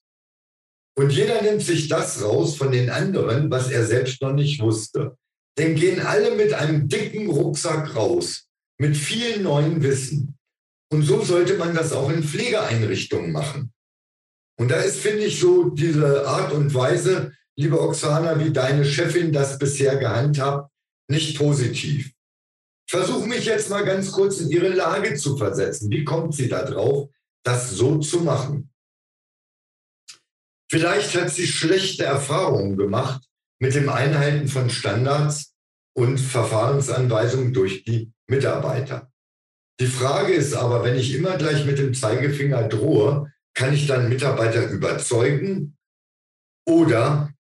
Und 0.95 1.11
jeder 1.11 1.41
nimmt 1.41 1.61
sich 1.61 1.87
das 1.87 2.21
raus 2.23 2.55
von 2.55 2.71
den 2.71 2.89
anderen, 2.89 3.49
was 3.49 3.71
er 3.71 3.85
selbst 3.85 4.21
noch 4.21 4.33
nicht 4.33 4.61
wusste. 4.61 5.17
Denn 5.57 5.75
gehen 5.75 5.99
alle 5.99 6.35
mit 6.35 6.53
einem 6.53 6.87
dicken 6.87 7.29
Rucksack 7.29 7.95
raus 7.95 8.48
mit 8.79 8.97
viel 8.97 9.41
neuen 9.41 9.83
Wissen. 9.83 10.37
Und 10.91 11.03
so 11.03 11.23
sollte 11.23 11.57
man 11.57 11.75
das 11.75 11.93
auch 11.93 12.09
in 12.09 12.23
Pflegeeinrichtungen 12.23 13.31
machen. 13.31 13.71
Und 14.59 14.71
da 14.71 14.77
ist, 14.77 14.99
finde 14.99 15.25
ich, 15.25 15.39
so 15.39 15.69
diese 15.69 16.27
Art 16.27 16.51
und 16.51 16.73
Weise, 16.73 17.33
liebe 17.55 17.79
Oksana, 17.79 18.39
wie 18.39 18.51
deine 18.51 18.83
Chefin 18.83 19.31
das 19.31 19.59
bisher 19.59 19.97
gehandhabt, 19.97 20.71
nicht 21.09 21.37
positiv. 21.37 22.11
Versuche 22.89 23.27
mich 23.27 23.45
jetzt 23.45 23.69
mal 23.69 23.85
ganz 23.85 24.11
kurz 24.11 24.39
in 24.39 24.49
ihre 24.49 24.69
Lage 24.69 25.15
zu 25.15 25.37
versetzen. 25.37 25.91
Wie 25.91 26.03
kommt 26.03 26.33
sie 26.33 26.49
da 26.49 26.63
drauf, 26.63 27.09
das 27.43 27.69
so 27.71 27.99
zu 27.99 28.21
machen? 28.21 28.71
Vielleicht 30.71 31.15
hat 31.15 31.29
sie 31.29 31.47
schlechte 31.47 32.03
Erfahrungen 32.03 32.77
gemacht 32.77 33.23
mit 33.59 33.75
dem 33.75 33.89
Einhalten 33.89 34.47
von 34.47 34.69
Standards 34.69 35.48
und 35.99 36.17
Verfahrensanweisungen 36.17 37.51
durch 37.51 37.83
die 37.83 38.13
Mitarbeiter. 38.27 39.11
Die 39.81 39.87
Frage 39.87 40.33
ist 40.33 40.53
aber, 40.53 40.85
wenn 40.85 40.95
ich 40.95 41.13
immer 41.13 41.37
gleich 41.37 41.65
mit 41.65 41.77
dem 41.77 41.93
Zeigefinger 41.93 42.69
drohe, 42.69 43.33
kann 43.53 43.73
ich 43.73 43.85
dann 43.85 44.07
Mitarbeiter 44.07 44.69
überzeugen 44.69 45.77
oder 46.65 47.33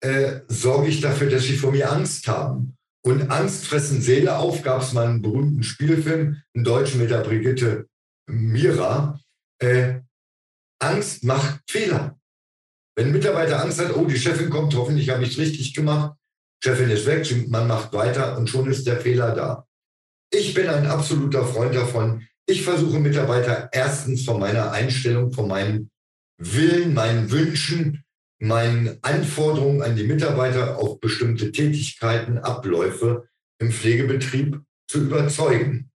äh, 0.00 0.42
sorge 0.46 0.88
ich 0.88 1.00
dafür, 1.00 1.28
dass 1.28 1.42
sie 1.42 1.56
vor 1.56 1.72
mir 1.72 1.90
Angst 1.90 2.28
haben? 2.28 2.76
Und 3.04 3.32
Angst 3.32 3.66
fressen 3.66 4.00
Seele 4.00 4.36
auf, 4.36 4.62
gab 4.62 4.82
es 4.82 4.92
mal 4.92 5.08
einen 5.08 5.22
berühmten 5.22 5.64
Spielfilm, 5.64 6.40
einen 6.54 6.64
Deutschen 6.64 7.00
mit 7.00 7.10
der 7.10 7.22
Brigitte 7.22 7.88
Mira. 8.28 9.20
Äh, 9.60 10.02
Angst 10.80 11.24
macht 11.24 11.60
Fehler. 11.68 12.16
Wenn 12.96 13.06
ein 13.08 13.12
Mitarbeiter 13.12 13.60
Angst 13.60 13.80
hat, 13.80 13.96
oh, 13.96 14.04
die 14.04 14.18
Chefin 14.18 14.50
kommt, 14.50 14.74
hoffentlich 14.76 15.10
habe 15.10 15.24
ich 15.24 15.32
es 15.32 15.38
richtig 15.38 15.74
gemacht, 15.74 16.16
Chefin 16.66 16.90
ist 16.90 17.06
weg, 17.06 17.48
man 17.48 17.68
macht 17.68 17.92
weiter 17.92 18.36
und 18.36 18.50
schon 18.50 18.68
ist 18.68 18.88
der 18.88 19.00
Fehler 19.00 19.32
da. 19.36 19.68
Ich 20.32 20.52
bin 20.52 20.66
ein 20.66 20.86
absoluter 20.86 21.46
Freund 21.46 21.76
davon. 21.76 22.26
Ich 22.44 22.64
versuche 22.64 22.98
Mitarbeiter 22.98 23.68
erstens 23.70 24.24
von 24.24 24.40
meiner 24.40 24.72
Einstellung, 24.72 25.32
von 25.32 25.46
meinem 25.46 25.90
Willen, 26.38 26.92
meinen 26.92 27.30
Wünschen, 27.30 28.02
meinen 28.40 28.98
Anforderungen 29.02 29.80
an 29.80 29.94
die 29.94 30.08
Mitarbeiter 30.08 30.78
auf 30.78 30.98
bestimmte 30.98 31.52
Tätigkeiten, 31.52 32.38
Abläufe 32.38 33.28
im 33.60 33.70
Pflegebetrieb 33.70 34.60
zu 34.90 35.02
überzeugen. 35.02 35.92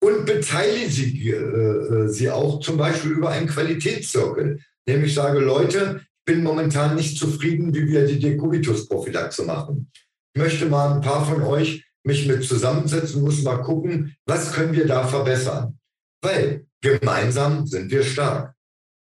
Und 0.00 0.24
beteilige 0.24 0.88
sie, 0.88 1.30
äh, 1.30 1.34
äh 1.34 2.08
sie 2.08 2.30
auch 2.30 2.60
zum 2.60 2.76
Beispiel 2.76 3.10
über 3.10 3.30
einen 3.30 3.48
Qualitätszirkel. 3.48 4.60
Nämlich 4.86 5.14
sage, 5.14 5.40
Leute, 5.40 6.06
bin 6.30 6.42
momentan 6.44 6.94
nicht 6.94 7.18
zufrieden, 7.18 7.74
wie 7.74 7.88
wir 7.88 8.06
die 8.06 8.20
Dekubitus-Prophylaxe 8.20 9.44
machen. 9.44 9.90
Ich 10.32 10.40
möchte 10.40 10.66
mal 10.66 10.94
ein 10.94 11.00
paar 11.00 11.26
von 11.26 11.42
euch 11.42 11.84
mich 12.04 12.28
mit 12.28 12.44
zusammensetzen, 12.44 13.22
muss 13.22 13.42
mal 13.42 13.60
gucken, 13.62 14.14
was 14.26 14.52
können 14.52 14.72
wir 14.72 14.86
da 14.86 15.08
verbessern. 15.08 15.76
Weil 16.22 16.66
gemeinsam 16.80 17.66
sind 17.66 17.90
wir 17.90 18.04
stark. 18.04 18.54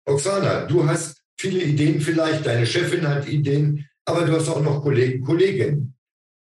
Oksana, 0.07 0.67
du 0.67 0.87
hast 0.87 1.21
viele 1.37 1.61
Ideen 1.61 2.01
vielleicht, 2.01 2.47
deine 2.47 2.65
Chefin 2.65 3.09
hat 3.09 3.27
Ideen, 3.27 3.89
aber 4.05 4.25
du 4.25 4.37
hast 4.37 4.49
auch 4.49 4.63
noch 4.63 4.81
Kollegen, 4.81 5.25
Kolleginnen. 5.25 5.97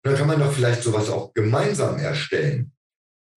Da 0.04 0.12
kann 0.12 0.26
man 0.26 0.40
doch 0.40 0.52
vielleicht 0.52 0.82
sowas 0.82 1.08
auch 1.08 1.32
gemeinsam 1.32 1.96
erstellen. 1.96 2.72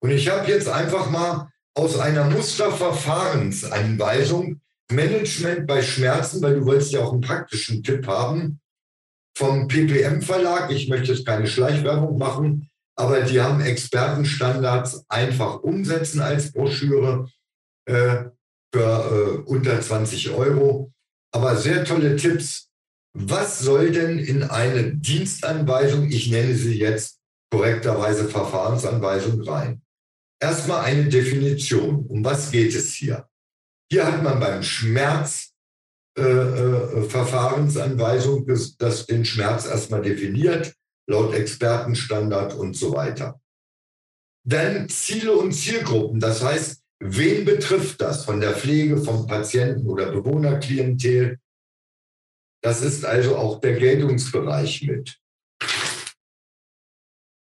Und 0.02 0.10
ich 0.10 0.28
habe 0.28 0.46
jetzt 0.46 0.68
einfach 0.68 1.08
mal 1.10 1.48
aus 1.74 1.98
einer 1.98 2.24
Musterverfahrensanweisung 2.24 4.60
Management 4.90 5.66
bei 5.66 5.82
Schmerzen, 5.82 6.42
weil 6.42 6.60
du 6.60 6.66
wolltest 6.66 6.92
ja 6.92 7.00
auch 7.00 7.12
einen 7.12 7.20
praktischen 7.20 7.82
Tipp 7.82 8.06
haben, 8.06 8.60
vom 9.36 9.68
PPM 9.68 10.22
Verlag. 10.22 10.70
Ich 10.70 10.88
möchte 10.88 11.12
jetzt 11.12 11.26
keine 11.26 11.46
Schleichwerbung 11.46 12.18
machen, 12.18 12.68
aber 12.96 13.22
die 13.22 13.40
haben 13.40 13.60
Expertenstandards 13.60 15.04
einfach 15.08 15.62
umsetzen 15.62 16.20
als 16.20 16.52
Broschüre 16.52 17.28
äh, 17.86 18.24
für 18.72 19.42
äh, 19.46 19.50
unter 19.50 19.80
20 19.80 20.30
Euro. 20.30 20.92
Aber 21.32 21.56
sehr 21.56 21.84
tolle 21.84 22.16
Tipps. 22.16 22.68
Was 23.16 23.60
soll 23.60 23.92
denn 23.92 24.18
in 24.18 24.42
eine 24.42 24.94
Dienstanweisung, 24.94 26.08
ich 26.08 26.30
nenne 26.30 26.54
sie 26.54 26.78
jetzt 26.78 27.18
korrekterweise 27.50 28.28
Verfahrensanweisung 28.28 29.40
rein? 29.42 29.82
Erstmal 30.40 30.84
eine 30.84 31.08
Definition. 31.08 32.06
Um 32.06 32.24
was 32.24 32.50
geht 32.50 32.74
es 32.74 32.94
hier? 32.94 33.29
Hier 33.90 34.06
hat 34.06 34.22
man 34.22 34.38
beim 34.38 34.62
Schmerz 34.62 35.52
äh, 36.16 36.22
äh, 36.22 37.08
das, 38.78 39.06
den 39.06 39.24
Schmerz 39.24 39.66
erstmal 39.66 40.02
definiert, 40.02 40.74
laut 41.08 41.34
Expertenstandard 41.34 42.54
und 42.54 42.76
so 42.76 42.94
weiter. 42.94 43.40
Dann 44.46 44.88
Ziele 44.88 45.32
und 45.32 45.52
Zielgruppen, 45.52 46.20
das 46.20 46.42
heißt, 46.42 46.82
wen 47.00 47.44
betrifft 47.44 48.00
das 48.00 48.24
von 48.24 48.40
der 48.40 48.54
Pflege, 48.54 48.96
vom 48.96 49.26
Patienten 49.26 49.86
oder 49.88 50.12
Bewohnerklientel? 50.12 51.38
Das 52.62 52.82
ist 52.82 53.04
also 53.04 53.36
auch 53.36 53.60
der 53.60 53.76
Geltungsbereich 53.76 54.82
mit. 54.82 55.18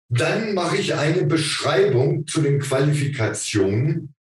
Dann 0.09 0.53
mache 0.53 0.77
ich 0.77 0.95
eine 0.95 1.23
Beschreibung 1.25 2.25
zu 2.27 2.41
den 2.41 2.59
Qualifikationen 2.59 4.15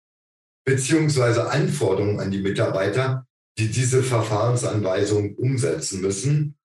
beziehungsweise 0.68 1.50
Anforderungen 1.50 2.20
an 2.20 2.30
die 2.30 2.42
Mitarbeiter, 2.42 3.26
die 3.58 3.68
diese 3.68 4.02
Verfahrensanweisung 4.02 5.34
umsetzen 5.36 6.02
müssen 6.02 6.58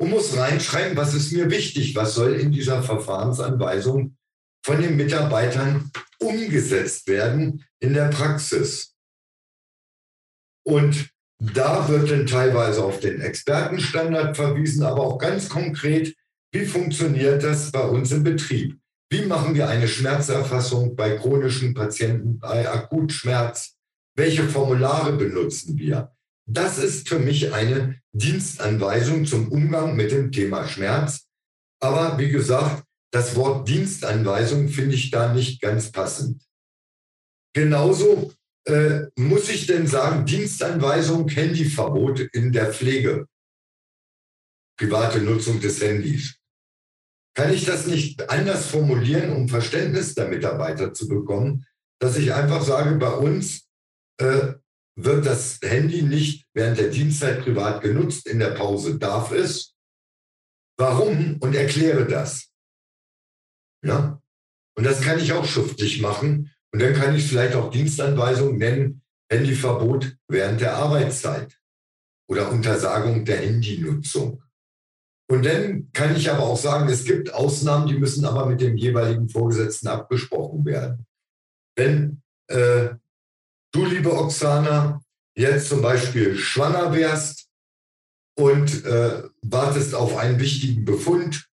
und 0.00 0.08
muss 0.08 0.34
reinschreiben, 0.34 0.96
was 0.96 1.12
ist 1.12 1.30
mir 1.32 1.50
wichtig, 1.50 1.94
was 1.94 2.14
soll 2.14 2.36
in 2.36 2.52
dieser 2.52 2.82
Verfahrensanweisung 2.82 4.16
von 4.64 4.80
den 4.80 4.96
Mitarbeitern 4.96 5.90
umgesetzt 6.18 7.06
werden 7.06 7.62
in 7.80 7.92
der 7.92 8.08
Praxis. 8.08 8.94
Und 10.64 11.10
da 11.38 11.86
wird 11.86 12.10
dann 12.10 12.26
teilweise 12.26 12.82
auf 12.82 13.00
den 13.00 13.20
Expertenstandard 13.20 14.36
verwiesen, 14.38 14.84
aber 14.84 15.02
auch 15.02 15.18
ganz 15.18 15.50
konkret, 15.50 16.14
wie 16.50 16.64
funktioniert 16.64 17.42
das 17.42 17.70
bei 17.70 17.82
uns 17.82 18.10
im 18.10 18.22
Betrieb? 18.22 18.80
Wie 19.12 19.26
machen 19.26 19.56
wir 19.56 19.68
eine 19.68 19.88
Schmerzerfassung 19.88 20.94
bei 20.94 21.16
chronischen 21.16 21.74
Patienten, 21.74 22.38
bei 22.38 22.68
Akutschmerz? 22.68 23.76
Welche 24.16 24.48
Formulare 24.48 25.12
benutzen 25.16 25.76
wir? 25.76 26.14
Das 26.46 26.78
ist 26.78 27.08
für 27.08 27.18
mich 27.18 27.52
eine 27.52 28.00
Dienstanweisung 28.12 29.24
zum 29.24 29.50
Umgang 29.50 29.96
mit 29.96 30.12
dem 30.12 30.30
Thema 30.30 30.66
Schmerz. 30.68 31.26
Aber 31.80 32.18
wie 32.18 32.28
gesagt, 32.28 32.84
das 33.12 33.34
Wort 33.34 33.68
Dienstanweisung 33.68 34.68
finde 34.68 34.94
ich 34.94 35.10
da 35.10 35.32
nicht 35.32 35.60
ganz 35.60 35.90
passend. 35.90 36.42
Genauso 37.52 38.32
äh, 38.66 39.06
muss 39.16 39.48
ich 39.48 39.66
denn 39.66 39.88
sagen, 39.88 40.24
Dienstanweisung, 40.24 41.28
Handyverbot 41.28 42.20
in 42.32 42.52
der 42.52 42.72
Pflege. 42.72 43.26
Private 44.78 45.20
Nutzung 45.20 45.60
des 45.60 45.80
Handys. 45.80 46.39
Kann 47.34 47.52
ich 47.52 47.64
das 47.64 47.86
nicht 47.86 48.28
anders 48.28 48.66
formulieren, 48.66 49.32
um 49.32 49.48
Verständnis 49.48 50.14
der 50.14 50.28
Mitarbeiter 50.28 50.92
zu 50.92 51.08
bekommen, 51.08 51.66
dass 52.00 52.16
ich 52.16 52.32
einfach 52.32 52.62
sage, 52.62 52.96
bei 52.96 53.12
uns 53.12 53.68
äh, 54.18 54.54
wird 54.96 55.26
das 55.26 55.58
Handy 55.62 56.02
nicht 56.02 56.46
während 56.54 56.78
der 56.78 56.88
Dienstzeit 56.88 57.42
privat 57.42 57.82
genutzt, 57.82 58.26
in 58.26 58.38
der 58.38 58.50
Pause 58.50 58.98
darf 58.98 59.32
es. 59.32 59.74
Warum? 60.78 61.36
Und 61.40 61.54
erkläre 61.54 62.06
das. 62.06 62.50
Ja? 63.84 64.20
Und 64.76 64.84
das 64.84 65.00
kann 65.00 65.18
ich 65.18 65.32
auch 65.32 65.44
schriftlich 65.44 66.00
machen. 66.00 66.50
Und 66.72 66.80
dann 66.80 66.94
kann 66.94 67.14
ich 67.14 67.26
vielleicht 67.26 67.54
auch 67.54 67.70
Dienstanweisung 67.70 68.58
nennen, 68.58 69.02
Handyverbot 69.30 70.16
während 70.28 70.60
der 70.60 70.76
Arbeitszeit 70.76 71.58
oder 72.28 72.50
Untersagung 72.50 73.24
der 73.24 73.38
Handynutzung. 73.38 74.42
Und 75.30 75.46
dann 75.46 75.92
kann 75.92 76.16
ich 76.16 76.28
aber 76.28 76.42
auch 76.42 76.56
sagen, 76.56 76.88
es 76.88 77.04
gibt 77.04 77.32
Ausnahmen, 77.32 77.86
die 77.86 77.96
müssen 77.96 78.24
aber 78.24 78.46
mit 78.46 78.60
dem 78.60 78.76
jeweiligen 78.76 79.28
Vorgesetzten 79.28 79.86
abgesprochen 79.86 80.64
werden. 80.64 81.06
Wenn 81.76 82.20
äh, 82.48 82.88
du, 83.72 83.84
liebe 83.84 84.12
Oksana, 84.12 85.00
jetzt 85.36 85.68
zum 85.68 85.82
Beispiel 85.82 86.36
schwanger 86.36 86.92
wärst 86.92 87.46
und 88.36 88.84
äh, 88.84 89.22
wartest 89.42 89.94
auf 89.94 90.16
einen 90.16 90.40
wichtigen 90.40 90.84
Befund 90.84 91.48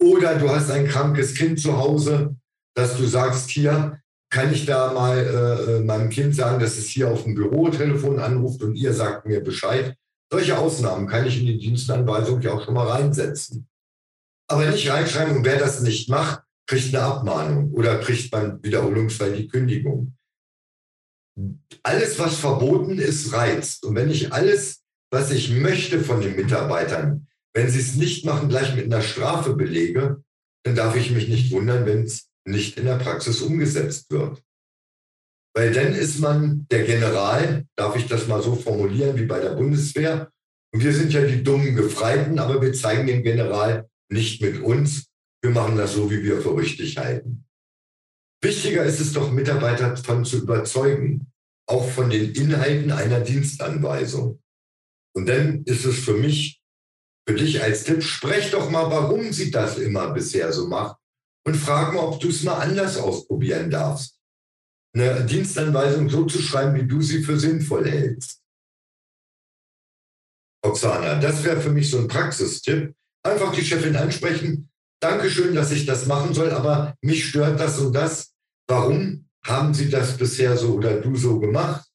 oder 0.00 0.36
du 0.36 0.48
hast 0.48 0.70
ein 0.70 0.88
krankes 0.88 1.34
Kind 1.34 1.60
zu 1.60 1.76
Hause, 1.76 2.36
dass 2.74 2.96
du 2.96 3.04
sagst, 3.04 3.50
hier 3.50 4.00
kann 4.30 4.50
ich 4.50 4.64
da 4.64 4.94
mal 4.94 5.18
äh, 5.18 5.72
äh 5.76 5.80
meinem 5.80 6.08
Kind 6.08 6.34
sagen, 6.34 6.58
dass 6.58 6.78
es 6.78 6.86
hier 6.86 7.10
auf 7.10 7.24
dem 7.24 7.34
Bürotelefon 7.34 8.18
anruft 8.18 8.62
und 8.62 8.76
ihr 8.76 8.94
sagt 8.94 9.26
mir 9.26 9.44
Bescheid, 9.44 9.94
solche 10.30 10.58
Ausnahmen 10.58 11.06
kann 11.06 11.26
ich 11.26 11.40
in 11.40 11.46
die 11.46 11.58
Dienstanweisung 11.58 12.40
ja 12.40 12.52
auch 12.52 12.64
schon 12.64 12.74
mal 12.74 12.88
reinsetzen. 12.88 13.68
Aber 14.50 14.70
nicht 14.70 14.90
reinschreiben, 14.90 15.36
und 15.36 15.44
wer 15.44 15.58
das 15.58 15.80
nicht 15.80 16.08
macht, 16.08 16.42
kriegt 16.66 16.94
eine 16.94 17.04
Abmahnung 17.04 17.72
oder 17.72 17.98
kriegt 17.98 18.32
man 18.32 18.62
wiederholungsfrei 18.62 19.30
die 19.30 19.48
Kündigung. 19.48 20.16
Alles, 21.82 22.18
was 22.18 22.36
verboten 22.36 22.98
ist, 22.98 23.32
reizt. 23.32 23.84
Und 23.84 23.94
wenn 23.94 24.10
ich 24.10 24.32
alles, 24.32 24.82
was 25.10 25.30
ich 25.30 25.50
möchte 25.50 26.00
von 26.00 26.20
den 26.20 26.36
Mitarbeitern, 26.36 27.26
wenn 27.54 27.70
sie 27.70 27.80
es 27.80 27.94
nicht 27.94 28.24
machen, 28.24 28.48
gleich 28.48 28.74
mit 28.74 28.86
einer 28.86 29.02
Strafe 29.02 29.54
belege, 29.54 30.22
dann 30.64 30.76
darf 30.76 30.96
ich 30.96 31.10
mich 31.10 31.28
nicht 31.28 31.50
wundern, 31.50 31.86
wenn 31.86 32.02
es 32.02 32.28
nicht 32.44 32.78
in 32.78 32.84
der 32.84 32.96
Praxis 32.96 33.40
umgesetzt 33.40 34.10
wird. 34.10 34.42
Weil 35.54 35.72
dann 35.72 35.94
ist 35.94 36.20
man 36.20 36.66
der 36.70 36.84
General, 36.84 37.66
darf 37.76 37.96
ich 37.96 38.06
das 38.06 38.28
mal 38.28 38.42
so 38.42 38.54
formulieren 38.54 39.18
wie 39.18 39.26
bei 39.26 39.40
der 39.40 39.54
Bundeswehr. 39.54 40.30
Und 40.72 40.84
wir 40.84 40.92
sind 40.92 41.12
ja 41.12 41.24
die 41.24 41.42
dummen 41.42 41.74
Gefreiten, 41.74 42.38
aber 42.38 42.60
wir 42.60 42.72
zeigen 42.72 43.06
den 43.06 43.22
General 43.22 43.88
nicht 44.10 44.42
mit 44.42 44.60
uns. 44.60 45.06
Wir 45.42 45.50
machen 45.50 45.76
das 45.76 45.94
so, 45.94 46.10
wie 46.10 46.22
wir 46.22 46.40
für 46.40 46.56
richtig 46.56 46.96
halten. 46.98 47.44
Wichtiger 48.42 48.84
ist 48.84 49.00
es 49.00 49.12
doch, 49.12 49.32
Mitarbeiter 49.32 49.90
davon 49.90 50.24
zu 50.24 50.38
überzeugen, 50.38 51.32
auch 51.66 51.88
von 51.88 52.10
den 52.10 52.32
Inhalten 52.34 52.92
einer 52.92 53.20
Dienstanweisung. 53.20 54.40
Und 55.16 55.28
dann 55.28 55.64
ist 55.64 55.84
es 55.84 55.98
für 55.98 56.14
mich, 56.14 56.60
für 57.28 57.34
dich 57.34 57.62
als 57.62 57.84
Tipp, 57.84 58.02
sprech 58.02 58.52
doch 58.52 58.70
mal, 58.70 58.90
warum 58.90 59.32
sie 59.32 59.50
das 59.50 59.78
immer 59.78 60.12
bisher 60.12 60.52
so 60.52 60.68
macht 60.68 60.98
und 61.44 61.56
frag 61.56 61.94
mal, 61.94 62.04
ob 62.04 62.20
du 62.20 62.28
es 62.28 62.44
mal 62.44 62.58
anders 62.58 62.96
ausprobieren 62.96 63.70
darfst 63.70 64.17
eine 64.94 65.24
Dienstanweisung 65.24 66.08
so 66.08 66.24
zu 66.24 66.40
schreiben, 66.40 66.74
wie 66.74 66.86
du 66.86 67.02
sie 67.02 67.22
für 67.22 67.38
sinnvoll 67.38 67.88
hältst. 67.88 68.42
Oksana, 70.64 71.20
das 71.20 71.44
wäre 71.44 71.60
für 71.60 71.70
mich 71.70 71.90
so 71.90 71.98
ein 71.98 72.08
Praxistipp. 72.08 72.94
Einfach 73.22 73.52
die 73.52 73.64
Chefin 73.64 73.96
ansprechen. 73.96 74.70
Dankeschön, 75.00 75.54
dass 75.54 75.70
ich 75.70 75.86
das 75.86 76.06
machen 76.06 76.34
soll, 76.34 76.50
aber 76.50 76.94
mich 77.02 77.28
stört 77.28 77.60
das 77.60 77.78
und 77.78 77.92
das. 77.92 78.34
Warum 78.66 79.28
haben 79.44 79.72
Sie 79.74 79.88
das 79.88 80.16
bisher 80.16 80.56
so 80.56 80.74
oder 80.74 81.00
du 81.00 81.16
so 81.16 81.38
gemacht? 81.38 81.86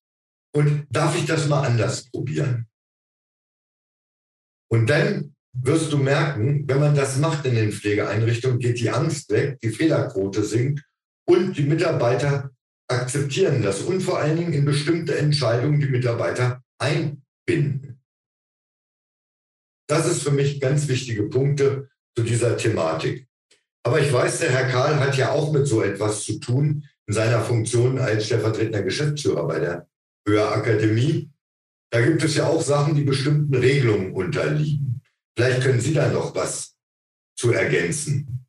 Und 0.55 0.87
darf 0.89 1.17
ich 1.17 1.25
das 1.25 1.47
mal 1.47 1.65
anders 1.65 2.09
probieren? 2.09 2.67
Und 4.71 4.89
dann 4.89 5.35
wirst 5.53 5.91
du 5.91 5.97
merken, 5.97 6.67
wenn 6.67 6.79
man 6.79 6.95
das 6.95 7.17
macht 7.17 7.45
in 7.45 7.55
den 7.55 7.71
Pflegeeinrichtungen, 7.71 8.59
geht 8.59 8.79
die 8.79 8.89
Angst 8.89 9.29
weg, 9.29 9.59
die 9.61 9.69
Fehlerquote 9.69 10.43
sinkt 10.43 10.83
und 11.27 11.57
die 11.57 11.63
Mitarbeiter 11.63 12.53
akzeptieren 12.88 13.61
das 13.61 13.81
und 13.81 14.01
vor 14.01 14.19
allen 14.19 14.38
Dingen 14.38 14.53
in 14.53 14.65
bestimmte 14.65 15.17
Entscheidungen 15.17 15.79
die 15.79 15.88
Mitarbeiter 15.88 16.63
einbinden. 16.79 18.01
Das 19.88 20.07
ist 20.07 20.23
für 20.23 20.31
mich 20.31 20.59
ganz 20.59 20.88
wichtige 20.88 21.23
Punkte 21.23 21.89
zu 22.15 22.23
dieser 22.23 22.57
Thematik. 22.57 23.27
Aber 23.86 23.99
ich 23.99 24.11
weiß, 24.11 24.39
der 24.39 24.51
Herr 24.51 24.69
Karl 24.69 24.99
hat 24.99 25.17
ja 25.17 25.31
auch 25.31 25.51
mit 25.51 25.67
so 25.67 25.81
etwas 25.81 26.23
zu 26.23 26.39
tun 26.39 26.88
in 27.05 27.13
seiner 27.13 27.41
Funktion 27.41 27.99
als 27.99 28.25
stellvertretender 28.25 28.81
Geschäftsführer 28.81 29.45
bei 29.45 29.59
der 29.59 29.89
Heuerakademie. 30.27 31.31
Da 31.91 32.01
gibt 32.01 32.23
es 32.23 32.36
ja 32.36 32.47
auch 32.47 32.61
Sachen, 32.61 32.95
die 32.95 33.03
bestimmten 33.03 33.53
Regelungen 33.55 34.13
unterliegen. 34.13 35.01
Vielleicht 35.36 35.61
können 35.61 35.81
Sie 35.81 35.93
da 35.93 36.09
noch 36.09 36.34
was 36.34 36.75
zu 37.36 37.51
ergänzen. 37.51 38.47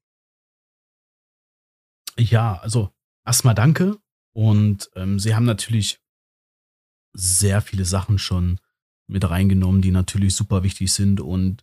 Ja, 2.16 2.58
also 2.58 2.90
erstmal 3.26 3.56
danke 3.56 3.98
und 4.34 4.90
ähm, 4.96 5.18
sie 5.18 5.34
haben 5.34 5.46
natürlich 5.46 6.00
sehr 7.14 7.62
viele 7.62 7.84
Sachen 7.84 8.18
schon 8.18 8.58
mit 9.06 9.28
reingenommen, 9.28 9.80
die 9.80 9.92
natürlich 9.92 10.34
super 10.34 10.62
wichtig 10.62 10.92
sind. 10.92 11.20
Und 11.20 11.62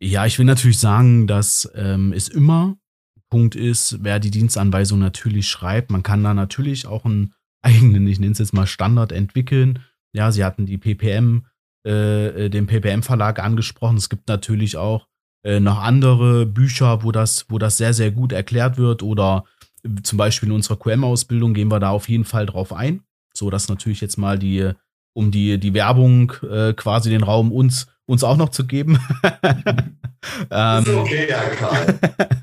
ja, 0.00 0.26
ich 0.26 0.38
will 0.38 0.44
natürlich 0.44 0.78
sagen, 0.78 1.26
dass 1.26 1.70
ähm, 1.74 2.12
es 2.12 2.28
immer 2.28 2.76
Punkt 3.30 3.56
ist, 3.56 3.98
wer 4.02 4.20
die 4.20 4.30
Dienstanweisung 4.30 4.98
natürlich 4.98 5.48
schreibt. 5.48 5.90
Man 5.90 6.02
kann 6.02 6.22
da 6.22 6.34
natürlich 6.34 6.86
auch 6.86 7.04
einen 7.04 7.32
eigenen, 7.62 8.06
ich 8.06 8.20
nenne 8.20 8.32
es 8.32 8.38
jetzt 8.38 8.52
mal 8.52 8.66
Standard 8.66 9.10
entwickeln, 9.10 9.80
Ja, 10.12 10.30
Sie 10.30 10.44
hatten 10.44 10.66
die 10.66 10.78
PPM, 10.78 11.46
äh, 11.84 12.50
den 12.50 12.66
PPM-Verlag 12.66 13.38
angesprochen. 13.38 13.96
Es 13.96 14.10
gibt 14.10 14.28
natürlich 14.28 14.76
auch 14.76 15.08
äh, 15.42 15.58
noch 15.58 15.78
andere 15.78 16.46
Bücher, 16.46 17.02
wo 17.02 17.12
das, 17.12 17.46
wo 17.48 17.58
das 17.58 17.78
sehr, 17.78 17.94
sehr 17.94 18.10
gut 18.10 18.32
erklärt 18.32 18.76
wird. 18.76 19.02
Oder 19.02 19.44
zum 20.02 20.18
Beispiel 20.18 20.48
in 20.48 20.54
unserer 20.54 20.76
QM-Ausbildung 20.76 21.54
gehen 21.54 21.70
wir 21.70 21.80
da 21.80 21.90
auf 21.90 22.08
jeden 22.08 22.24
Fall 22.24 22.46
drauf 22.46 22.72
ein. 22.72 23.02
So 23.34 23.50
dass 23.50 23.68
natürlich 23.68 24.00
jetzt 24.00 24.16
mal 24.16 24.38
die, 24.38 24.70
um 25.12 25.30
die, 25.30 25.58
die 25.58 25.74
Werbung 25.74 26.32
äh, 26.48 26.72
quasi 26.72 27.10
den 27.10 27.22
Raum 27.22 27.52
uns, 27.52 27.86
uns 28.06 28.24
auch 28.24 28.36
noch 28.36 28.50
zu 28.50 28.66
geben. 28.66 28.98
ähm, 30.50 30.82
ist 30.84 30.88
okay, 30.88 31.26
Herr 31.28 31.50
Karl. 31.50 31.98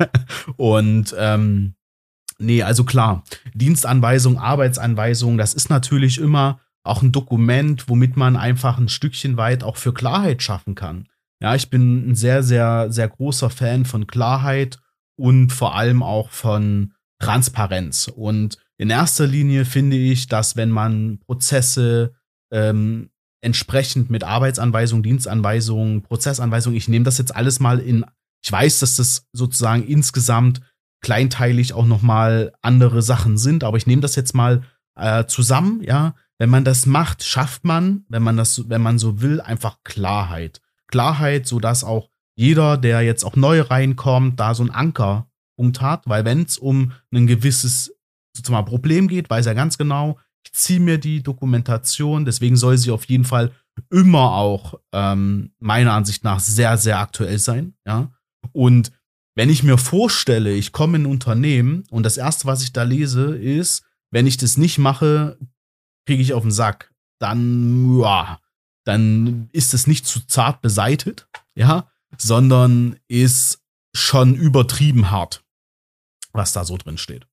und 0.58 1.16
ähm, 1.18 1.76
nee, 2.40 2.62
also 2.62 2.84
klar, 2.84 3.24
Dienstanweisung, 3.54 4.38
Arbeitsanweisung, 4.38 5.38
das 5.38 5.54
ist 5.54 5.70
natürlich 5.70 6.18
immer 6.18 6.60
auch 6.84 7.02
ein 7.02 7.12
Dokument, 7.12 7.88
womit 7.88 8.18
man 8.18 8.36
einfach 8.36 8.78
ein 8.78 8.90
Stückchen 8.90 9.38
weit 9.38 9.64
auch 9.64 9.78
für 9.78 9.94
Klarheit 9.94 10.42
schaffen 10.42 10.76
kann. 10.76 11.08
Ja, 11.42 11.56
ich 11.56 11.70
bin 11.70 12.12
ein 12.12 12.16
sehr, 12.16 12.44
sehr, 12.44 12.92
sehr 12.92 13.08
großer 13.08 13.50
Fan 13.50 13.86
von 13.86 14.08
Klarheit 14.08 14.80
und 15.16 15.52
vor 15.52 15.76
allem 15.76 16.04
auch 16.04 16.30
von 16.30 16.94
Transparenz. 17.22 18.08
Und 18.08 18.58
in 18.78 18.90
erster 18.90 19.28
Linie 19.28 19.66
finde 19.66 19.98
ich, 19.98 20.28
dass 20.28 20.56
wenn 20.56 20.72
man 20.72 21.20
Prozesse 21.20 22.14
ähm, 22.52 23.10
entsprechend 23.42 24.10
mit 24.10 24.24
Arbeitsanweisungen, 24.24 25.04
Dienstanweisungen, 25.04 26.02
Prozessanweisungen, 26.02 26.78
ich 26.78 26.88
nehme 26.88 27.06
das 27.06 27.18
jetzt 27.18 27.36
alles 27.36 27.60
mal 27.60 27.80
in, 27.80 28.06
ich 28.44 28.52
weiß, 28.52 28.80
dass 28.80 28.96
das 28.96 29.28
sozusagen 29.34 29.84
insgesamt 29.84 30.62
kleinteilig 31.02 31.74
auch 31.74 31.86
noch 31.86 32.02
mal 32.02 32.54
andere 32.62 33.02
Sachen 33.02 33.38
sind, 33.38 33.64
aber 33.64 33.78
ich 33.78 33.88
nehme 33.88 34.02
das 34.02 34.16
jetzt 34.16 34.36
mal 34.36 34.64
äh, 34.96 35.26
zusammen, 35.26 35.82
ja. 35.84 36.16
Wenn 36.38 36.50
man 36.50 36.66
das 36.66 36.88
macht, 36.88 37.24
schafft 37.24 37.66
man, 37.66 38.04
wenn 38.10 38.24
man 38.24 38.36
das, 38.36 38.68
wenn 38.68 38.82
man 38.82 38.98
so 38.98 39.22
will, 39.22 39.42
einfach 39.42 39.78
Klarheit. 39.84 40.60
Klarheit, 40.88 41.46
so 41.46 41.60
dass 41.60 41.84
auch 41.84 42.10
jeder, 42.36 42.78
der 42.78 43.02
jetzt 43.02 43.24
auch 43.24 43.36
neu 43.36 43.62
reinkommt, 43.62 44.40
da 44.40 44.56
so 44.56 44.64
einen 44.64 44.72
Ankerpunkt 45.58 45.82
hat, 45.82 46.08
weil 46.08 46.26
wenn 46.26 46.44
es 46.44 46.58
um 46.58 46.94
ein 47.14 47.28
gewisses 47.28 47.94
sozusagen 48.36 48.66
Problem 48.66 49.08
geht, 49.08 49.30
weiß 49.30 49.46
er 49.46 49.56
ganz 49.56 49.78
genau, 49.78 50.20
ich 50.46 50.54
ziehe 50.54 50.80
mir 50.80 50.98
die 50.98 51.22
Dokumentation, 51.22 52.26
deswegen 52.26 52.56
soll 52.56 52.78
sie 52.78 52.92
auf 52.92 53.06
jeden 53.06 53.26
Fall 53.26 53.52
immer 53.90 54.32
auch 54.34 54.80
ähm, 54.92 55.52
meiner 55.60 55.94
Ansicht 55.94 56.24
nach 56.24 56.40
sehr, 56.40 56.78
sehr 56.78 57.00
aktuell 57.00 57.40
sein, 57.40 57.76
ja. 57.86 58.12
Und 58.54 58.92
wenn 59.36 59.50
ich 59.50 59.64
mir 59.64 59.78
vorstelle, 59.78 60.52
ich 60.52 60.72
komme 60.72 60.98
in 60.98 61.04
ein 61.04 61.12
Unternehmen 61.12 61.84
und 61.90 62.04
das 62.04 62.18
erste, 62.18 62.46
was 62.46 62.64
ich 62.64 62.74
da 62.74 62.84
lese, 62.84 63.36
ist, 63.36 63.84
wenn 64.10 64.28
ich 64.28 64.38
das 64.38 64.58
nicht 64.58 64.78
mache, 64.78 65.38
kriege 66.06 66.22
ich 66.22 66.34
auf 66.34 66.42
den 66.42 66.52
Sack. 66.52 66.92
Dann, 67.20 68.00
ja, 68.00 68.40
dann 68.84 69.48
ist 69.54 69.74
es 69.74 69.88
nicht 69.88 70.06
zu 70.06 70.26
zart 70.26 70.62
beseitet, 70.62 71.28
ja, 71.56 71.88
sondern 72.18 72.98
ist 73.08 73.61
schon 73.96 74.36
übertrieben 74.36 75.12
hart, 75.12 75.44
was 76.34 76.54
da 76.54 76.66
so 76.66 76.78
drin 76.78 76.98
steht. 76.98 77.28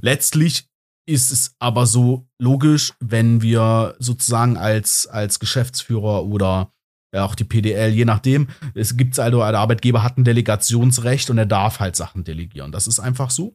Letztlich 0.00 0.68
ist 1.06 1.32
es 1.32 1.54
aber 1.58 1.86
so 1.86 2.28
logisch, 2.38 2.92
wenn 3.00 3.42
wir 3.42 3.96
sozusagen 3.98 4.56
als, 4.56 5.06
als 5.06 5.40
Geschäftsführer 5.40 6.24
oder 6.24 6.72
auch 7.14 7.34
die 7.34 7.44
PDL, 7.44 7.92
je 7.92 8.04
nachdem, 8.04 8.48
es 8.74 8.96
gibt 8.96 9.18
also, 9.18 9.38
der 9.38 9.58
Arbeitgeber 9.58 10.02
hat 10.02 10.16
ein 10.16 10.24
Delegationsrecht 10.24 11.28
und 11.28 11.38
er 11.38 11.46
darf 11.46 11.78
halt 11.78 11.94
Sachen 11.94 12.24
delegieren. 12.24 12.72
Das 12.72 12.86
ist 12.86 13.00
einfach 13.00 13.30
so. 13.30 13.54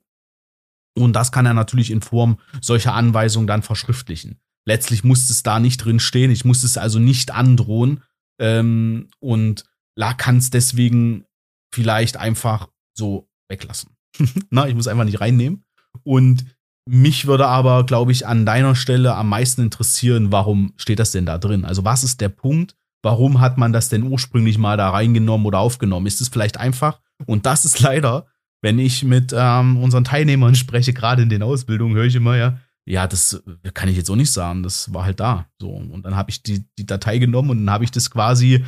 Und 0.95 1.14
das 1.14 1.32
kann 1.32 1.45
er 1.45 1.53
natürlich 1.53 1.91
in 1.91 2.01
Form 2.01 2.39
solcher 2.62 2.93
Anweisungen 2.93 3.47
dann 3.47 3.64
verschriftlichen. 3.64 4.39
Letztlich 4.66 5.03
muss 5.03 5.30
es 5.30 5.43
da 5.43 5.60
nicht 5.60 5.78
drin 5.78 5.99
stehen. 5.99 6.30
Ich 6.30 6.45
muss 6.45 6.64
es 6.64 6.78
also 6.78 6.99
nicht 6.99 7.32
androhen 7.32 8.03
ähm, 8.39 9.10
und 9.20 9.64
kann 10.18 10.38
es 10.38 10.49
deswegen 10.49 11.26
vielleicht 11.74 12.18
einfach 12.18 12.70
so 12.93 13.30
weglassen. 13.49 13.91
Na, 14.49 14.68
ich 14.68 14.76
muss 14.76 14.88
einfach 14.88 15.05
nicht 15.05 15.22
reinnehmen. 15.22 15.65
Und 16.03 16.45
mich 16.88 17.28
würde 17.28 17.47
aber, 17.47 17.86
glaube 17.86 18.11
ich, 18.11 18.26
an 18.26 18.45
deiner 18.45 18.76
Stelle 18.76 19.15
am 19.15 19.30
meisten 19.30 19.61
interessieren, 19.61 20.32
warum 20.32 20.74
steht 20.78 20.99
das 20.99 21.11
denn 21.11 21.26
da 21.26 21.38
drin? 21.38 21.65
Also 21.65 21.84
was 21.84 22.03
ist 22.03 22.22
der 22.22 22.30
Punkt? 22.30 22.76
Warum 23.03 23.41
hat 23.41 23.57
man 23.57 23.74
das 23.74 23.89
denn 23.89 24.03
ursprünglich 24.03 24.57
mal 24.57 24.78
da 24.78 24.89
reingenommen 24.89 25.45
oder 25.45 25.59
aufgenommen? 25.59 26.07
Ist 26.07 26.22
es 26.22 26.30
vielleicht 26.30 26.57
einfach? 26.57 27.01
Und 27.26 27.45
das 27.45 27.65
ist 27.65 27.80
leider, 27.80 28.28
wenn 28.61 28.80
ich 28.80 29.03
mit 29.03 29.34
ähm, 29.36 29.78
unseren 29.78 30.03
Teilnehmern 30.03 30.55
spreche, 30.55 30.93
gerade 30.93 31.24
in 31.24 31.30
den 31.30 31.43
Ausbildungen, 31.43 31.95
höre 31.95 32.05
ich 32.05 32.15
immer, 32.15 32.38
ja, 32.38 32.57
ja, 32.86 33.05
das 33.05 33.43
kann 33.74 33.89
ich 33.89 33.97
jetzt 33.97 34.09
auch 34.09 34.15
nicht 34.15 34.32
sagen. 34.32 34.63
Das 34.63 34.93
war 34.93 35.03
halt 35.03 35.20
da. 35.20 35.47
So. 35.59 35.70
Und 35.70 36.03
dann 36.03 36.15
habe 36.15 36.30
ich 36.30 36.41
die, 36.41 36.65
die 36.78 36.86
Datei 36.86 37.18
genommen 37.18 37.49
und 37.49 37.57
dann 37.59 37.70
habe 37.70 37.84
ich 37.84 37.91
das 37.91 38.09
quasi, 38.09 38.63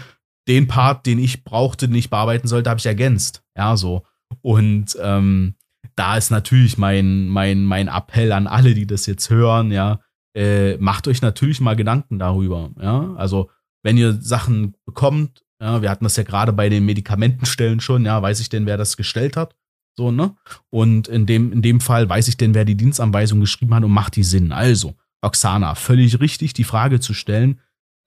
den 0.49 0.67
Part, 0.67 1.05
den 1.05 1.19
ich 1.19 1.43
brauchte, 1.43 1.87
den 1.87 1.95
ich 1.95 2.09
bearbeiten 2.09 2.47
sollte, 2.47 2.69
habe 2.69 2.79
ich 2.79 2.85
ergänzt. 2.85 3.43
Ja, 3.55 3.77
so. 3.77 4.03
Und 4.41 4.97
ähm, 5.01 5.55
da 5.95 6.17
ist 6.17 6.31
natürlich 6.31 6.77
mein, 6.77 7.27
mein, 7.27 7.63
mein 7.63 7.87
Appell 7.87 8.31
an 8.31 8.47
alle, 8.47 8.73
die 8.73 8.87
das 8.87 9.05
jetzt 9.05 9.29
hören, 9.29 9.71
ja, 9.71 9.99
äh, 10.35 10.77
macht 10.77 11.07
euch 11.07 11.21
natürlich 11.21 11.61
mal 11.61 11.75
Gedanken 11.75 12.19
darüber. 12.19 12.71
Ja, 12.81 13.13
also 13.15 13.49
wenn 13.83 13.97
ihr 13.97 14.13
Sachen 14.13 14.75
bekommt, 14.85 15.43
ja, 15.61 15.81
wir 15.81 15.89
hatten 15.89 16.05
das 16.05 16.15
ja 16.15 16.23
gerade 16.23 16.53
bei 16.53 16.69
den 16.69 16.85
Medikamentenstellen 16.85 17.79
schon, 17.79 18.05
ja, 18.05 18.21
weiß 18.21 18.39
ich 18.39 18.49
denn, 18.49 18.65
wer 18.65 18.77
das 18.77 18.97
gestellt 18.97 19.37
hat? 19.37 19.55
So, 19.97 20.11
ne? 20.11 20.35
Und 20.69 21.07
in 21.09 21.25
dem, 21.25 21.51
in 21.51 21.61
dem 21.61 21.81
Fall 21.81 22.07
weiß 22.07 22.29
ich 22.29 22.37
denn, 22.37 22.53
wer 22.53 22.63
die 22.65 22.77
Dienstanweisung 22.77 23.41
geschrieben 23.41 23.75
hat 23.75 23.83
und 23.83 23.91
macht 23.91 24.15
die 24.15 24.23
Sinn. 24.23 24.51
Also, 24.51 24.95
Oksana, 25.21 25.75
völlig 25.75 26.21
richtig, 26.21 26.53
die 26.53 26.63
Frage 26.63 27.01
zu 27.01 27.13
stellen, 27.13 27.59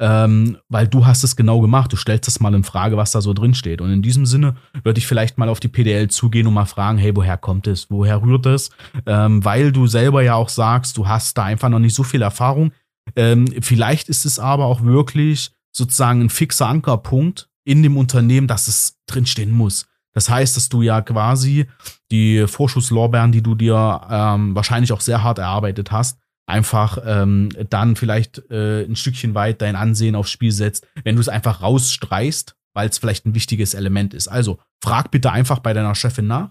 ähm, 0.03 0.59
weil 0.68 0.88
du 0.88 1.07
hast 1.07 1.22
es 1.22 1.36
genau 1.36 1.61
gemacht. 1.61 1.92
Du 1.92 1.96
stellst 1.96 2.26
das 2.26 2.40
mal 2.40 2.53
in 2.55 2.64
Frage, 2.64 2.96
was 2.96 3.12
da 3.12 3.20
so 3.20 3.32
drin 3.32 3.55
steht. 3.55 3.80
Und 3.80 3.92
in 3.92 4.03
diesem 4.03 4.26
Sinne 4.26 4.57
würde 4.82 4.98
ich 4.98 5.07
vielleicht 5.07 5.38
mal 5.38 5.48
auf 5.48 5.61
die 5.61 5.68
PDL 5.68 6.09
zugehen 6.09 6.48
und 6.48 6.55
mal 6.55 6.64
fragen, 6.64 6.98
hey, 6.98 7.14
woher 7.14 7.38
kommt 7.38 7.68
es? 7.68 7.88
Woher 7.88 8.20
rührt 8.20 8.44
es? 8.46 8.70
Ähm, 9.07 9.44
weil 9.44 9.70
du 9.70 9.86
selber 9.86 10.22
ja 10.24 10.34
auch 10.34 10.48
sagst, 10.48 10.96
du 10.96 11.07
hast 11.07 11.38
da 11.38 11.44
einfach 11.44 11.68
noch 11.68 11.78
nicht 11.78 11.94
so 11.94 12.03
viel 12.03 12.20
Erfahrung. 12.20 12.72
Ähm, 13.14 13.46
vielleicht 13.61 14.09
ist 14.09 14.24
es 14.24 14.40
aber 14.40 14.66
auch 14.66 14.82
wirklich 14.82 15.53
sozusagen 15.70 16.20
ein 16.20 16.30
fixer 16.30 16.66
Ankerpunkt 16.66 17.48
in 17.64 17.84
dem 17.84 17.96
Unternehmen, 17.96 18.48
dass 18.48 18.66
es 18.66 18.98
drinstehen 19.07 19.53
muss. 19.53 19.86
Das 20.14 20.28
heißt, 20.28 20.57
dass 20.57 20.68
du 20.68 20.82
ja 20.82 21.00
quasi 21.00 21.66
die 22.11 22.48
Vorschusslorbeeren, 22.48 23.30
die 23.30 23.42
du 23.42 23.55
dir 23.55 24.00
ähm, 24.11 24.57
wahrscheinlich 24.57 24.92
auch 24.92 25.00
sehr 25.00 25.22
hart 25.22 25.38
erarbeitet 25.38 25.92
hast, 25.92 26.18
einfach 26.53 26.98
ähm, 27.05 27.48
dann 27.70 27.96
vielleicht 27.96 28.50
äh, 28.50 28.84
ein 28.84 28.94
Stückchen 28.94 29.34
weit 29.34 29.62
dein 29.62 29.74
Ansehen 29.74 30.14
aufs 30.14 30.30
Spiel 30.30 30.53
setzt, 30.53 30.86
wenn 31.03 31.16
du 31.16 31.20
es 31.20 31.28
einfach 31.28 31.62
rausstreichst, 31.62 32.55
weil 32.74 32.88
es 32.88 32.98
vielleicht 32.98 33.26
ein 33.26 33.34
wichtiges 33.34 33.74
Element 33.74 34.14
ist. 34.14 34.28
Also 34.28 34.61
frag 34.82 35.11
bitte 35.11 35.32
einfach 35.32 35.61
bei 35.61 35.72
deiner 35.72 35.94
Chefin 35.94 36.26
nach 36.26 36.50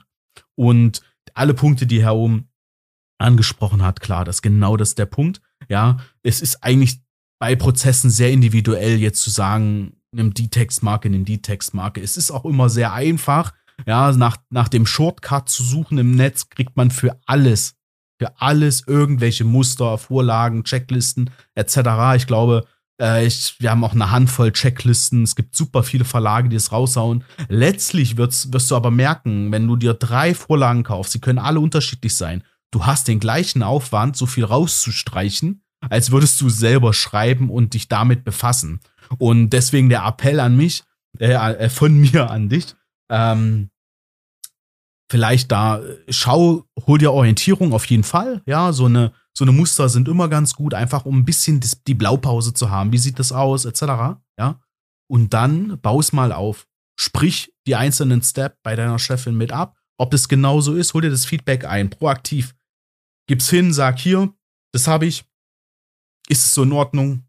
und 0.55 1.01
alle 1.33 1.53
Punkte, 1.53 1.85
die 1.85 2.01
Herr 2.01 2.15
Ohm 2.15 2.47
angesprochen 3.19 3.83
hat, 3.83 4.01
klar, 4.01 4.25
das 4.25 4.41
genau 4.41 4.75
das 4.75 4.89
ist 4.89 4.97
der 4.97 5.05
Punkt. 5.05 5.41
Ja, 5.69 5.97
es 6.23 6.41
ist 6.41 6.63
eigentlich 6.63 6.99
bei 7.39 7.55
Prozessen 7.55 8.09
sehr 8.09 8.31
individuell 8.31 8.97
jetzt 8.97 9.21
zu 9.21 9.29
sagen, 9.29 9.93
nimm 10.11 10.33
die 10.33 10.49
Textmarke, 10.49 11.09
nimm 11.09 11.25
die 11.25 11.41
Textmarke. 11.41 12.01
Es 12.01 12.17
ist 12.17 12.31
auch 12.31 12.45
immer 12.45 12.69
sehr 12.69 12.93
einfach, 12.93 13.53
ja, 13.85 14.11
nach, 14.11 14.37
nach 14.49 14.67
dem 14.67 14.85
Shortcut 14.85 15.49
zu 15.49 15.63
suchen 15.63 15.99
im 15.99 16.15
Netz 16.15 16.49
kriegt 16.49 16.75
man 16.75 16.89
für 16.89 17.19
alles, 17.25 17.75
für 18.21 18.39
alles 18.39 18.83
irgendwelche 18.85 19.45
Muster, 19.45 19.97
Vorlagen, 19.97 20.63
Checklisten 20.63 21.31
etc. 21.55 21.77
Ich 22.17 22.27
glaube, 22.27 22.67
äh, 23.01 23.25
ich, 23.25 23.55
wir 23.57 23.71
haben 23.71 23.83
auch 23.83 23.93
eine 23.95 24.11
Handvoll 24.11 24.51
Checklisten. 24.51 25.23
Es 25.23 25.35
gibt 25.35 25.55
super 25.55 25.81
viele 25.81 26.05
Verlage, 26.05 26.47
die 26.47 26.55
es 26.55 26.71
raushauen. 26.71 27.23
Letztlich 27.49 28.17
wirst, 28.17 28.53
wirst 28.53 28.69
du 28.69 28.75
aber 28.75 28.91
merken, 28.91 29.51
wenn 29.51 29.67
du 29.67 29.75
dir 29.75 29.95
drei 29.95 30.35
Vorlagen 30.35 30.83
kaufst, 30.83 31.13
sie 31.13 31.19
können 31.19 31.39
alle 31.39 31.59
unterschiedlich 31.59 32.13
sein. 32.13 32.43
Du 32.69 32.85
hast 32.85 33.07
den 33.07 33.19
gleichen 33.19 33.63
Aufwand, 33.63 34.15
so 34.15 34.27
viel 34.27 34.45
rauszustreichen, 34.45 35.63
als 35.89 36.11
würdest 36.11 36.39
du 36.41 36.49
selber 36.49 36.93
schreiben 36.93 37.49
und 37.49 37.73
dich 37.73 37.87
damit 37.87 38.23
befassen. 38.23 38.81
Und 39.17 39.49
deswegen 39.49 39.89
der 39.89 40.05
Appell 40.05 40.39
an 40.39 40.55
mich, 40.55 40.83
äh, 41.17 41.31
äh, 41.33 41.69
von 41.69 41.99
mir 41.99 42.29
an 42.29 42.49
dich. 42.49 42.75
Ähm, 43.09 43.70
vielleicht 45.11 45.51
da, 45.51 45.81
schau, 46.07 46.63
hol 46.87 46.97
dir 46.97 47.11
Orientierung 47.11 47.73
auf 47.73 47.83
jeden 47.85 48.05
Fall. 48.05 48.41
Ja, 48.45 48.71
so 48.71 48.85
eine, 48.85 49.11
so 49.37 49.43
eine 49.43 49.51
Muster 49.51 49.89
sind 49.89 50.07
immer 50.07 50.29
ganz 50.29 50.53
gut, 50.53 50.73
einfach 50.73 51.03
um 51.03 51.19
ein 51.19 51.25
bisschen 51.25 51.59
die 51.85 51.95
Blaupause 51.95 52.53
zu 52.53 52.71
haben. 52.71 52.93
Wie 52.93 52.97
sieht 52.97 53.19
das 53.19 53.33
aus, 53.33 53.65
etc. 53.65 53.81
Ja. 54.39 54.61
Und 55.09 55.33
dann 55.33 55.81
baus 55.81 56.13
mal 56.13 56.31
auf. 56.31 56.65
Sprich 56.97 57.53
die 57.67 57.75
einzelnen 57.75 58.23
Steps 58.23 58.55
bei 58.63 58.77
deiner 58.77 58.99
Chefin 58.99 59.35
mit 59.35 59.51
ab. 59.51 59.77
Ob 59.97 60.11
das 60.11 60.29
genauso 60.29 60.75
ist, 60.75 60.93
hol 60.93 61.01
dir 61.01 61.09
das 61.09 61.25
Feedback 61.25 61.65
ein, 61.65 61.89
proaktiv. 61.89 62.55
Gib's 63.27 63.49
hin, 63.49 63.73
sag 63.73 63.99
hier, 63.99 64.33
das 64.71 64.87
habe 64.87 65.07
ich. 65.07 65.25
Ist 66.29 66.45
es 66.45 66.53
so 66.53 66.63
in 66.63 66.71
Ordnung? 66.71 67.25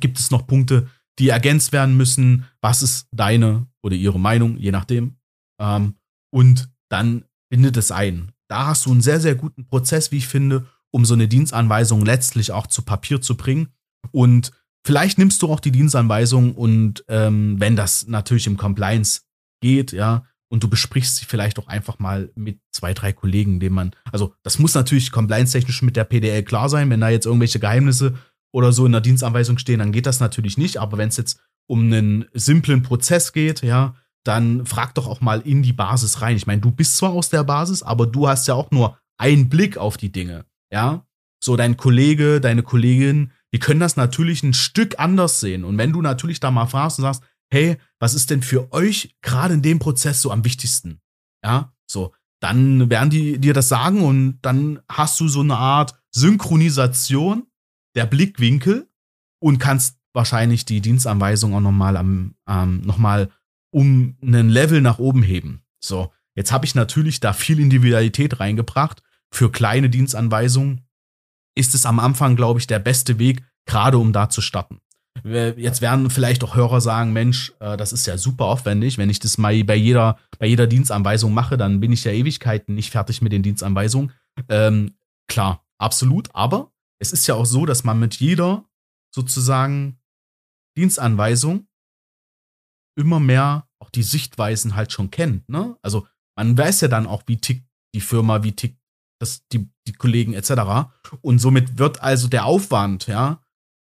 Gibt 0.00 0.18
es 0.18 0.30
noch 0.30 0.46
Punkte, 0.46 0.88
die 1.18 1.28
ergänzt 1.28 1.72
werden 1.72 1.94
müssen. 1.94 2.46
Was 2.62 2.82
ist 2.82 3.06
deine 3.12 3.66
oder 3.82 3.96
ihre 3.96 4.18
Meinung, 4.18 4.56
je 4.56 4.70
nachdem. 4.70 5.18
Ähm, 5.60 5.96
und 6.30 6.71
dann 6.92 7.24
bindet 7.50 7.76
es 7.76 7.90
ein. 7.90 8.32
Da 8.48 8.66
hast 8.66 8.86
du 8.86 8.90
einen 8.90 9.00
sehr, 9.00 9.18
sehr 9.18 9.34
guten 9.34 9.66
Prozess, 9.66 10.12
wie 10.12 10.18
ich 10.18 10.28
finde, 10.28 10.66
um 10.90 11.04
so 11.04 11.14
eine 11.14 11.26
Dienstanweisung 11.26 12.04
letztlich 12.04 12.52
auch 12.52 12.66
zu 12.66 12.82
Papier 12.82 13.20
zu 13.22 13.36
bringen. 13.36 13.68
Und 14.10 14.52
vielleicht 14.84 15.16
nimmst 15.18 15.40
du 15.42 15.50
auch 15.50 15.60
die 15.60 15.72
Dienstanweisung 15.72 16.54
und 16.54 17.04
ähm, 17.08 17.58
wenn 17.58 17.76
das 17.76 18.06
natürlich 18.06 18.46
im 18.46 18.58
Compliance 18.58 19.22
geht, 19.62 19.92
ja, 19.92 20.24
und 20.50 20.62
du 20.62 20.68
besprichst 20.68 21.16
sie 21.16 21.24
vielleicht 21.24 21.58
auch 21.58 21.66
einfach 21.66 21.98
mal 21.98 22.30
mit 22.34 22.60
zwei, 22.72 22.92
drei 22.92 23.14
Kollegen, 23.14 23.58
denen 23.58 23.74
man, 23.74 23.92
also 24.10 24.34
das 24.42 24.58
muss 24.58 24.74
natürlich 24.74 25.10
compliance-technisch 25.10 25.80
mit 25.80 25.96
der 25.96 26.04
PDL 26.04 26.42
klar 26.42 26.68
sein, 26.68 26.90
wenn 26.90 27.00
da 27.00 27.08
jetzt 27.08 27.24
irgendwelche 27.24 27.58
Geheimnisse 27.58 28.18
oder 28.52 28.70
so 28.70 28.84
in 28.84 28.92
der 28.92 29.00
Dienstanweisung 29.00 29.56
stehen, 29.56 29.78
dann 29.78 29.92
geht 29.92 30.04
das 30.04 30.20
natürlich 30.20 30.58
nicht, 30.58 30.76
aber 30.76 30.98
wenn 30.98 31.08
es 31.08 31.16
jetzt 31.16 31.40
um 31.66 31.84
einen 31.84 32.26
simplen 32.34 32.82
Prozess 32.82 33.32
geht, 33.32 33.62
ja, 33.62 33.94
dann 34.24 34.66
frag 34.66 34.94
doch 34.94 35.06
auch 35.06 35.20
mal 35.20 35.40
in 35.40 35.62
die 35.62 35.72
Basis 35.72 36.20
rein. 36.20 36.36
Ich 36.36 36.46
meine, 36.46 36.60
du 36.60 36.70
bist 36.70 36.96
zwar 36.96 37.10
aus 37.10 37.30
der 37.30 37.44
Basis, 37.44 37.82
aber 37.82 38.06
du 38.06 38.28
hast 38.28 38.46
ja 38.48 38.54
auch 38.54 38.70
nur 38.70 38.98
einen 39.18 39.48
Blick 39.48 39.76
auf 39.76 39.96
die 39.96 40.12
Dinge, 40.12 40.46
ja. 40.72 41.06
So 41.42 41.56
dein 41.56 41.76
Kollege, 41.76 42.40
deine 42.40 42.62
Kollegin, 42.62 43.32
die 43.52 43.58
können 43.58 43.80
das 43.80 43.96
natürlich 43.96 44.44
ein 44.44 44.54
Stück 44.54 44.98
anders 44.98 45.40
sehen. 45.40 45.64
Und 45.64 45.76
wenn 45.76 45.92
du 45.92 46.00
natürlich 46.00 46.38
da 46.38 46.52
mal 46.52 46.66
fragst 46.66 46.98
und 46.98 47.02
sagst, 47.02 47.22
hey, 47.52 47.76
was 47.98 48.14
ist 48.14 48.30
denn 48.30 48.42
für 48.42 48.72
euch 48.72 49.16
gerade 49.22 49.54
in 49.54 49.62
dem 49.62 49.78
Prozess 49.78 50.22
so 50.22 50.30
am 50.30 50.44
wichtigsten? 50.44 51.00
Ja, 51.44 51.72
so, 51.90 52.14
dann 52.40 52.88
werden 52.90 53.10
die 53.10 53.38
dir 53.38 53.54
das 53.54 53.68
sagen 53.68 54.02
und 54.02 54.38
dann 54.42 54.80
hast 54.88 55.20
du 55.20 55.28
so 55.28 55.40
eine 55.40 55.56
Art 55.56 56.00
Synchronisation 56.12 57.46
der 57.94 58.06
Blickwinkel 58.06 58.88
und 59.40 59.58
kannst 59.58 59.98
wahrscheinlich 60.14 60.64
die 60.64 60.80
Dienstanweisung 60.80 61.54
auch 61.54 61.60
nochmal 61.60 61.96
am, 61.96 62.34
ähm, 62.48 62.82
noch 62.82 62.98
um 63.72 64.16
einen 64.22 64.48
Level 64.48 64.80
nach 64.80 64.98
oben 64.98 65.22
heben. 65.22 65.62
So, 65.80 66.12
jetzt 66.34 66.52
habe 66.52 66.64
ich 66.64 66.74
natürlich 66.74 67.20
da 67.20 67.32
viel 67.32 67.58
Individualität 67.58 68.38
reingebracht. 68.38 69.02
Für 69.30 69.50
kleine 69.50 69.90
Dienstanweisungen 69.90 70.82
ist 71.54 71.74
es 71.74 71.86
am 71.86 71.98
Anfang, 71.98 72.36
glaube 72.36 72.60
ich, 72.60 72.66
der 72.66 72.78
beste 72.78 73.18
Weg, 73.18 73.42
gerade 73.66 73.98
um 73.98 74.12
da 74.12 74.28
zu 74.28 74.40
starten. 74.40 74.80
Jetzt 75.24 75.82
werden 75.82 76.10
vielleicht 76.10 76.42
auch 76.42 76.56
Hörer 76.56 76.80
sagen, 76.80 77.12
Mensch, 77.12 77.52
äh, 77.60 77.76
das 77.76 77.92
ist 77.92 78.06
ja 78.06 78.16
super 78.16 78.46
aufwendig. 78.46 78.98
Wenn 78.98 79.10
ich 79.10 79.20
das 79.20 79.38
mal 79.38 79.62
bei 79.64 79.76
jeder, 79.76 80.18
bei 80.38 80.46
jeder 80.46 80.66
Dienstanweisung 80.66 81.34
mache, 81.34 81.56
dann 81.56 81.80
bin 81.80 81.92
ich 81.92 82.04
ja 82.04 82.12
Ewigkeiten 82.12 82.74
nicht 82.74 82.90
fertig 82.90 83.20
mit 83.20 83.32
den 83.32 83.42
Dienstanweisungen. 83.42 84.12
Ähm, 84.48 84.94
klar, 85.28 85.64
absolut. 85.78 86.28
Aber 86.34 86.72
es 86.98 87.12
ist 87.12 87.26
ja 87.26 87.34
auch 87.34 87.46
so, 87.46 87.66
dass 87.66 87.84
man 87.84 88.00
mit 88.00 88.16
jeder 88.16 88.64
sozusagen 89.14 89.98
Dienstanweisung 90.76 91.66
immer 92.96 93.20
mehr 93.20 93.68
auch 93.78 93.90
die 93.90 94.02
Sichtweisen 94.02 94.74
halt 94.74 94.92
schon 94.92 95.10
kennt. 95.10 95.48
Ne? 95.48 95.76
Also 95.82 96.06
man 96.36 96.56
weiß 96.56 96.82
ja 96.82 96.88
dann 96.88 97.06
auch, 97.06 97.22
wie 97.26 97.38
tickt 97.38 97.66
die 97.94 98.00
Firma, 98.00 98.42
wie 98.42 98.52
tickt 98.52 98.78
das, 99.20 99.46
die, 99.48 99.70
die 99.86 99.92
Kollegen 99.92 100.34
etc. 100.34 100.90
Und 101.20 101.38
somit 101.38 101.78
wird 101.78 102.02
also 102.02 102.28
der 102.28 102.44
Aufwand, 102.44 103.06
ja, 103.06 103.40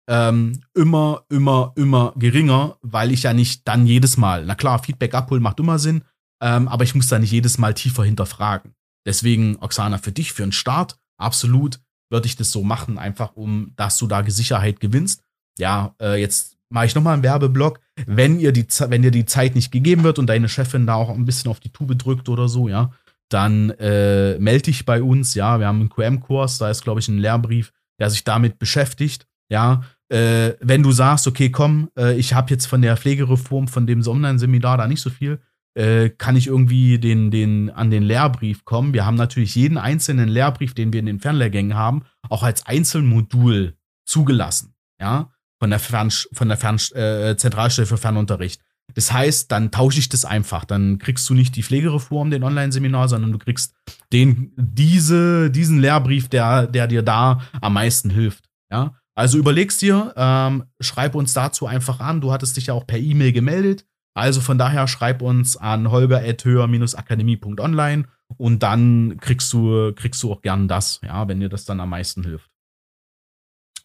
ähm, 0.10 0.64
immer, 0.74 1.24
immer, 1.30 1.72
immer 1.76 2.14
geringer, 2.18 2.78
weil 2.82 3.12
ich 3.12 3.24
ja 3.24 3.34
nicht 3.34 3.68
dann 3.68 3.86
jedes 3.86 4.18
Mal, 4.18 4.46
na 4.46 4.56
klar, 4.56 4.82
Feedback 4.82 5.14
abholen 5.14 5.44
macht 5.44 5.60
immer 5.60 5.78
Sinn, 5.78 6.04
ähm, 6.42 6.68
aber 6.68 6.84
ich 6.84 6.96
muss 6.96 7.08
da 7.08 7.20
nicht 7.20 7.32
jedes 7.32 7.58
Mal 7.58 7.74
tiefer 7.76 8.04
hinterfragen. 8.04 8.74
Deswegen, 9.06 9.58
Oksana, 9.58 10.00
für 10.00 10.12
dich, 10.12 10.34
für 10.34 10.44
einen 10.44 10.52
Start, 10.52 11.00
absolut 11.18 11.80
würde 12.12 12.26
ich 12.26 12.36
das 12.36 12.52
so 12.52 12.64
machen, 12.64 12.98
einfach 12.98 13.36
um, 13.36 13.74
dass 13.76 13.98
du 13.98 14.08
da 14.08 14.28
Sicherheit 14.28 14.80
gewinnst. 14.80 15.24
Ja, 15.60 15.96
äh, 16.02 16.20
jetzt 16.20 16.58
mache 16.70 16.86
ich 16.86 16.96
nochmal 16.96 17.14
einen 17.14 17.24
Werbeblock. 17.24 17.80
Wenn 18.06 18.40
ihr 18.40 18.52
die, 18.52 18.66
wenn 18.88 19.02
dir 19.02 19.12
die 19.12 19.26
Zeit 19.26 19.56
nicht 19.56 19.72
gegeben 19.72 20.04
wird 20.04 20.20
und 20.20 20.28
deine 20.28 20.50
Chefin 20.50 20.86
da 20.86 20.96
auch 20.96 21.10
ein 21.10 21.26
bisschen 21.26 21.52
auf 21.52 21.60
die 21.60 21.72
Tube 21.72 21.98
drückt 21.98 22.30
oder 22.30 22.48
so, 22.48 22.68
ja, 22.70 22.92
dann 23.30 23.72
äh, 23.72 24.38
melde 24.40 24.64
dich 24.64 24.86
bei 24.86 25.02
uns. 25.02 25.36
Ja, 25.36 25.60
wir 25.60 25.68
haben 25.68 25.80
einen 25.80 25.90
QM-Kurs, 25.90 26.58
da 26.58 26.70
ist, 26.70 26.84
glaube 26.84 27.00
ich, 27.00 27.08
ein 27.08 27.18
Lehrbrief, 27.18 27.72
der 28.00 28.10
sich 28.10 28.24
damit 28.24 28.60
beschäftigt. 28.60 29.28
Ja, 29.52 29.84
äh, 30.10 30.54
wenn 30.62 30.84
du 30.84 30.92
sagst, 30.92 31.28
okay, 31.28 31.50
komm, 31.50 31.90
äh, 31.98 32.16
ich 32.18 32.34
habe 32.34 32.52
jetzt 32.52 32.66
von 32.66 32.82
der 32.82 32.98
Pflegereform, 32.98 33.68
von 33.68 33.88
dem 33.88 34.06
Online-Seminar 34.06 34.78
da 34.78 34.88
nicht 34.88 35.02
so 35.02 35.10
viel, 35.10 35.40
äh, 35.76 36.10
kann 36.10 36.36
ich 36.36 36.48
irgendwie 36.48 37.00
den, 37.00 37.32
den, 37.32 37.70
an 37.70 37.92
den 37.92 38.04
Lehrbrief 38.04 38.66
kommen. 38.66 38.94
Wir 38.94 39.06
haben 39.06 39.16
natürlich 39.16 39.56
jeden 39.56 39.78
einzelnen 39.78 40.28
Lehrbrief, 40.28 40.74
den 40.74 40.92
wir 40.92 41.00
in 41.00 41.06
den 41.06 41.20
Fernlehrgängen 41.20 41.76
haben, 41.76 42.04
auch 42.28 42.44
als 42.44 42.66
Einzelmodul 42.66 43.76
zugelassen, 44.06 44.74
ja, 45.00 45.32
von 45.60 45.70
der, 45.70 45.80
Fern, 45.80 46.10
von 46.10 46.48
der 46.48 46.58
Fern, 46.58 46.80
äh, 46.94 47.36
Zentralstelle 47.36 47.86
für 47.86 47.98
Fernunterricht. 47.98 48.62
Das 48.96 49.14
heißt, 49.14 49.52
dann 49.52 49.70
tausche 49.72 50.00
ich 50.00 50.10
das 50.10 50.26
einfach. 50.26 50.66
Dann 50.66 50.98
kriegst 50.98 51.30
du 51.30 51.36
nicht 51.36 51.56
die 51.56 51.62
Pflegereform, 51.64 52.32
den 52.32 52.44
Online-Seminar, 52.44 53.08
sondern 53.08 53.32
du 53.32 53.38
kriegst 53.38 53.76
den, 54.12 54.52
diese, 54.56 55.52
diesen 55.52 55.80
Lehrbrief, 55.80 56.28
der, 56.28 56.66
der 56.68 56.88
dir 56.88 57.04
da 57.04 57.42
am 57.62 57.74
meisten 57.74 58.10
hilft. 58.10 58.50
Ja, 58.72 58.96
also 59.16 59.38
überlegst 59.38 59.82
dir, 59.82 60.14
ähm, 60.16 60.64
schreib 60.80 61.14
uns 61.14 61.34
dazu 61.34 61.68
einfach 61.68 62.00
an. 62.00 62.22
Du 62.22 62.32
hattest 62.32 62.56
dich 62.58 62.68
ja 62.68 62.74
auch 62.74 62.88
per 62.88 63.00
E-Mail 63.00 63.34
gemeldet. 63.34 63.86
Also 64.16 64.42
von 64.42 64.58
daher 64.58 64.88
schreib 64.88 65.22
uns 65.22 65.58
an 65.58 65.92
holger.höher-akademie.online 65.92 68.06
und 68.38 68.64
dann 68.64 69.18
kriegst 69.18 69.54
du, 69.54 69.94
kriegst 69.94 70.24
du 70.24 70.32
auch 70.32 70.42
gern 70.42 70.68
das, 70.68 71.00
ja, 71.04 71.28
wenn 71.28 71.40
dir 71.40 71.50
das 71.50 71.66
dann 71.66 71.80
am 71.80 71.90
meisten 71.90 72.24
hilft. 72.24 72.50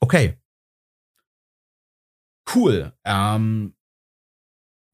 Okay. 0.01 0.39
Cool. 2.53 2.93
Ähm, 3.05 3.75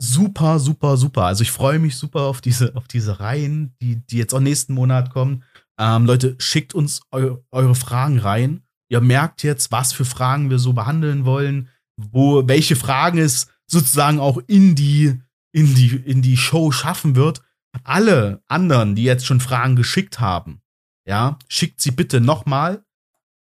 super, 0.01 0.59
super, 0.59 0.97
super. 0.97 1.25
Also 1.25 1.43
ich 1.43 1.51
freue 1.51 1.79
mich 1.79 1.97
super 1.97 2.23
auf 2.23 2.41
diese, 2.41 2.77
auf 2.77 2.87
diese 2.89 3.21
Reihen, 3.21 3.75
die, 3.81 3.97
die 3.97 4.19
jetzt 4.19 4.35
auch 4.35 4.41
nächsten 4.41 4.75
Monat 4.75 5.11
kommen. 5.11 5.45
Ähm, 5.79 6.07
Leute, 6.07 6.37
schickt 6.39 6.75
uns 6.75 7.01
eu 7.11 7.39
eure 7.51 7.75
Fragen 7.75 8.19
rein 8.19 8.63
ihr 8.91 9.01
merkt 9.01 9.43
jetzt, 9.43 9.73
was 9.73 9.93
für 9.93 10.05
Fragen 10.05 10.51
wir 10.51 10.59
so 10.59 10.75
behandeln 10.75 11.25
wollen, 11.25 11.69
wo, 11.97 12.47
welche 12.47 12.77
Fragen 12.77 13.19
es 13.19 13.49
sozusagen 13.67 14.19
auch 14.19 14.39
in 14.47 14.75
die, 14.75 15.19
in 15.53 15.75
die, 15.75 15.97
in 15.97 16.23
die 16.23 16.37
Show 16.37 16.73
schaffen 16.73 17.15
wird. 17.17 17.41
Alle 17.85 18.43
anderen, 18.49 18.97
die 18.97 19.05
jetzt 19.05 19.25
schon 19.25 19.41
Fragen 19.41 19.77
geschickt 19.77 20.19
haben, 20.19 20.61
ja, 21.07 21.39
schickt 21.49 21.81
sie 21.81 21.93
bitte 21.93 22.21
nochmal. 22.21 22.85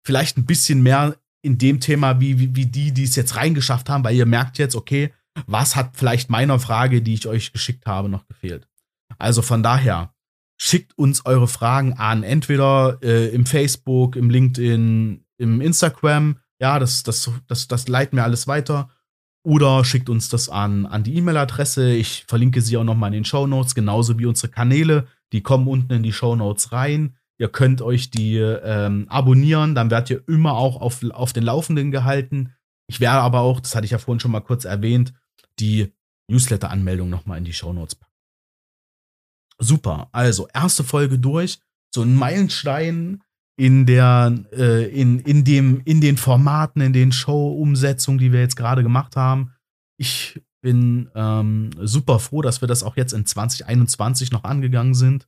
Vielleicht 0.04 0.38
ein 0.38 0.46
bisschen 0.46 0.82
mehr 0.82 1.16
in 1.46 1.58
dem 1.58 1.80
Thema, 1.80 2.20
wie, 2.20 2.38
wie, 2.38 2.56
wie 2.56 2.66
die, 2.66 2.92
die 2.92 3.04
es 3.04 3.16
jetzt 3.16 3.36
reingeschafft 3.36 3.88
haben, 3.88 4.04
weil 4.04 4.16
ihr 4.16 4.26
merkt 4.26 4.58
jetzt, 4.58 4.74
okay, 4.74 5.12
was 5.46 5.76
hat 5.76 5.96
vielleicht 5.96 6.28
meiner 6.28 6.58
Frage, 6.58 7.02
die 7.02 7.14
ich 7.14 7.26
euch 7.26 7.52
geschickt 7.52 7.86
habe, 7.86 8.08
noch 8.08 8.26
gefehlt. 8.26 8.66
Also 9.18 9.42
von 9.42 9.62
daher, 9.62 10.12
schickt 10.58 10.96
uns 10.98 11.24
eure 11.24 11.48
Fragen 11.48 11.92
an, 11.94 12.22
entweder 12.22 12.98
äh, 13.02 13.28
im 13.28 13.46
Facebook, 13.46 14.16
im 14.16 14.30
LinkedIn, 14.30 15.24
im 15.38 15.60
Instagram. 15.60 16.38
Ja, 16.58 16.78
das, 16.78 17.02
das, 17.02 17.30
das, 17.46 17.68
das 17.68 17.88
leiten 17.88 18.16
wir 18.16 18.24
alles 18.24 18.46
weiter. 18.46 18.88
Oder 19.44 19.84
schickt 19.84 20.08
uns 20.08 20.28
das 20.28 20.48
an, 20.48 20.86
an 20.86 21.04
die 21.04 21.14
E-Mail-Adresse. 21.16 21.94
Ich 21.94 22.24
verlinke 22.26 22.60
sie 22.62 22.76
auch 22.76 22.84
nochmal 22.84 23.10
in 23.10 23.20
den 23.20 23.24
Show 23.24 23.46
Notes, 23.46 23.74
genauso 23.74 24.18
wie 24.18 24.26
unsere 24.26 24.50
Kanäle. 24.50 25.06
Die 25.32 25.42
kommen 25.42 25.68
unten 25.68 25.92
in 25.92 26.02
die 26.02 26.12
Show 26.12 26.34
Notes 26.34 26.72
rein. 26.72 27.16
Ihr 27.38 27.48
könnt 27.48 27.82
euch 27.82 28.10
die 28.10 28.38
ähm, 28.38 29.06
abonnieren, 29.08 29.74
dann 29.74 29.90
werdet 29.90 30.10
ihr 30.10 30.28
immer 30.28 30.54
auch 30.54 30.80
auf, 30.80 31.02
auf 31.10 31.32
den 31.32 31.42
Laufenden 31.42 31.90
gehalten. 31.90 32.54
Ich 32.88 33.00
werde 33.00 33.20
aber 33.20 33.40
auch, 33.40 33.60
das 33.60 33.74
hatte 33.74 33.84
ich 33.84 33.90
ja 33.90 33.98
vorhin 33.98 34.20
schon 34.20 34.30
mal 34.30 34.40
kurz 34.40 34.64
erwähnt, 34.64 35.12
die 35.58 35.92
Newsletter-Anmeldung 36.28 37.10
nochmal 37.10 37.38
in 37.38 37.44
die 37.44 37.52
Show 37.52 37.72
Notes 37.72 37.94
packen. 37.94 38.12
Super, 39.58 40.08
also 40.12 40.48
erste 40.52 40.84
Folge 40.84 41.18
durch. 41.18 41.58
So 41.94 42.02
ein 42.02 42.14
Meilenstein 42.14 43.22
in 43.58 43.86
der, 43.86 44.34
äh, 44.52 44.88
in, 44.88 45.20
in 45.20 45.44
dem, 45.44 45.80
in 45.84 46.00
den 46.00 46.16
Formaten, 46.16 46.82
in 46.82 46.92
den 46.92 47.12
Show-Umsetzungen, 47.12 48.18
die 48.18 48.32
wir 48.32 48.40
jetzt 48.40 48.56
gerade 48.56 48.82
gemacht 48.82 49.16
haben. 49.16 49.52
Ich 49.98 50.42
bin 50.60 51.10
ähm, 51.14 51.70
super 51.80 52.18
froh, 52.18 52.42
dass 52.42 52.60
wir 52.60 52.68
das 52.68 52.82
auch 52.82 52.96
jetzt 52.96 53.12
in 53.12 53.24
2021 53.24 54.30
noch 54.30 54.44
angegangen 54.44 54.94
sind. 54.94 55.26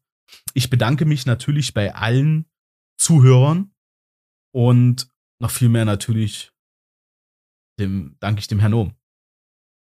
Ich 0.54 0.70
bedanke 0.70 1.04
mich 1.04 1.26
natürlich 1.26 1.74
bei 1.74 1.94
allen 1.94 2.46
Zuhörern 3.00 3.72
und 4.54 5.08
noch 5.40 5.50
viel 5.50 5.68
mehr 5.68 5.84
natürlich 5.84 6.52
dem, 7.78 8.16
danke 8.20 8.40
ich 8.40 8.48
dem 8.48 8.58
Herrn 8.58 8.74
Ohm. 8.74 8.92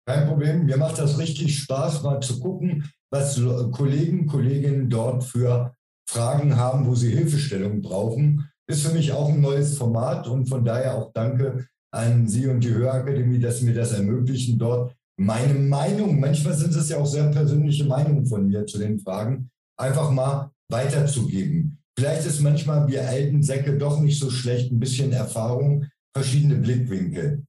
Kein 0.08 0.28
Problem. 0.28 0.66
Mir 0.66 0.78
macht 0.78 0.98
das 0.98 1.18
richtig 1.18 1.58
Spaß, 1.60 2.04
mal 2.04 2.20
zu 2.20 2.40
gucken, 2.40 2.92
was 3.12 3.40
Kollegen, 3.72 4.26
Kolleginnen 4.26 4.90
dort 4.90 5.24
für 5.24 5.76
Fragen 6.10 6.58
haben, 6.58 6.88
wo 6.88 6.96
sie 6.96 7.12
Hilfestellung 7.12 7.82
brauchen. 7.82 8.50
Ist 8.68 8.86
für 8.86 8.94
mich 8.94 9.12
auch 9.12 9.30
ein 9.30 9.42
neues 9.42 9.78
Format 9.78 10.28
und 10.28 10.48
von 10.48 10.66
daher 10.66 10.96
auch 10.96 11.14
danke 11.14 11.68
an 11.94 12.28
Sie 12.28 12.48
und 12.48 12.62
die 12.62 12.74
Hörakademie, 12.74 13.40
dass 13.40 13.60
Sie 13.60 13.66
mir 13.66 13.74
das 13.74 13.92
ermöglichen, 13.92 14.58
dort 14.58 14.96
meine 15.16 15.54
Meinung, 15.54 16.20
manchmal 16.20 16.56
sind 16.56 16.76
es 16.76 16.90
ja 16.90 16.98
auch 16.98 17.06
sehr 17.06 17.30
persönliche 17.30 17.86
Meinungen 17.86 18.26
von 18.26 18.48
mir 18.48 18.66
zu 18.66 18.80
den 18.80 19.00
Fragen, 19.00 19.52
einfach 19.78 20.12
mal 20.12 20.52
weiterzugeben. 20.70 21.80
Vielleicht 21.98 22.26
ist 22.26 22.42
manchmal 22.42 22.88
wir 22.88 23.08
alten 23.08 23.44
Säcke 23.44 23.78
doch 23.78 24.00
nicht 24.00 24.20
so 24.20 24.30
schlecht, 24.30 24.72
ein 24.72 24.80
bisschen 24.80 25.12
Erfahrung, 25.12 25.86
verschiedene 26.16 26.56
Blickwinkel. 26.56 27.46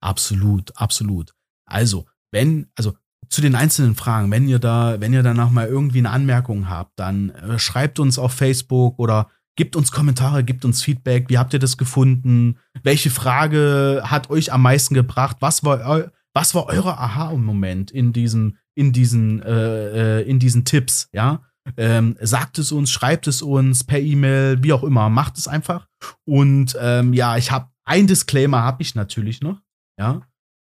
Absolut, 0.00 0.76
absolut. 0.76 1.34
Also, 1.66 2.06
wenn, 2.32 2.70
also 2.76 2.94
zu 3.28 3.42
den 3.42 3.54
einzelnen 3.54 3.94
Fragen, 3.94 4.30
wenn 4.30 4.48
ihr 4.48 4.58
da, 4.58 5.00
wenn 5.00 5.12
ihr 5.12 5.22
danach 5.22 5.50
mal 5.50 5.66
irgendwie 5.66 5.98
eine 5.98 6.10
Anmerkung 6.10 6.70
habt, 6.70 6.98
dann 6.98 7.30
äh, 7.30 7.58
schreibt 7.58 7.98
uns 7.98 8.18
auf 8.18 8.32
Facebook 8.32 8.98
oder 8.98 9.30
Gebt 9.58 9.74
uns 9.74 9.90
Kommentare, 9.90 10.44
gebt 10.44 10.64
uns 10.64 10.84
Feedback. 10.84 11.28
Wie 11.28 11.36
habt 11.36 11.52
ihr 11.52 11.58
das 11.58 11.76
gefunden? 11.76 12.60
Welche 12.84 13.10
Frage 13.10 14.02
hat 14.04 14.30
euch 14.30 14.52
am 14.52 14.62
meisten 14.62 14.94
gebracht? 14.94 15.38
Was 15.40 15.64
war, 15.64 16.12
was 16.32 16.54
war 16.54 16.66
euer 16.66 16.96
Aha-Moment 16.96 17.90
in 17.90 18.12
diesen, 18.12 18.56
in 18.78 18.92
diesen, 18.92 19.42
äh, 19.42 20.20
äh, 20.20 20.22
in 20.22 20.38
diesen 20.38 20.64
Tipps? 20.64 21.08
Ja, 21.12 21.42
ähm, 21.76 22.16
sagt 22.20 22.58
es 22.58 22.72
uns, 22.72 22.90
schreibt 22.90 23.26
es 23.26 23.42
uns 23.42 23.84
per 23.84 24.00
E-Mail, 24.00 24.62
wie 24.62 24.72
auch 24.72 24.84
immer, 24.84 25.08
macht 25.08 25.36
es 25.36 25.48
einfach. 25.48 25.88
Und 26.24 26.76
ähm, 26.80 27.12
ja, 27.12 27.36
ich 27.36 27.50
habe 27.50 27.68
ein 27.84 28.06
Disclaimer 28.06 28.62
habe 28.62 28.82
ich 28.82 28.94
natürlich 28.94 29.40
noch. 29.40 29.60
Ja, 29.98 30.22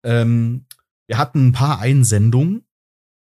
ähm, 0.03 0.65
wir 1.07 1.17
hatten 1.17 1.47
ein 1.47 1.51
paar 1.51 1.79
Einsendungen, 1.79 2.65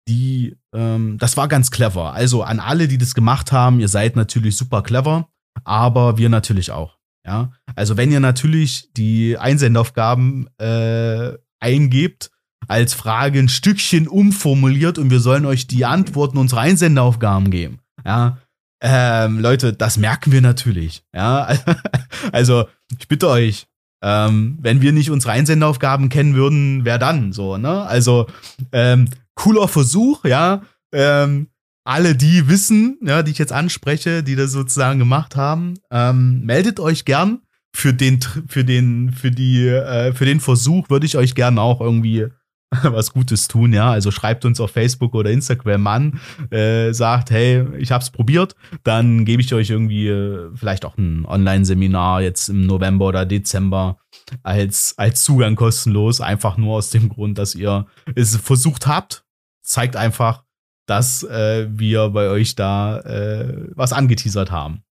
die, 0.08 0.56
ähm, 0.74 1.18
das 1.18 1.38
war 1.38 1.48
ganz 1.48 1.72
clever. 1.72 2.14
Also 2.14 2.44
an 2.44 2.60
alle, 2.60 2.88
die 2.88 2.98
das 2.98 3.16
gemacht 3.16 3.52
haben, 3.52 3.80
ihr 3.80 3.88
seid 3.88 4.16
natürlich 4.16 4.56
super 4.56 4.84
clever, 4.84 5.30
aber 5.64 6.18
wir 6.18 6.30
natürlich 6.30 6.72
auch. 6.72 6.98
Ja, 7.26 7.52
also 7.76 7.98
wenn 7.98 8.12
ihr 8.12 8.22
natürlich 8.22 8.94
die 8.94 9.38
Einsendaufgaben 9.38 10.50
äh, 10.60 11.34
eingebt, 11.60 12.32
als 12.68 12.94
Frage 12.94 13.40
ein 13.40 13.50
Stückchen 13.50 14.08
umformuliert 14.08 14.98
und 14.98 15.10
wir 15.10 15.20
sollen 15.20 15.46
euch 15.46 15.68
die 15.68 15.86
Antworten 15.86 16.38
unserer 16.38 16.62
Einsendaufgaben 16.62 17.52
geben. 17.52 17.80
Ja, 18.06 18.38
ähm, 18.82 19.40
Leute, 19.40 19.74
das 19.74 19.98
merken 19.98 20.32
wir 20.32 20.42
natürlich. 20.42 21.04
Ja, 21.14 21.50
also 22.32 22.68
ich 23.00 23.08
bitte 23.08 23.28
euch, 23.28 23.68
ähm, 24.04 24.58
wenn 24.62 24.82
wir 24.82 24.92
nicht 24.92 25.10
unsere 25.10 25.34
Einsendaufgaben 25.34 26.10
kennen 26.10 26.36
würden, 26.36 26.86
wer 26.86 27.00
dann 27.00 27.34
so, 27.34 27.58
ne? 27.58 27.84
Also 27.84 28.28
ähm, 28.72 29.10
cooler 29.36 29.68
Versuch, 29.68 30.26
ja. 30.26 30.62
Ähm, 30.94 31.48
alle 31.84 32.16
die 32.16 32.50
wissen, 32.50 32.98
ja, 33.02 33.24
die 33.24 33.32
ich 33.32 33.38
jetzt 33.38 33.54
anspreche, 33.54 34.22
die 34.22 34.36
das 34.36 34.52
sozusagen 34.52 35.00
gemacht 35.00 35.36
haben, 35.36 35.76
ähm, 35.90 36.42
meldet 36.46 36.80
euch 36.80 37.06
gern 37.06 37.42
für 37.74 37.94
den 37.94 38.20
für 38.48 38.66
den 38.66 39.12
für 39.12 39.32
die 39.32 39.68
äh, 39.68 40.14
für 40.14 40.26
den 40.26 40.40
Versuch 40.40 40.90
würde 40.90 41.06
ich 41.06 41.16
euch 41.16 41.34
gern 41.34 41.58
auch 41.58 41.80
irgendwie 41.80 42.28
was 42.84 43.14
Gutes 43.14 43.48
tun, 43.48 43.74
ja. 43.74 43.92
Also 43.92 44.12
schreibt 44.12 44.44
uns 44.46 44.60
auf 44.60 44.72
Facebook 44.72 45.16
oder 45.16 45.32
Instagram 45.32 45.88
an, 45.88 46.20
äh, 46.52 46.92
sagt, 46.92 47.32
hey, 47.32 47.66
ich 47.78 47.92
hab's 47.92 48.10
probiert, 48.10 48.56
dann 48.84 49.26
gebe 49.26 49.42
ich 49.42 49.54
euch 49.54 49.70
irgendwie 49.70 50.08
äh, 50.08 50.52
vielleicht 50.56 50.84
auch 50.84 50.98
ein 50.98 51.26
Online-Seminar 51.26 52.22
jetzt 52.22 52.50
im 52.50 52.66
November 52.66 53.06
oder 53.08 53.26
Dezember 53.26 54.00
als, 54.44 54.96
als 54.98 55.24
Zugang 55.24 55.56
kostenlos, 55.56 56.20
einfach 56.20 56.58
nur 56.58 56.76
aus 56.76 56.90
dem 56.90 57.10
Grund, 57.10 57.38
dass 57.38 57.56
ihr 57.56 57.88
es 58.16 58.36
versucht 58.36 58.88
habt. 58.88 59.24
Zeigt 59.64 59.96
einfach, 59.96 60.44
dass 60.88 61.24
äh, 61.24 61.68
wir 61.70 62.10
bei 62.10 62.30
euch 62.30 62.56
da 62.56 63.00
äh, 63.00 63.70
was 63.76 63.94
angeteasert 63.94 64.52
haben. 64.52 64.84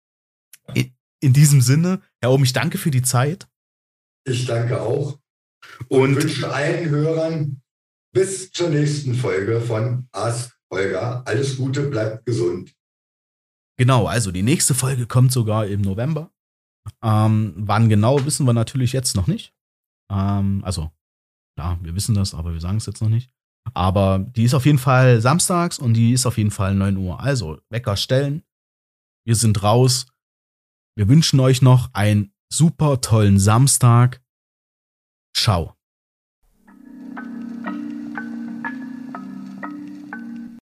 In, 0.74 0.94
in 1.22 1.34
diesem 1.34 1.62
Sinne, 1.62 2.02
Herr 2.22 2.32
Ohm, 2.32 2.44
ich 2.44 2.54
danke 2.54 2.78
für 2.78 2.92
die 2.92 3.02
Zeit. 3.02 3.48
Ich 4.26 4.46
danke 4.46 4.82
auch. 4.82 5.20
Und, 5.88 6.16
und 6.16 6.24
wünsche 6.24 6.52
allen 6.52 6.90
Hörern 6.90 7.62
bis 8.16 8.50
zur 8.50 8.70
nächsten 8.70 9.14
Folge 9.14 9.60
von 9.60 10.08
Ask 10.14 10.58
Holger. 10.72 11.22
Alles 11.28 11.58
Gute, 11.58 11.90
bleibt 11.90 12.26
gesund. 12.26 12.74
Genau, 13.78 14.08
also 14.08 14.32
die 14.32 14.42
nächste 14.42 14.74
Folge 14.74 15.06
kommt 15.06 15.34
sogar 15.34 15.68
im 15.68 15.82
November. 15.82 16.32
Ähm, 17.04 17.54
wann 17.58 17.90
genau, 17.90 18.26
wissen 18.26 18.46
wir 18.46 18.54
natürlich 18.54 18.94
jetzt 18.94 19.18
noch 19.18 19.28
nicht. 19.28 19.54
Ähm, 20.10 20.64
also, 20.64 20.92
ja, 21.60 21.78
wir 21.82 21.94
wissen 21.94 22.16
das, 22.16 22.34
aber 22.34 22.54
wir 22.54 22.62
sagen 22.62 22.78
es 22.78 22.86
jetzt 22.86 23.02
noch 23.02 23.10
nicht. 23.10 23.30
Aber 23.74 24.20
die 24.20 24.44
ist 24.44 24.54
auf 24.54 24.66
jeden 24.66 24.78
Fall 24.78 25.20
samstags 25.20 25.78
und 25.78 25.94
die 25.94 26.14
ist 26.14 26.26
auf 26.26 26.38
jeden 26.38 26.52
Fall 26.52 26.74
9 26.74 26.96
Uhr. 26.96 27.20
Also, 27.20 27.60
Wecker 27.70 27.98
stellen. 27.98 28.44
Wir 29.26 29.36
sind 29.36 29.62
raus. 29.62 30.08
Wir 30.96 31.10
wünschen 31.10 31.42
euch 31.42 31.62
noch 31.62 31.94
einen 31.94 32.34
super 32.50 33.02
tollen 33.02 33.40
Samstag. 33.40 34.24
Ciao. 35.36 35.75